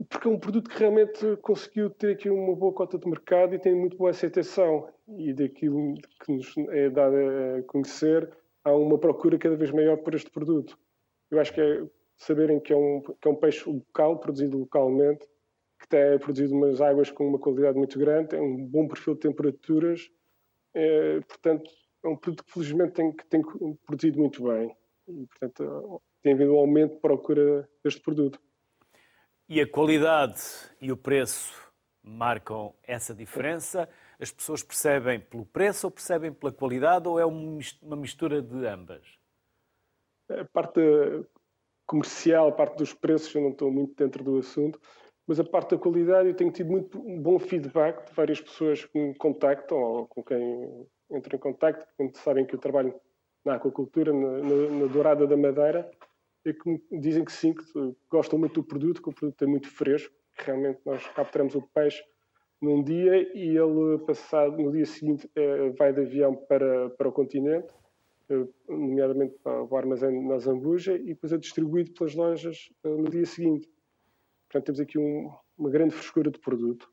porque 0.09 0.29
é 0.29 0.31
um 0.31 0.39
produto 0.39 0.71
que 0.71 0.79
realmente 0.79 1.37
conseguiu 1.43 1.91
ter 1.91 2.13
aqui 2.13 2.31
uma 2.31 2.55
boa 2.55 2.73
cota 2.73 2.99
de 2.99 3.09
mercado 3.09 3.55
e 3.55 3.59
tem 3.59 3.75
muito 3.75 3.97
boa 3.97 4.11
aceitação. 4.11 4.89
E 5.09 5.33
daquilo 5.33 5.95
que 6.25 6.33
nos 6.33 6.55
é 6.71 6.89
dado 6.89 7.17
a 7.17 7.63
conhecer, 7.67 8.31
há 8.65 8.73
uma 8.73 8.99
procura 8.99 9.39
cada 9.39 9.57
vez 9.57 9.71
maior 9.71 9.97
por 9.99 10.15
este 10.15 10.31
produto. 10.31 10.79
Eu 11.31 11.41
acho 11.41 11.53
que 11.53 11.61
é 11.61 11.87
saberem 12.17 12.59
que 12.61 12.73
é 12.73 12.77
um, 12.77 13.01
que 13.01 13.29
é 13.29 13.31
um 13.31 13.35
peixe 13.35 13.69
local, 13.69 14.19
produzido 14.19 14.59
localmente, 14.59 15.27
que 15.79 15.89
tem 15.89 16.19
produzido 16.19 16.55
umas 16.55 16.81
águas 16.81 17.11
com 17.11 17.29
uma 17.29 17.39
qualidade 17.39 17.79
muito 17.79 17.99
grande, 17.99 18.31
tem 18.31 18.41
um 18.41 18.65
bom 18.67 18.89
perfil 18.89 19.15
de 19.15 19.21
temperaturas, 19.21 20.11
é, 20.75 21.21
portanto, 21.21 21.71
é 22.05 22.09
um 22.09 22.17
produto 22.17 22.45
que 22.45 22.53
felizmente 22.53 22.93
tem, 22.93 23.13
que 23.13 23.27
tem 23.27 23.43
produzido 23.87 24.19
muito 24.19 24.43
bem. 24.43 24.77
E, 25.07 25.27
portanto, 25.27 26.03
tem 26.23 26.33
havido 26.35 26.55
um 26.55 26.59
aumento 26.59 26.95
de 26.95 27.01
procura 27.01 27.69
deste 27.83 28.01
produto. 28.01 28.41
E 29.49 29.61
a 29.61 29.69
qualidade 29.69 30.43
e 30.81 30.93
o 30.93 30.97
preço 30.97 31.53
marcam 32.03 32.75
essa 32.83 33.15
diferença? 33.15 33.89
As 34.21 34.31
pessoas 34.31 34.63
percebem 34.63 35.21
pelo 35.21 35.47
preço 35.47 35.87
ou 35.87 35.91
percebem 35.91 36.33
pela 36.33 36.53
qualidade 36.53 37.09
ou 37.09 37.19
é 37.19 37.25
uma 37.25 37.97
mistura 37.97 38.43
de 38.43 38.67
ambas? 38.67 39.07
A 40.29 40.45
parte 40.45 40.81
comercial, 41.87 42.49
a 42.49 42.53
parte 42.53 42.77
dos 42.77 42.93
preços, 42.93 43.35
eu 43.35 43.41
não 43.41 43.51
estou 43.51 43.71
muito 43.71 43.95
dentro 43.95 44.23
do 44.23 44.39
assunto, 44.39 44.79
mas 45.29 45.39
a 45.39 45.45
parte 45.45 45.73
da 45.75 45.79
qualidade 45.79 46.31
eu 46.31 46.35
tenho 46.35 46.51
tido 46.51 46.71
muito 46.71 46.99
bom 46.99 47.39
feedback 47.39 48.09
de 48.09 48.15
várias 48.15 48.41
pessoas 48.41 48.87
que 48.87 48.99
me 48.99 49.15
contactam 49.15 49.79
ou 49.79 50.07
com 50.07 50.25
quem 50.25 50.87
entro 51.11 51.37
em 51.37 51.39
contacto, 51.39 51.87
quando 51.99 52.17
sabem 52.17 52.47
que 52.47 52.55
eu 52.55 52.59
trabalho 52.59 52.95
na 53.45 53.55
aquacultura, 53.57 54.11
na, 54.11 54.39
na, 54.39 54.71
na 54.81 54.87
Dourada 54.87 55.27
da 55.27 55.37
Madeira, 55.37 55.91
e 56.47 56.55
que 56.55 56.83
dizem 56.99 57.25
que 57.25 57.33
sim, 57.33 57.53
que 57.53 57.63
gostam 58.11 58.39
muito 58.39 58.63
do 58.63 58.67
produto, 58.67 59.03
que 59.03 59.11
o 59.11 59.13
produto 59.13 59.45
é 59.45 59.47
muito 59.47 59.69
fresco, 59.69 60.15
que 60.37 60.47
realmente 60.47 60.81
nós 60.87 61.07
capturamos 61.09 61.55
o 61.55 61.63
peixe 61.75 62.03
num 62.61 62.83
dia 62.83 63.17
e 63.37 63.57
ele, 63.57 63.99
passado 64.07 64.57
no 64.57 64.73
dia 64.73 64.87
seguinte, 64.87 65.31
é, 65.37 65.71
vai 65.71 65.93
de 65.93 66.01
avião 66.01 66.35
para, 66.35 66.91
para 66.91 67.09
o 67.09 67.13
continente, 67.13 67.69
eh, 68.31 68.47
nomeadamente 68.69 69.37
para 69.43 69.63
o 69.63 69.77
armazém 69.77 70.27
na 70.27 70.39
Zambuja, 70.39 70.95
e 70.97 71.15
depois 71.15 71.33
é 71.33 71.39
distribuído 71.39 71.93
pelas 71.93 72.15
lojas 72.15 72.71
eh, 72.85 72.89
no 72.89 73.09
dia 73.09 73.25
seguinte. 73.25 73.69
Portanto, 74.49 74.67
temos 74.67 74.81
aqui 74.81 74.99
um, 74.99 75.31
uma 75.57 75.71
grande 75.71 75.95
frescura 75.95 76.31
de 76.31 76.39
produto. 76.39 76.89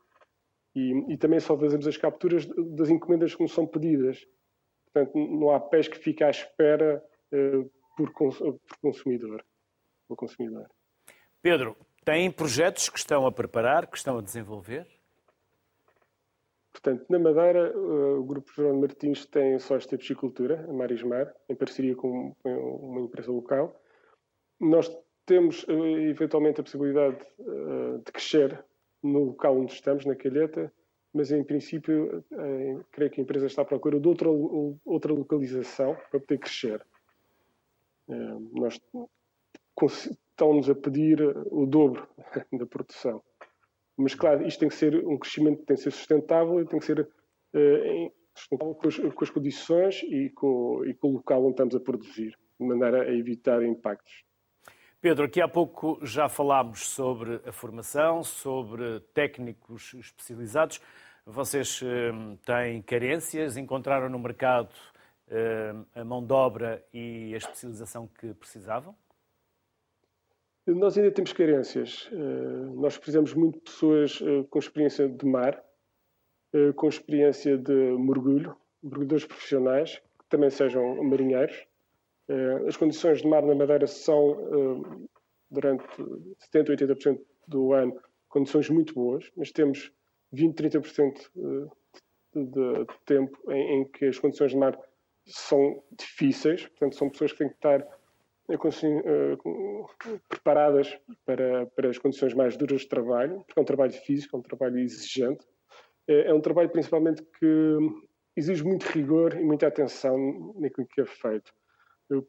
E, 0.75 1.13
e, 1.13 1.17
também 1.17 1.39
só 1.39 1.57
fazemos 1.57 1.87
as 1.87 1.95
capturas 1.95 2.45
das 2.45 2.89
encomendas 2.89 3.33
que 3.33 3.41
nos 3.41 3.53
são 3.53 3.65
pedidas. 3.65 4.27
Portanto, 4.91 5.17
não 5.17 5.51
há 5.51 5.59
peixe 5.59 5.89
que 5.89 5.97
fique 5.97 6.21
à 6.21 6.29
espera 6.29 7.01
uh, 7.31 7.71
por, 7.95 8.11
por 8.11 8.77
consumidor. 8.81 9.43
Por 10.05 10.17
consumidor. 10.17 10.69
Pedro, 11.41 11.77
tem 12.03 12.29
projetos 12.29 12.89
que 12.89 12.99
estão 12.99 13.25
a 13.25 13.31
preparar, 13.31 13.87
que 13.87 13.97
estão 13.97 14.17
a 14.17 14.21
desenvolver? 14.21 14.85
Portanto, 16.71 17.05
na 17.09 17.17
Madeira, 17.17 17.69
eh, 17.69 17.77
o 18.19 18.23
Grupo 18.23 18.51
João 18.53 18.79
Martins 18.79 19.25
tem 19.25 19.57
só 19.57 19.77
esta 19.77 19.97
piscicultura, 19.97 20.65
a 20.69 20.73
Marismar, 20.73 21.33
em 21.49 21.55
parceria 21.55 21.95
com 21.95 22.35
uma 22.43 23.01
empresa 23.01 23.31
local. 23.31 23.81
Nós 24.59 24.89
temos, 25.25 25.65
eh, 25.67 26.09
eventualmente, 26.09 26.61
a 26.61 26.63
possibilidade 26.63 27.17
eh, 27.39 27.97
de 28.05 28.11
crescer 28.11 28.63
no 29.01 29.25
local 29.25 29.57
onde 29.57 29.73
estamos, 29.73 30.05
na 30.05 30.15
Calheta, 30.15 30.71
mas 31.13 31.31
em 31.31 31.43
princípio 31.43 32.23
eh, 32.31 32.77
creio 32.91 33.11
que 33.11 33.21
a 33.21 33.23
empresa 33.23 33.47
está 33.47 33.63
à 33.63 33.65
procura 33.65 33.99
de 33.99 34.07
outra, 34.07 34.29
outra 34.29 35.13
localização 35.13 35.95
para 36.09 36.19
poder 36.19 36.37
crescer. 36.39 36.85
Nós 38.51 38.79
estão-nos 39.81 40.69
a 40.69 40.75
pedir 40.75 41.19
o 41.49 41.65
dobro 41.65 42.07
da 42.53 42.67
produção. 42.67 43.23
Mas 43.97 44.13
claro, 44.13 44.45
isto 44.45 44.59
tem 44.59 44.69
que 44.69 44.75
ser 44.75 45.07
um 45.07 45.17
crescimento 45.17 45.61
que 45.61 45.65
tem 45.65 45.75
que 45.75 45.81
ser 45.81 45.91
sustentável 45.91 46.61
e 46.61 46.67
tem 46.67 46.79
que 46.79 46.85
ser 46.85 47.09
sustentável 48.35 48.75
com 48.75 48.87
as, 48.87 48.97
com 48.97 49.23
as 49.23 49.29
condições 49.31 50.03
e 50.03 50.29
com, 50.29 50.85
e 50.85 50.93
com 50.93 51.09
o 51.09 51.13
local 51.13 51.41
onde 51.41 51.53
estamos 51.53 51.75
a 51.75 51.79
produzir, 51.79 52.37
de 52.59 52.67
maneira 52.67 53.03
a 53.03 53.15
evitar 53.15 53.63
impactos. 53.63 54.25
Pedro, 55.05 55.25
aqui 55.25 55.39
há 55.39 55.47
pouco 55.47 55.99
já 56.01 56.27
falámos 56.27 56.89
sobre 56.89 57.39
a 57.45 57.51
formação, 57.51 58.23
sobre 58.23 58.99
técnicos 59.13 59.93
especializados. 59.93 60.81
Vocês 61.23 61.79
hum, 61.83 62.35
têm 62.43 62.81
carências? 62.81 63.55
Encontraram 63.55 64.09
no 64.09 64.17
mercado 64.17 64.73
hum, 65.29 65.85
a 65.93 66.03
mão 66.03 66.25
de 66.25 66.33
obra 66.33 66.83
e 66.91 67.35
a 67.35 67.37
especialização 67.37 68.09
que 68.19 68.33
precisavam? 68.33 68.95
Nós 70.65 70.97
ainda 70.97 71.11
temos 71.11 71.33
carências. 71.33 72.09
Uh, 72.11 72.73
nós 72.81 72.97
precisamos 72.97 73.31
muito 73.35 73.59
de 73.59 73.65
pessoas 73.65 74.19
uh, 74.21 74.43
com 74.45 74.57
experiência 74.57 75.07
de 75.07 75.23
mar, 75.23 75.63
uh, 76.51 76.73
com 76.73 76.87
experiência 76.87 77.55
de 77.55 77.71
mergulho, 77.71 78.57
mergulhadores 78.81 79.25
profissionais, 79.25 80.01
que 80.17 80.25
também 80.29 80.49
sejam 80.49 80.95
marinheiros 81.03 81.55
eh, 81.55 81.67
as 82.67 82.75
condições 82.75 83.21
de 83.21 83.27
mar 83.27 83.43
na 83.43 83.53
Madeira 83.53 83.85
são, 83.85 84.31
eh, 84.31 85.07
durante 85.49 85.85
70% 86.39 86.69
ou 86.69 86.75
80% 86.75 87.21
do 87.47 87.73
ano, 87.73 87.99
condições 88.27 88.69
muito 88.69 88.93
boas, 88.93 89.29
mas 89.35 89.51
temos 89.51 89.91
20, 90.31 90.55
30% 90.55 91.31
eh, 91.37 91.69
de 92.35 92.85
tempo 93.05 93.51
em 93.51 93.85
que 93.85 94.05
as 94.05 94.19
condições 94.19 94.51
de 94.51 94.57
mar 94.57 94.77
são 95.25 95.83
difíceis, 95.97 96.67
portanto, 96.67 96.95
são 96.95 97.09
pessoas 97.09 97.31
que 97.31 97.37
têm 97.39 97.49
que 97.49 97.55
estar 97.55 97.87
preparadas 100.29 100.99
para, 101.25 101.65
para 101.67 101.89
as 101.89 101.97
condições 101.97 102.33
mais 102.33 102.57
duras 102.57 102.81
de 102.81 102.89
trabalho, 102.89 103.43
porque 103.45 103.59
é 103.59 103.61
um 103.61 103.65
trabalho 103.65 103.93
físico, 103.93 104.35
é 104.35 104.39
um 104.39 104.43
trabalho 104.43 104.77
exigente. 104.79 105.45
É, 106.07 106.29
é 106.29 106.33
um 106.33 106.41
trabalho 106.41 106.69
principalmente 106.69 107.23
que 107.39 107.77
exige 108.35 108.63
muito 108.63 108.83
rigor 108.83 109.33
e 109.33 109.43
muita 109.43 109.67
atenção 109.67 110.53
naquilo 110.59 110.87
que 110.87 111.01
é 111.01 111.05
feito 111.05 111.51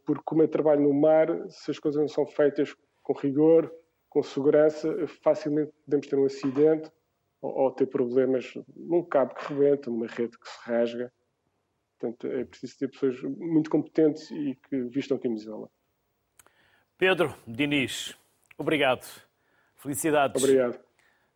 porque 0.05 0.22
como 0.24 0.43
eu 0.43 0.49
trabalho 0.49 0.83
no 0.83 0.95
mar, 0.95 1.29
se 1.51 1.70
as 1.70 1.79
coisas 1.79 2.01
não 2.01 2.09
são 2.09 2.27
feitas 2.27 2.74
com 3.03 3.12
rigor, 3.12 3.72
com 4.09 4.22
segurança, 4.22 4.89
facilmente 5.22 5.72
podemos 5.85 6.07
ter 6.07 6.16
um 6.16 6.24
acidente 6.24 6.91
ou, 7.41 7.64
ou 7.64 7.70
ter 7.70 7.87
problemas 7.87 8.55
num 8.74 9.05
cabo 9.05 9.35
que 9.35 9.53
rebenta, 9.53 9.91
numa 9.91 10.07
rede 10.07 10.39
que 10.39 10.49
se 10.49 10.59
rasga. 10.70 11.12
Portanto, 11.99 12.27
é 12.27 12.45
preciso 12.45 12.79
ter 12.79 12.91
pessoas 12.91 13.22
muito 13.22 13.70
competentes 13.70 14.31
e 14.31 14.55
que 14.68 14.83
vistam 14.85 15.18
camisola. 15.18 15.68
Pedro 16.99 17.35
Diniz, 17.47 18.16
obrigado. 18.57 19.07
Felicidades. 19.77 20.43
Obrigado. 20.43 20.81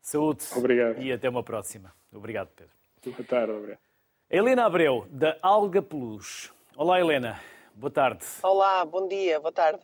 Saúde. 0.00 0.44
Obrigado. 0.56 1.02
E 1.02 1.12
até 1.12 1.28
uma 1.28 1.42
próxima. 1.42 1.94
Obrigado, 2.12 2.48
Pedro. 2.56 2.74
Boa 3.04 3.24
tarde, 3.24 3.52
obrigado. 3.52 3.80
Helena 4.28 4.64
Abreu, 4.64 5.06
da 5.10 5.36
Alga 5.42 5.82
Plus. 5.82 6.52
Olá, 6.76 7.00
Helena. 7.00 7.40
Boa 7.74 7.90
tarde. 7.90 8.24
Olá, 8.42 8.84
bom 8.84 9.08
dia, 9.08 9.40
boa 9.40 9.52
tarde. 9.52 9.80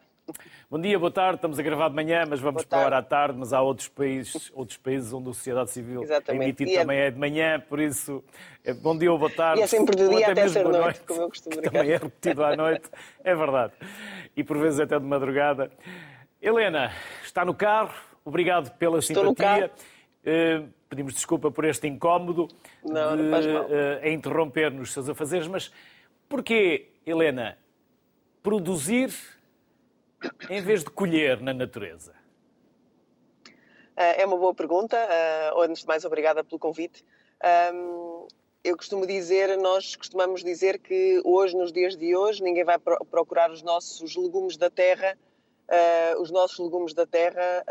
Bom 0.68 0.80
dia, 0.80 0.98
boa 0.98 1.10
tarde. 1.10 1.36
Estamos 1.36 1.58
a 1.58 1.62
gravar 1.62 1.88
de 1.88 1.94
manhã, 1.94 2.24
mas 2.28 2.40
vamos 2.40 2.64
para 2.64 2.78
a 2.78 2.84
hora 2.84 2.98
à 2.98 3.02
tarde. 3.02 3.38
Mas 3.38 3.52
há 3.52 3.62
outros 3.62 3.88
países, 3.88 4.50
outros 4.54 4.76
países 4.76 5.12
onde 5.12 5.30
a 5.30 5.32
sociedade 5.32 5.70
civil 5.70 6.02
Exatamente. 6.02 6.44
emitir 6.44 6.68
é... 6.68 6.80
também 6.80 6.98
é 6.98 7.10
de 7.10 7.18
manhã, 7.18 7.60
por 7.60 7.78
isso, 7.78 8.24
é 8.64 8.74
bom 8.74 8.98
dia 8.98 9.12
ou 9.12 9.18
boa 9.18 9.30
tarde. 9.30 9.60
E 9.60 9.64
é 9.64 9.66
sempre 9.66 9.94
de 9.94 10.08
dia 10.08 10.32
até, 10.32 10.42
até 10.42 10.48
ser 10.48 10.64
noite, 10.64 10.78
noite, 10.78 11.00
como 11.06 11.22
eu 11.22 11.28
costumo 11.28 11.56
dizer. 11.56 11.70
Também 11.70 11.90
é 11.90 11.96
repetido 11.96 12.44
à 12.44 12.56
noite, 12.56 12.90
é 13.22 13.34
verdade. 13.34 13.72
E 14.36 14.42
por 14.42 14.58
vezes 14.58 14.80
até 14.80 14.98
de 14.98 15.04
madrugada. 15.04 15.70
Helena, 16.42 16.92
está 17.22 17.44
no 17.44 17.54
carro. 17.54 17.94
Obrigado 18.24 18.76
pela 18.76 18.98
Estou 18.98 19.28
simpatia. 19.28 19.70
Uh, 20.26 20.68
pedimos 20.88 21.14
desculpa 21.14 21.52
por 21.52 21.64
este 21.64 21.86
incómodo 21.86 22.48
não, 22.84 23.16
de 23.16 23.22
não 23.22 23.30
faz 23.30 23.46
mal. 23.46 23.64
Uh, 23.64 24.08
interromper 24.08 24.72
nos 24.72 24.92
seus 24.92 25.08
afazeres, 25.08 25.46
mas 25.46 25.72
porquê, 26.28 26.90
Helena, 27.06 27.56
produzir 28.46 29.12
em 30.48 30.62
vez 30.62 30.84
de 30.84 30.90
colher 30.90 31.40
na 31.40 31.52
natureza? 31.52 32.14
É 33.96 34.24
uma 34.24 34.36
boa 34.36 34.54
pergunta. 34.54 34.96
Uh, 34.96 35.62
antes 35.62 35.80
de 35.80 35.88
mais, 35.88 36.04
obrigada 36.04 36.44
pelo 36.44 36.56
convite. 36.56 37.04
Eu 38.62 38.76
costumo 38.76 39.04
dizer, 39.04 39.58
nós 39.58 39.96
costumamos 39.96 40.44
dizer 40.44 40.78
que 40.78 41.20
hoje, 41.24 41.56
nos 41.56 41.72
dias 41.72 41.96
de 41.96 42.14
hoje, 42.14 42.40
ninguém 42.40 42.62
vai 42.62 42.78
procurar 42.78 43.50
os 43.50 43.62
nossos 43.62 44.14
legumes 44.14 44.56
da 44.56 44.70
terra, 44.70 45.18
uh, 45.68 46.22
os 46.22 46.30
nossos 46.30 46.60
legumes 46.60 46.94
da 46.94 47.04
terra 47.04 47.64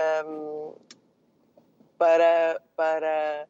para, 1.98 2.62
para 2.76 3.48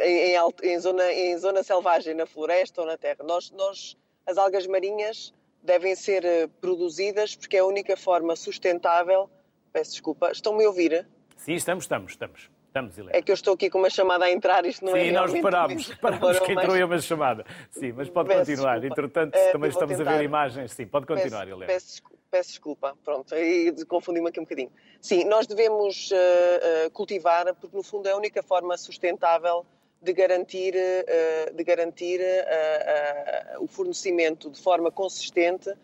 em, 0.00 0.36
em, 0.64 0.78
zona, 0.80 1.12
em 1.14 1.38
zona 1.38 1.62
selvagem, 1.62 2.12
na 2.12 2.26
floresta 2.26 2.82
ou 2.82 2.86
na 2.86 2.98
terra. 2.98 3.24
Nós, 3.24 3.50
nós 3.52 3.96
as 4.26 4.36
algas 4.36 4.66
marinhas 4.66 5.32
devem 5.66 5.94
ser 5.94 6.24
eh, 6.24 6.46
produzidas 6.60 7.34
porque 7.34 7.56
é 7.56 7.60
a 7.60 7.66
única 7.66 7.96
forma 7.96 8.34
sustentável. 8.36 9.28
Peço 9.72 9.90
desculpa, 9.90 10.30
estão-me 10.30 10.64
a 10.64 10.68
ouvir? 10.68 11.06
Sim, 11.36 11.54
estamos, 11.54 11.84
estamos, 11.84 12.12
estamos. 12.12 12.50
Estamos, 12.66 12.94
É 13.10 13.22
que 13.22 13.30
eu 13.30 13.34
estou 13.34 13.54
aqui 13.54 13.70
com 13.70 13.78
uma 13.78 13.88
chamada 13.88 14.26
a 14.26 14.30
entrar, 14.30 14.66
isto 14.66 14.84
não 14.84 14.92
Sim, 14.92 14.98
é 14.98 15.04
Sim, 15.06 15.12
nós 15.12 15.32
reparámos, 15.32 15.88
reparámos 15.88 16.38
que 16.40 16.52
entrou 16.52 16.74
aí 16.74 16.84
uma 16.84 16.98
chamada. 16.98 17.46
Sim, 17.70 17.92
mas 17.92 18.10
pode 18.10 18.28
peço 18.28 18.40
continuar. 18.40 18.80
Desculpa. 18.80 19.00
Entretanto, 19.00 19.34
uh, 19.34 19.52
também 19.52 19.70
estamos 19.70 19.96
tentar. 19.96 20.10
a 20.10 20.16
ver 20.18 20.24
imagens. 20.24 20.72
Sim, 20.72 20.86
pode 20.86 21.06
continuar, 21.06 21.48
Helena. 21.48 21.64
Peço, 21.64 22.02
peço 22.30 22.50
desculpa, 22.50 22.94
pronto, 23.02 23.34
aí 23.34 23.72
confundi-me 23.86 24.28
aqui 24.28 24.40
um 24.40 24.42
bocadinho. 24.42 24.70
Sim, 25.00 25.24
nós 25.24 25.46
devemos 25.46 26.10
uh, 26.10 26.90
cultivar, 26.92 27.54
porque 27.54 27.74
no 27.74 27.82
fundo 27.82 28.08
é 28.08 28.12
a 28.12 28.16
única 28.16 28.42
forma 28.42 28.76
sustentável 28.76 29.64
de 30.06 30.12
garantir, 30.12 30.74
eh, 30.76 31.50
de 31.52 31.64
garantir 31.64 32.20
eh, 32.20 32.44
eh, 32.46 33.56
o 33.58 33.66
fornecimento 33.66 34.48
de 34.48 34.60
forma 34.60 34.88
consistente, 34.88 35.74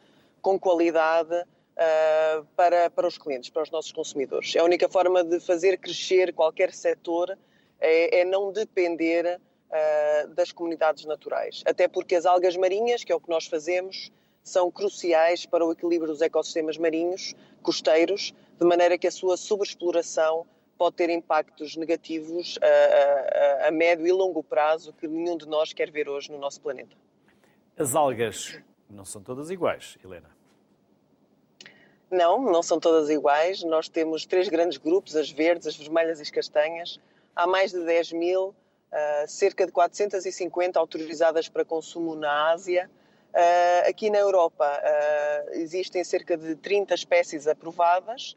com 0.41 0.59
qualidade, 0.59 1.45
para, 2.55 2.91
para 2.91 3.09
os 3.09 3.17
clientes, 3.17 3.49
para 3.49 3.63
os 3.63 3.71
nossos 3.71 3.91
consumidores. 3.93 4.55
É 4.55 4.59
a 4.61 4.65
única 4.65 4.89
forma 4.89 5.25
de 5.25 5.41
fazer 5.41 5.79
crescer 5.79 6.33
qualquer 6.35 6.73
setor 6.73 7.37
é, 7.81 8.21
é 8.21 8.25
não 8.25 8.53
depender 8.53 9.41
das 10.35 10.53
comunidades 10.53 11.07
naturais. 11.07 11.63
Até 11.65 11.89
porque 11.89 12.15
as 12.15 12.27
algas 12.27 12.57
marinhas, 12.57 13.03
que 13.03 13.11
é 13.11 13.15
o 13.15 13.21
que 13.21 13.31
nós 13.31 13.47
fazemos, 13.47 14.13
são 14.45 14.71
cruciais 14.71 15.47
para 15.47 15.65
o 15.65 15.73
equilíbrio 15.73 16.13
dos 16.13 16.21
ecossistemas 16.21 16.77
marinhos, 16.77 17.35
costeiros, 17.63 18.35
de 18.61 18.67
maneira 18.67 18.99
que 18.99 19.07
a 19.07 19.11
sua 19.11 19.37
sobreexploração 19.37 20.47
pode 20.79 20.97
ter 20.97 21.11
impactos 21.11 21.77
negativos 21.77 22.59
a, 22.63 23.65
a, 23.65 23.69
a, 23.69 23.71
médio 23.71 24.07
e 24.07 24.13
longo 24.13 24.43
prazo 24.43 24.93
que 24.93 25.07
nenhum 25.07 25.37
de 25.37 25.47
nós 25.47 25.73
quer 25.73 25.91
ver 25.91 26.09
hoje 26.09 26.31
no 26.31 26.39
nosso 26.39 26.61
planeta. 26.61 26.97
As 27.77 27.95
algas 27.95 28.59
não 28.91 29.05
são 29.05 29.23
todas 29.23 29.51
iguais, 29.51 29.97
Helena? 30.05 30.31
Não, 32.11 32.43
não 32.43 32.63
são 32.63 32.79
todas 32.79 33.09
iguais. 33.09 33.63
Nós 33.63 33.89
temos 33.89 34.27
três 34.27 34.49
grandes 34.49 34.77
grupos, 34.77 35.17
as 35.17 35.31
verdes, 35.31 35.67
as 35.67 35.77
vermelhas 35.77 36.19
e 36.19 36.23
as 36.23 36.31
castanhas. 36.31 37.01
Há 37.35 37.47
mais 37.47 37.73
de 37.73 37.83
10 37.83 38.13
mil, 38.13 38.49
uh, 38.49 38.55
cerca 39.27 39.65
de 39.65 39.73
450 39.73 40.79
autorizadas 40.79 41.49
para 41.49 41.65
consumo 41.65 42.15
na 42.15 42.51
Ásia. 42.51 42.91
Uh, 43.33 43.89
aqui 43.89 44.11
na 44.11 44.19
Europa 44.19 44.67
uh, 44.67 45.55
existem 45.55 46.05
cerca 46.05 46.37
de 46.37 46.55
30 46.57 46.95
espécies 46.95 47.47
aprovadas 47.47 48.37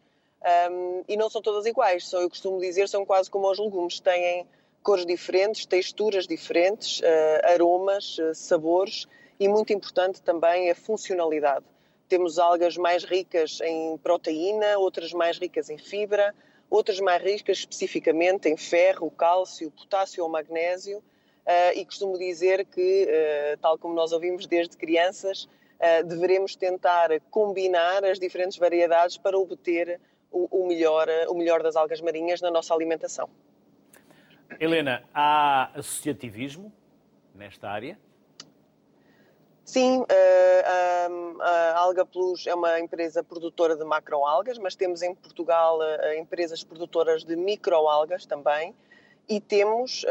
um, 0.72 1.04
e 1.08 1.18
não 1.18 1.30
são 1.30 1.42
todas 1.42 1.66
iguais. 1.66 2.08
Só 2.08 2.22
eu 2.22 2.30
costumo 2.30 2.60
dizer 2.60 2.88
são 2.88 3.06
quase 3.06 3.30
como 3.30 3.50
os 3.50 3.60
legumes, 3.60 4.00
têm 4.00 4.46
cores 4.86 5.06
diferentes, 5.06 5.66
texturas 5.66 6.28
diferentes, 6.28 7.00
uh, 7.00 7.54
aromas, 7.54 8.20
uh, 8.20 8.36
sabores 8.36 9.08
e 9.40 9.48
muito 9.48 9.74
importante 9.74 10.22
também 10.22 10.70
a 10.70 10.76
funcionalidade. 10.76 11.66
Temos 12.08 12.38
algas 12.38 12.78
mais 12.78 13.04
ricas 13.04 13.60
em 13.62 13.98
proteína, 13.98 14.78
outras 14.78 15.12
mais 15.12 15.40
ricas 15.40 15.72
em 15.72 15.78
fibra, 15.80 16.36
outras 16.70 17.00
mais 17.00 17.22
ricas 17.24 17.58
especificamente 17.58 18.48
em 18.48 18.56
ferro, 18.56 19.10
cálcio, 19.10 19.72
potássio 19.72 20.24
ou 20.24 20.30
magnésio. 20.30 21.00
Uh, 21.00 21.78
e 21.78 21.86
costumo 21.86 22.18
dizer 22.18 22.66
que, 22.66 23.08
tal 23.62 23.78
como 23.78 23.94
nós 23.94 24.12
ouvimos 24.12 24.48
desde 24.48 24.76
crianças, 24.76 25.48
devemos 26.08 26.56
tentar 26.56 27.10
combinar 27.30 28.04
as 28.04 28.20
diferentes 28.20 28.58
variedades 28.58 29.18
para 29.18 29.38
obter 29.38 30.00
o, 30.36 30.64
o, 30.64 30.68
melhor, 30.68 31.08
o 31.30 31.34
melhor 31.34 31.64
das 31.64 31.78
algas 31.78 32.02
marinhas 32.02 32.42
na 32.42 32.52
nossa 32.52 32.74
alimentação. 32.74 33.30
Helena, 34.60 35.04
há 35.14 35.72
associativismo 35.74 36.72
nesta 37.34 37.70
área? 37.70 37.98
Sim, 39.64 40.06
a, 40.08 41.74
a 41.74 41.80
Alga 41.80 42.06
Plus 42.06 42.46
é 42.46 42.54
uma 42.54 42.80
empresa 42.80 43.24
produtora 43.24 43.76
de 43.76 43.84
macroalgas, 43.84 44.60
mas 44.60 44.76
temos 44.76 45.02
em 45.02 45.16
Portugal 45.16 45.80
empresas 46.20 46.64
produtoras 46.64 47.24
de 47.24 47.36
microalgas 47.36 48.26
também. 48.26 48.76
e 49.28 49.40
temos 49.40 50.06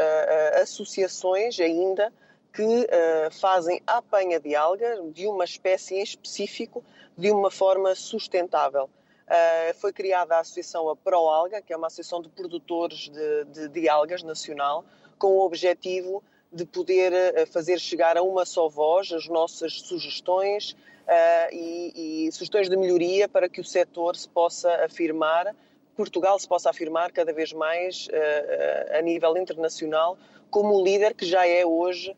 associações 0.60 1.58
ainda 1.60 2.12
que 2.52 2.88
fazem 3.30 3.80
a 3.86 3.98
apanha 3.98 4.40
de 4.40 4.54
alga 4.54 5.02
de 5.12 5.26
uma 5.26 5.44
espécie 5.44 5.96
em 5.96 6.02
específico 6.02 6.84
de 7.16 7.30
uma 7.30 7.50
forma 7.50 7.94
sustentável. 7.94 8.90
Uh, 9.24 9.72
foi 9.80 9.90
criada 9.90 10.36
a 10.36 10.40
associação 10.40 10.86
a 10.90 10.94
ProAlga, 10.94 11.62
que 11.62 11.72
é 11.72 11.76
uma 11.76 11.86
associação 11.86 12.20
de 12.20 12.28
produtores 12.28 13.08
de, 13.08 13.44
de, 13.44 13.68
de 13.68 13.88
algas 13.88 14.22
nacional, 14.22 14.84
com 15.18 15.28
o 15.28 15.46
objetivo 15.46 16.22
de 16.52 16.66
poder 16.66 17.12
uh, 17.12 17.46
fazer 17.46 17.80
chegar 17.80 18.18
a 18.18 18.22
uma 18.22 18.44
só 18.44 18.68
voz 18.68 19.10
as 19.12 19.26
nossas 19.26 19.80
sugestões 19.80 20.72
uh, 20.72 21.54
e, 21.54 22.26
e, 22.26 22.32
sugestões 22.32 22.68
de 22.68 22.76
melhoria 22.76 23.26
para 23.26 23.48
que 23.48 23.62
o 23.62 23.64
setor 23.64 24.14
se 24.14 24.28
possa 24.28 24.70
afirmar, 24.84 25.56
Portugal 25.96 26.38
se 26.38 26.46
possa 26.46 26.68
afirmar 26.68 27.10
cada 27.10 27.32
vez 27.32 27.52
mais 27.52 28.08
a 28.98 29.00
nível 29.00 29.36
internacional 29.36 30.18
como 30.50 30.74
o 30.74 30.84
líder 30.84 31.14
que 31.14 31.24
já 31.24 31.46
é 31.46 31.64
hoje 31.64 32.16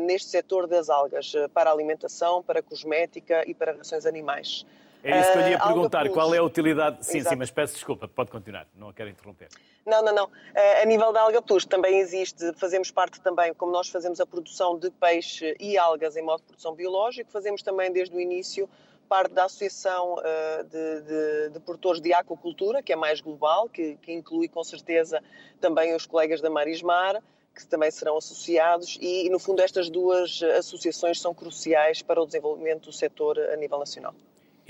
neste 0.00 0.30
setor 0.30 0.66
das 0.66 0.88
algas, 0.88 1.34
para 1.52 1.70
alimentação, 1.70 2.42
para 2.42 2.62
cosmética 2.62 3.44
e 3.46 3.52
para 3.52 3.72
rações 3.72 4.06
animais. 4.06 4.64
É 5.02 5.20
isso 5.20 5.32
que 5.32 5.38
eu 5.38 5.48
ia 5.48 5.56
uh, 5.56 5.66
perguntar. 5.66 6.08
Qual 6.10 6.34
é 6.34 6.38
a 6.38 6.42
utilidade? 6.42 7.04
Sim, 7.04 7.18
Exato. 7.18 7.34
sim, 7.34 7.38
mas 7.38 7.50
peço 7.50 7.74
desculpa, 7.74 8.06
pode 8.06 8.30
continuar, 8.30 8.66
não 8.76 8.92
quero 8.92 9.08
interromper. 9.08 9.48
Não, 9.86 10.02
não, 10.02 10.14
não. 10.14 10.26
Uh, 10.26 10.82
a 10.82 10.84
nível 10.84 11.12
da 11.12 11.22
Alga 11.22 11.40
Plus 11.40 11.64
também 11.64 11.98
existe, 11.98 12.52
fazemos 12.54 12.90
parte 12.90 13.20
também, 13.20 13.54
como 13.54 13.72
nós 13.72 13.88
fazemos 13.88 14.20
a 14.20 14.26
produção 14.26 14.78
de 14.78 14.90
peixe 14.90 15.56
e 15.58 15.78
algas 15.78 16.16
em 16.16 16.22
modo 16.22 16.40
de 16.40 16.46
produção 16.46 16.74
biológico, 16.74 17.30
fazemos 17.30 17.62
também 17.62 17.90
desde 17.92 18.14
o 18.14 18.20
início 18.20 18.68
parte 19.08 19.34
da 19.34 19.46
Associação 19.46 20.14
uh, 20.14 20.64
de, 20.64 21.00
de, 21.00 21.48
de, 21.50 21.60
Produtores 21.60 22.00
de 22.00 22.12
Aquacultura, 22.12 22.80
que 22.80 22.92
é 22.92 22.96
mais 22.96 23.20
global, 23.20 23.68
que, 23.68 23.96
que 23.96 24.12
inclui 24.12 24.46
com 24.46 24.62
certeza 24.62 25.20
também 25.60 25.96
os 25.96 26.06
colegas 26.06 26.40
da 26.40 26.48
Marismar, 26.48 27.20
que 27.52 27.66
também 27.66 27.90
serão 27.90 28.16
associados, 28.16 28.96
e 29.00 29.28
no 29.28 29.40
fundo 29.40 29.60
estas 29.60 29.90
duas 29.90 30.40
associações 30.56 31.20
são 31.20 31.34
cruciais 31.34 32.00
para 32.02 32.22
o 32.22 32.26
desenvolvimento 32.26 32.84
do 32.84 32.92
setor 32.92 33.36
a 33.38 33.56
nível 33.56 33.80
nacional. 33.80 34.14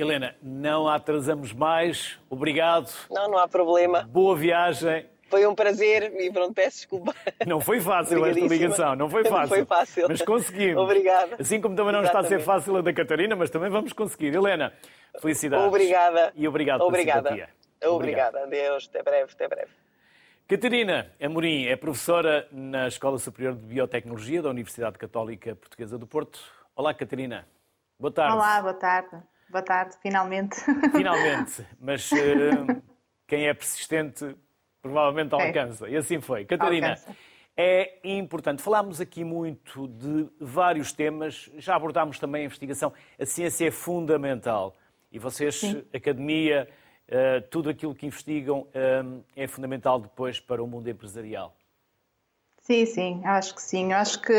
Helena, 0.00 0.34
não 0.42 0.88
atrasamos 0.88 1.52
mais. 1.52 2.18
Obrigado. 2.28 2.90
Não, 3.10 3.28
não 3.28 3.38
há 3.38 3.46
problema. 3.46 4.02
Boa 4.02 4.36
viagem. 4.36 5.06
Foi 5.28 5.46
um 5.46 5.54
prazer 5.54 6.12
e 6.20 6.32
pronto, 6.32 6.52
peço 6.52 6.78
desculpa. 6.78 7.14
Não 7.46 7.60
foi 7.60 7.80
fácil 7.80 8.26
esta 8.26 8.40
ligação, 8.40 8.96
não 8.96 9.08
foi 9.08 9.22
fácil. 9.22 9.40
Não 9.40 9.48
foi 9.48 9.64
fácil. 9.64 10.06
Mas 10.08 10.22
conseguimos. 10.22 10.82
Obrigada. 10.82 11.36
Assim 11.38 11.60
como 11.60 11.76
também 11.76 11.92
não 11.92 12.00
Exatamente. 12.00 12.26
está 12.26 12.36
a 12.36 12.38
ser 12.38 12.44
fácil 12.44 12.76
a 12.76 12.80
da 12.80 12.92
Catarina, 12.92 13.36
mas 13.36 13.48
também 13.48 13.70
vamos 13.70 13.92
conseguir. 13.92 14.34
Helena, 14.34 14.72
felicidades. 15.20 15.66
Obrigada. 15.66 16.32
E 16.34 16.48
obrigado 16.48 16.80
Obrigada. 16.80 17.22
pela 17.22 17.36
simpatia. 17.36 17.88
Obrigada. 17.88 18.42
Adeus, 18.42 18.88
até 18.88 19.02
breve, 19.02 19.32
até 19.32 19.48
breve. 19.48 19.70
Catarina 20.48 21.12
Amorim 21.22 21.66
é 21.66 21.76
professora 21.76 22.48
na 22.50 22.88
Escola 22.88 23.18
Superior 23.18 23.54
de 23.54 23.60
Biotecnologia 23.60 24.42
da 24.42 24.50
Universidade 24.50 24.98
Católica 24.98 25.54
Portuguesa 25.54 25.96
do 25.96 26.08
Porto. 26.08 26.40
Olá, 26.74 26.92
Catarina. 26.92 27.46
Boa 28.00 28.10
tarde. 28.12 28.34
Olá, 28.34 28.60
boa 28.60 28.74
tarde. 28.74 29.22
Boa 29.50 29.62
tarde, 29.62 29.96
finalmente. 30.00 30.56
Finalmente, 30.92 31.66
mas 31.80 32.10
uh, 32.12 32.82
quem 33.26 33.48
é 33.48 33.54
persistente 33.54 34.36
provavelmente 34.80 35.34
alcança. 35.34 35.88
E 35.88 35.96
assim 35.96 36.20
foi. 36.20 36.44
Catarina, 36.44 36.90
alcança. 36.90 37.16
é 37.56 37.98
importante. 38.04 38.62
Falámos 38.62 39.00
aqui 39.00 39.24
muito 39.24 39.88
de 39.88 40.28
vários 40.40 40.92
temas, 40.92 41.50
já 41.58 41.74
abordámos 41.74 42.18
também 42.18 42.42
a 42.42 42.44
investigação. 42.44 42.92
A 43.18 43.26
ciência 43.26 43.66
é 43.66 43.70
fundamental. 43.72 44.76
E 45.10 45.18
vocês, 45.18 45.56
Sim. 45.56 45.82
academia, 45.92 46.68
uh, 47.08 47.42
tudo 47.50 47.70
aquilo 47.70 47.94
que 47.94 48.06
investigam 48.06 48.60
uh, 48.60 49.24
é 49.34 49.48
fundamental 49.48 50.00
depois 50.00 50.38
para 50.38 50.62
o 50.62 50.66
mundo 50.66 50.88
empresarial. 50.88 51.56
Sim, 52.62 52.86
sim, 52.86 53.22
acho 53.24 53.54
que 53.54 53.62
sim. 53.62 53.92
Acho 53.92 54.20
que 54.20 54.32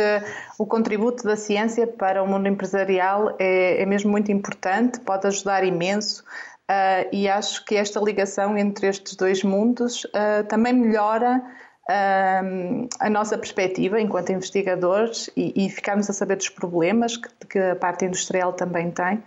o 0.58 0.66
contributo 0.66 1.24
da 1.24 1.36
ciência 1.36 1.88
para 1.88 2.22
o 2.24 2.28
mundo 2.28 2.48
empresarial 2.48 3.36
é, 3.40 3.82
é 3.82 3.86
mesmo 3.86 4.12
muito 4.12 4.32
importante, 4.32 5.00
pode 5.00 5.28
ajudar 5.28 5.64
imenso. 5.64 6.24
Uh, 6.72 7.04
e 7.12 7.28
acho 7.28 7.66
que 7.66 7.76
esta 7.76 8.00
ligação 8.00 8.58
entre 8.58 8.88
estes 8.88 9.16
dois 9.16 9.44
mundos 9.44 10.06
uh, 10.06 10.48
também 10.48 10.72
melhora 10.72 11.42
uh, 11.90 12.88
a 12.98 13.10
nossa 13.10 13.38
perspectiva 13.38 14.00
enquanto 14.00 14.32
investigadores 14.32 15.30
e, 15.36 15.66
e 15.66 15.70
ficarmos 15.70 16.10
a 16.10 16.14
saber 16.14 16.38
dos 16.38 16.48
problemas 16.48 17.18
que, 17.18 17.30
que, 17.48 17.60
a 17.60 17.76
parte 17.76 18.06
industrial 18.06 18.54
também 18.54 18.90
tem. 18.90 19.22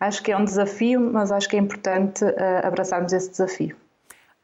Acho 0.00 0.22
que 0.22 0.32
é 0.32 0.36
um 0.36 0.44
desafio, 0.44 1.00
mas 1.00 1.30
acho 1.30 1.48
que 1.48 1.56
é 1.56 1.58
importante 1.58 2.24
abraçarmos 2.62 3.12
esse 3.14 3.30
desafio. 3.30 3.76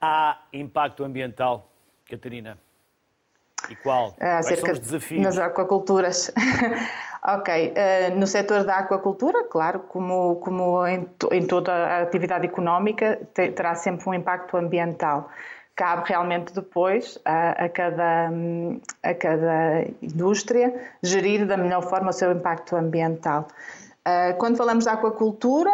Há 0.00 0.38
impacto 0.52 1.04
ambiental, 1.04 1.70
Catarina? 2.08 2.58
E 3.70 3.76
qual? 3.76 4.08
Uh, 4.10 4.14
Quais 4.18 4.60
são 4.60 4.72
os 4.72 4.78
desafios? 4.78 5.22
Nas 5.22 5.38
aquaculturas. 5.38 6.30
ok. 7.22 7.72
Uh, 7.72 8.18
no 8.18 8.26
setor 8.26 8.64
da 8.64 8.78
aquacultura, 8.78 9.44
claro, 9.44 9.80
como, 9.80 10.36
como 10.36 10.86
em, 10.86 11.08
em 11.30 11.46
toda 11.46 11.72
a 11.72 12.02
atividade 12.02 12.46
económica, 12.46 13.20
terá 13.34 13.74
sempre 13.74 14.08
um 14.08 14.14
impacto 14.14 14.56
ambiental. 14.56 15.30
Cabe 15.74 16.06
realmente 16.06 16.52
depois 16.52 17.18
a, 17.24 17.64
a, 17.64 17.68
cada, 17.68 18.30
a 19.02 19.14
cada 19.14 19.84
indústria 20.02 20.74
gerir 21.02 21.46
da 21.46 21.56
melhor 21.56 21.82
forma 21.82 22.10
o 22.10 22.12
seu 22.12 22.30
impacto 22.30 22.76
ambiental. 22.76 23.48
Uh, 24.04 24.36
quando 24.36 24.56
falamos 24.56 24.84
da 24.84 24.94
aquacultura, 24.94 25.70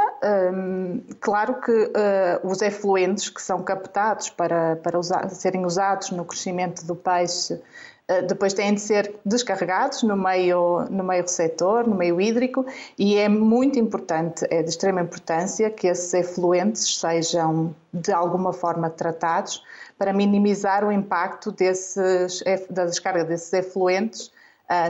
um, 0.53 1.01
claro 1.19 1.63
que 1.63 1.73
uh, 1.73 2.47
os 2.47 2.61
efluentes 2.61 3.31
que 3.31 3.41
são 3.41 3.63
captados 3.63 4.29
para, 4.29 4.77
para 4.77 4.99
usar, 4.99 5.31
serem 5.31 5.65
usados 5.65 6.11
no 6.11 6.27
crescimento 6.27 6.85
do 6.85 6.95
peixe 6.95 7.55
uh, 7.55 8.27
depois 8.29 8.53
têm 8.53 8.75
de 8.75 8.83
ser 8.83 9.19
descarregados 9.25 10.03
no 10.03 10.15
meio, 10.15 10.85
no 10.91 11.05
meio 11.05 11.23
receptor, 11.23 11.89
no 11.89 11.95
meio 11.95 12.21
hídrico, 12.21 12.67
e 12.99 13.17
é 13.17 13.31
muito 13.31 13.79
importante, 13.79 14.47
é 14.51 14.63
de 14.63 14.69
extrema 14.69 15.01
importância 15.01 15.71
que 15.71 15.87
esses 15.87 16.13
efluentes 16.13 17.01
sejam 17.01 17.75
de 17.95 18.13
alguma 18.13 18.53
forma 18.53 18.91
tratados 18.91 19.65
para 19.97 20.13
minimizar 20.13 20.85
o 20.85 20.93
impacto 20.93 21.51
desses, 21.51 22.45
da 22.69 22.85
descarga 22.85 23.25
desses 23.25 23.51
efluentes 23.55 24.31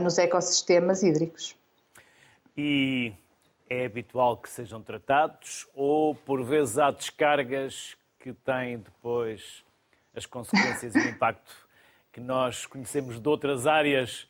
nos 0.02 0.18
ecossistemas 0.18 1.04
hídricos. 1.04 1.56
E 2.56 3.12
é 3.68 3.84
habitual 3.84 4.36
que 4.36 4.48
sejam 4.48 4.82
tratados 4.82 5.66
ou 5.74 6.14
por 6.14 6.42
vezes 6.42 6.78
há 6.78 6.90
descargas 6.90 7.96
que 8.18 8.32
têm 8.32 8.78
depois 8.78 9.64
as 10.14 10.26
consequências 10.26 10.94
e 10.94 10.98
o 10.98 11.08
impacto 11.08 11.68
que 12.12 12.20
nós 12.20 12.66
conhecemos 12.66 13.20
de 13.20 13.28
outras 13.28 13.66
áreas 13.66 14.28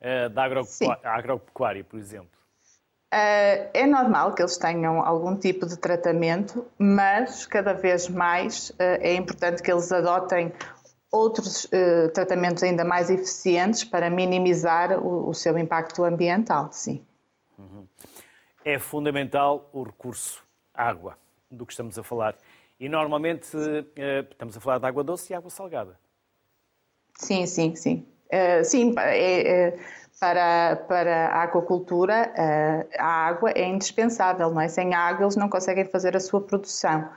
uh, 0.00 0.28
da 0.28 0.44
agropecuária, 0.44 1.10
agropecuária, 1.10 1.84
por 1.84 1.98
exemplo? 1.98 2.38
Uh, 3.12 3.66
é 3.74 3.86
normal 3.86 4.34
que 4.34 4.42
eles 4.42 4.56
tenham 4.56 5.00
algum 5.00 5.34
tipo 5.36 5.66
de 5.66 5.76
tratamento, 5.76 6.66
mas 6.78 7.46
cada 7.46 7.72
vez 7.72 8.08
mais 8.08 8.70
uh, 8.70 8.74
é 8.78 9.14
importante 9.14 9.62
que 9.62 9.72
eles 9.72 9.90
adotem 9.90 10.52
outros 11.10 11.68
tratamentos 12.14 12.62
ainda 12.62 12.84
mais 12.84 13.10
eficientes 13.10 13.82
para 13.82 14.08
minimizar 14.08 14.96
o, 15.04 15.28
o 15.28 15.34
seu 15.34 15.58
impacto 15.58 16.04
ambiental, 16.04 16.68
sim. 16.70 17.04
É 18.64 18.78
fundamental 18.78 19.68
o 19.72 19.82
recurso 19.82 20.42
água, 20.74 21.16
do 21.50 21.66
que 21.66 21.72
estamos 21.72 21.98
a 21.98 22.02
falar. 22.02 22.36
E 22.78 22.88
normalmente 22.88 23.48
eh, 23.96 24.24
estamos 24.30 24.56
a 24.56 24.60
falar 24.60 24.78
de 24.78 24.86
água 24.86 25.04
doce 25.04 25.32
e 25.32 25.36
água 25.36 25.50
salgada. 25.50 25.98
Sim, 27.16 27.46
sim, 27.46 27.74
sim. 27.74 28.06
Uh, 28.32 28.64
sim, 28.64 28.94
é, 28.96 29.66
é, 29.66 29.78
para, 30.20 30.76
para 30.88 31.26
a 31.28 31.42
aquacultura 31.42 32.32
uh, 32.32 32.88
a 32.96 33.26
água 33.26 33.50
é 33.50 33.66
indispensável, 33.66 34.50
não 34.50 34.60
é? 34.60 34.68
Sem 34.68 34.94
água 34.94 35.24
eles 35.24 35.36
não 35.36 35.48
conseguem 35.48 35.84
fazer 35.84 36.16
a 36.16 36.20
sua 36.20 36.40
produção. 36.40 37.08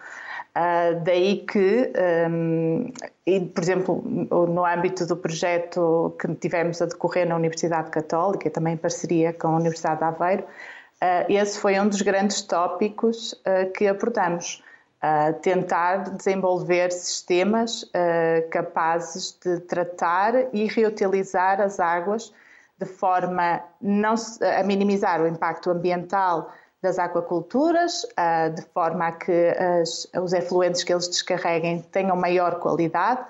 Uh, 0.56 1.04
daí 1.04 1.46
que, 1.46 1.91
um, 2.30 2.91
e, 3.26 3.39
por 3.41 3.64
exemplo, 3.64 4.04
no 4.06 4.66
âmbito 4.66 5.06
do 5.06 5.18
projeto 5.18 6.16
que 6.20 6.34
tivemos 6.36 6.82
a 6.82 6.86
decorrer 6.86 7.28
na 7.28 7.36
Universidade 7.36 7.89
Católica, 7.89 8.50
também 8.50 8.74
em 8.74 8.78
parceria 8.78 9.34
com 9.34 9.48
a 9.48 9.56
Universidade 9.56 10.00
de 10.00 10.04
Aveiro, 10.04 10.44
esse 11.28 11.60
foi 11.60 11.80
um 11.80 11.88
dos 11.88 12.01
grandes 12.01 12.41
tópicos 12.41 13.34
uh, 13.34 13.72
que 13.74 13.88
abordamos. 13.88 14.64
Uh, 15.04 15.34
tentar 15.41 16.12
desenvolver 16.12 16.89
sistemas 16.89 17.91
capazes 18.49 19.38
de 19.43 19.60
tratar 19.60 20.34
e 20.54 20.66
reutilizar 20.66 21.60
as 21.60 21.78
águas 21.78 22.34
de 22.80 22.86
forma 22.86 23.62
não, 23.82 24.16
a 24.58 24.64
minimizar 24.64 25.22
o 25.22 25.28
impacto 25.28 25.70
ambiental 25.70 26.54
das 26.82 26.97
aquaculturas, 26.97 28.08
de 28.56 28.62
forma 28.74 29.08
a 29.08 29.12
que 29.12 29.54
os 30.22 30.32
efluentes 30.32 30.86
que 30.86 30.93
eles 30.93 31.10
descarreguem 31.10 31.82
tenham 31.91 32.16
maior 32.16 32.62
qualidade 32.62 33.26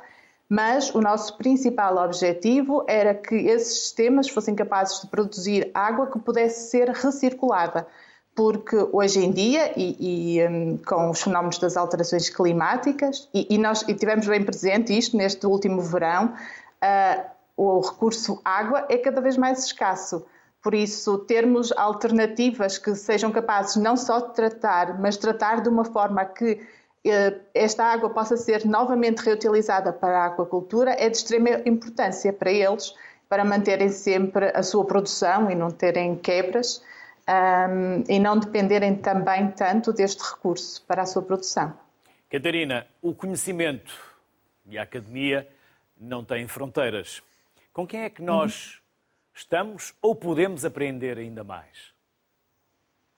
mas 0.49 0.93
o 0.93 1.01
nosso 1.01 1.37
principal 1.37 1.97
objetivo 1.97 2.83
era 2.87 3.13
que 3.13 3.35
esses 3.35 3.81
sistemas 3.81 4.29
fossem 4.29 4.55
capazes 4.55 5.01
de 5.01 5.07
produzir 5.07 5.71
água 5.73 6.07
que 6.07 6.19
pudesse 6.19 6.69
ser 6.69 6.89
recirculada, 6.89 7.87
porque 8.35 8.75
hoje 8.91 9.19
em 9.23 9.31
dia, 9.31 9.73
e, 9.77 10.37
e 10.37 10.47
um, 10.47 10.77
com 10.77 11.09
os 11.09 11.21
fenómenos 11.21 11.57
das 11.59 11.77
alterações 11.77 12.29
climáticas, 12.29 13.29
e, 13.33 13.47
e 13.49 13.57
nós 13.57 13.83
e 13.87 13.93
tivemos 13.93 14.27
bem 14.27 14.43
presente 14.43 14.97
isto 14.97 15.15
neste 15.15 15.45
último 15.45 15.81
verão, 15.81 16.33
uh, 16.83 17.33
o 17.55 17.79
recurso 17.79 18.41
água 18.43 18.85
é 18.89 18.97
cada 18.97 19.21
vez 19.21 19.37
mais 19.37 19.65
escasso. 19.65 20.25
Por 20.61 20.73
isso, 20.73 21.17
termos 21.19 21.71
alternativas 21.73 22.77
que 22.77 22.95
sejam 22.95 23.31
capazes 23.31 23.75
não 23.75 23.97
só 23.97 24.19
de 24.19 24.33
tratar, 24.33 24.99
mas 24.99 25.17
tratar 25.17 25.61
de 25.61 25.69
uma 25.69 25.83
forma 25.83 26.23
que 26.25 26.61
esta 27.53 27.83
água 27.83 28.09
possa 28.09 28.37
ser 28.37 28.65
novamente 28.65 29.19
reutilizada 29.19 29.91
para 29.91 30.23
a 30.23 30.25
aquacultura 30.27 30.91
é 30.91 31.09
de 31.09 31.17
extrema 31.17 31.61
importância 31.65 32.31
para 32.31 32.51
eles, 32.51 32.95
para 33.27 33.43
manterem 33.43 33.89
sempre 33.89 34.51
a 34.55 34.63
sua 34.63 34.85
produção 34.85 35.51
e 35.51 35.55
não 35.55 35.69
terem 35.69 36.15
quebras 36.15 36.81
um, 37.27 38.03
e 38.07 38.19
não 38.19 38.37
dependerem 38.37 38.95
também 38.95 39.51
tanto 39.51 39.91
deste 39.91 40.21
recurso 40.21 40.83
para 40.85 41.01
a 41.01 41.05
sua 41.05 41.21
produção. 41.21 41.77
Catarina, 42.29 42.87
o 43.01 43.13
conhecimento 43.13 43.93
e 44.65 44.77
a 44.77 44.83
academia 44.83 45.47
não 45.99 46.23
têm 46.23 46.47
fronteiras. 46.47 47.21
Com 47.73 47.85
quem 47.85 48.01
é 48.01 48.09
que 48.09 48.21
nós 48.21 48.81
estamos 49.33 49.93
ou 50.01 50.15
podemos 50.15 50.63
aprender 50.63 51.17
ainda 51.17 51.43
mais? 51.43 51.93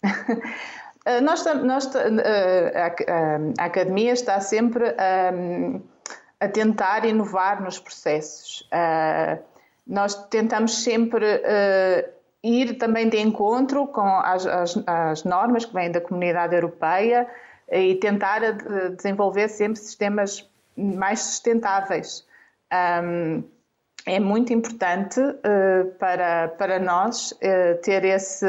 Eh, 1.06 1.22
nós, 1.22 1.46
nós, 1.64 1.94
eh, 1.96 2.96
a, 3.58 3.66
academia 3.66 4.12
está 4.12 4.40
sempre 4.40 4.86
um, 5.34 5.80
a 6.40 6.48
tentar 6.48 7.06
inovar 7.06 7.62
nos 7.62 7.80
processos. 7.80 8.68
Uh, 8.74 9.42
nós 9.88 10.16
tentamos 10.30 10.84
sempre 10.84 11.42
ir 12.44 12.78
também 12.80 13.08
de 13.08 13.20
encontro 13.20 13.86
com 13.88 14.02
as, 14.02 14.46
as, 14.48 14.84
as, 14.88 15.24
normas 15.24 15.66
que 15.66 15.74
vêm 15.74 15.92
da 15.92 16.02
comunidade 16.02 16.56
europeia 16.56 17.28
e 17.72 17.94
tentar 17.96 18.40
desenvolver 18.98 19.48
sempre 19.48 19.80
sistemas 19.80 20.50
mais 20.76 21.20
sustentáveis. 21.20 22.26
Um, 23.04 23.44
é 24.08 24.20
muito 24.20 24.52
importante 24.52 25.22
para, 26.00 26.48
para 26.58 26.80
nós 26.80 27.32
ter 27.84 28.04
esse, 28.06 28.48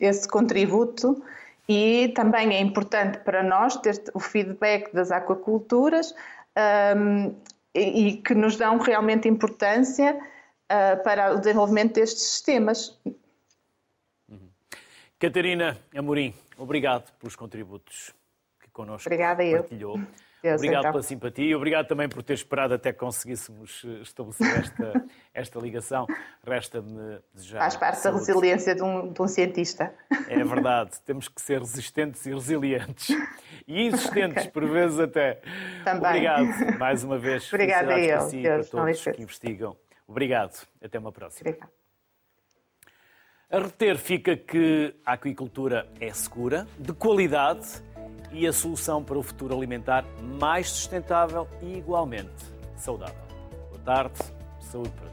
esse 0.00 0.26
contributo 0.26 1.22
e 1.68 2.08
também 2.14 2.54
é 2.54 2.60
importante 2.60 3.18
para 3.18 3.42
nós 3.42 3.76
ter 3.76 4.02
o 4.14 4.20
feedback 4.20 4.92
das 4.92 5.10
aquaculturas 5.10 6.14
um, 6.96 7.34
e, 7.74 8.08
e, 8.08 8.16
que 8.18 8.34
nos 8.34 8.56
dão 8.56 8.78
realmente 8.78 9.28
importância 9.28 10.14
uh, 10.14 11.02
para 11.02 11.34
o 11.34 11.38
desenvolvimento 11.38 11.94
destes 11.94 12.22
sistemas. 12.22 12.98
Catarina 15.18 15.78
Amorim, 15.96 16.34
obrigado 16.58 17.12
pelos 17.18 17.36
contributos 17.36 18.12
que 18.60 18.68
connosco 18.70 19.08
Obrigada 19.08 19.44
partilhou. 19.44 19.98
Eu. 19.98 20.06
Deus, 20.42 20.56
obrigado 20.56 20.80
então. 20.80 20.92
pela 20.92 21.02
simpatia 21.04 21.44
e 21.44 21.54
obrigado 21.54 21.86
também 21.86 22.08
por 22.08 22.20
ter 22.22 22.32
esperado 22.32 22.74
até 22.74 22.92
que 22.92 22.98
conseguíssemos 22.98 23.84
eh, 23.86 24.02
estabelecer 24.02 24.58
esta, 24.58 25.04
esta 25.32 25.58
ligação. 25.60 26.06
Resta-me 26.44 27.20
desejar. 27.32 27.60
Faz 27.60 27.76
parte 27.76 27.98
saúde. 27.98 28.26
da 28.26 28.32
resiliência 28.32 28.74
de 28.74 28.82
um, 28.82 29.12
de 29.12 29.22
um, 29.22 29.28
cientista. 29.28 29.94
É 30.28 30.42
verdade, 30.42 31.00
temos 31.06 31.28
que 31.28 31.40
ser 31.40 31.60
resistentes 31.60 32.26
e 32.26 32.32
resilientes. 32.32 33.16
E 33.68 33.86
insistentes, 33.86 34.38
okay. 34.42 34.50
por 34.50 34.66
vezes 34.68 34.98
até. 34.98 35.40
Também. 35.84 36.08
Obrigado 36.08 36.78
mais 36.78 37.04
uma 37.04 37.18
vez. 37.18 37.46
Obrigada 37.52 37.94
a 37.94 38.00
eu. 38.00 38.18
Para 38.18 38.28
si 38.28 38.38
e 38.38 38.42
para 38.42 38.64
todos 38.64 39.04
que 39.04 39.22
investigam. 39.22 39.76
Obrigado. 40.08 40.66
Até 40.82 40.98
uma 40.98 41.12
próxima. 41.12 41.48
Obrigado. 41.48 41.70
A 43.48 43.58
reter 43.58 43.98
fica 43.98 44.34
que 44.34 44.94
a 45.04 45.12
aquicultura 45.12 45.86
é 46.00 46.10
segura, 46.12 46.66
de 46.78 46.92
qualidade 46.94 47.82
e 48.32 48.46
a 48.46 48.52
solução 48.52 49.02
para 49.04 49.18
o 49.18 49.22
futuro 49.22 49.56
alimentar 49.56 50.04
mais 50.20 50.68
sustentável 50.68 51.46
e 51.60 51.78
igualmente 51.78 52.30
saudável. 52.76 53.14
Boa 53.70 53.82
tarde, 53.84 54.14
saúde 54.60 54.90
para 54.90 55.11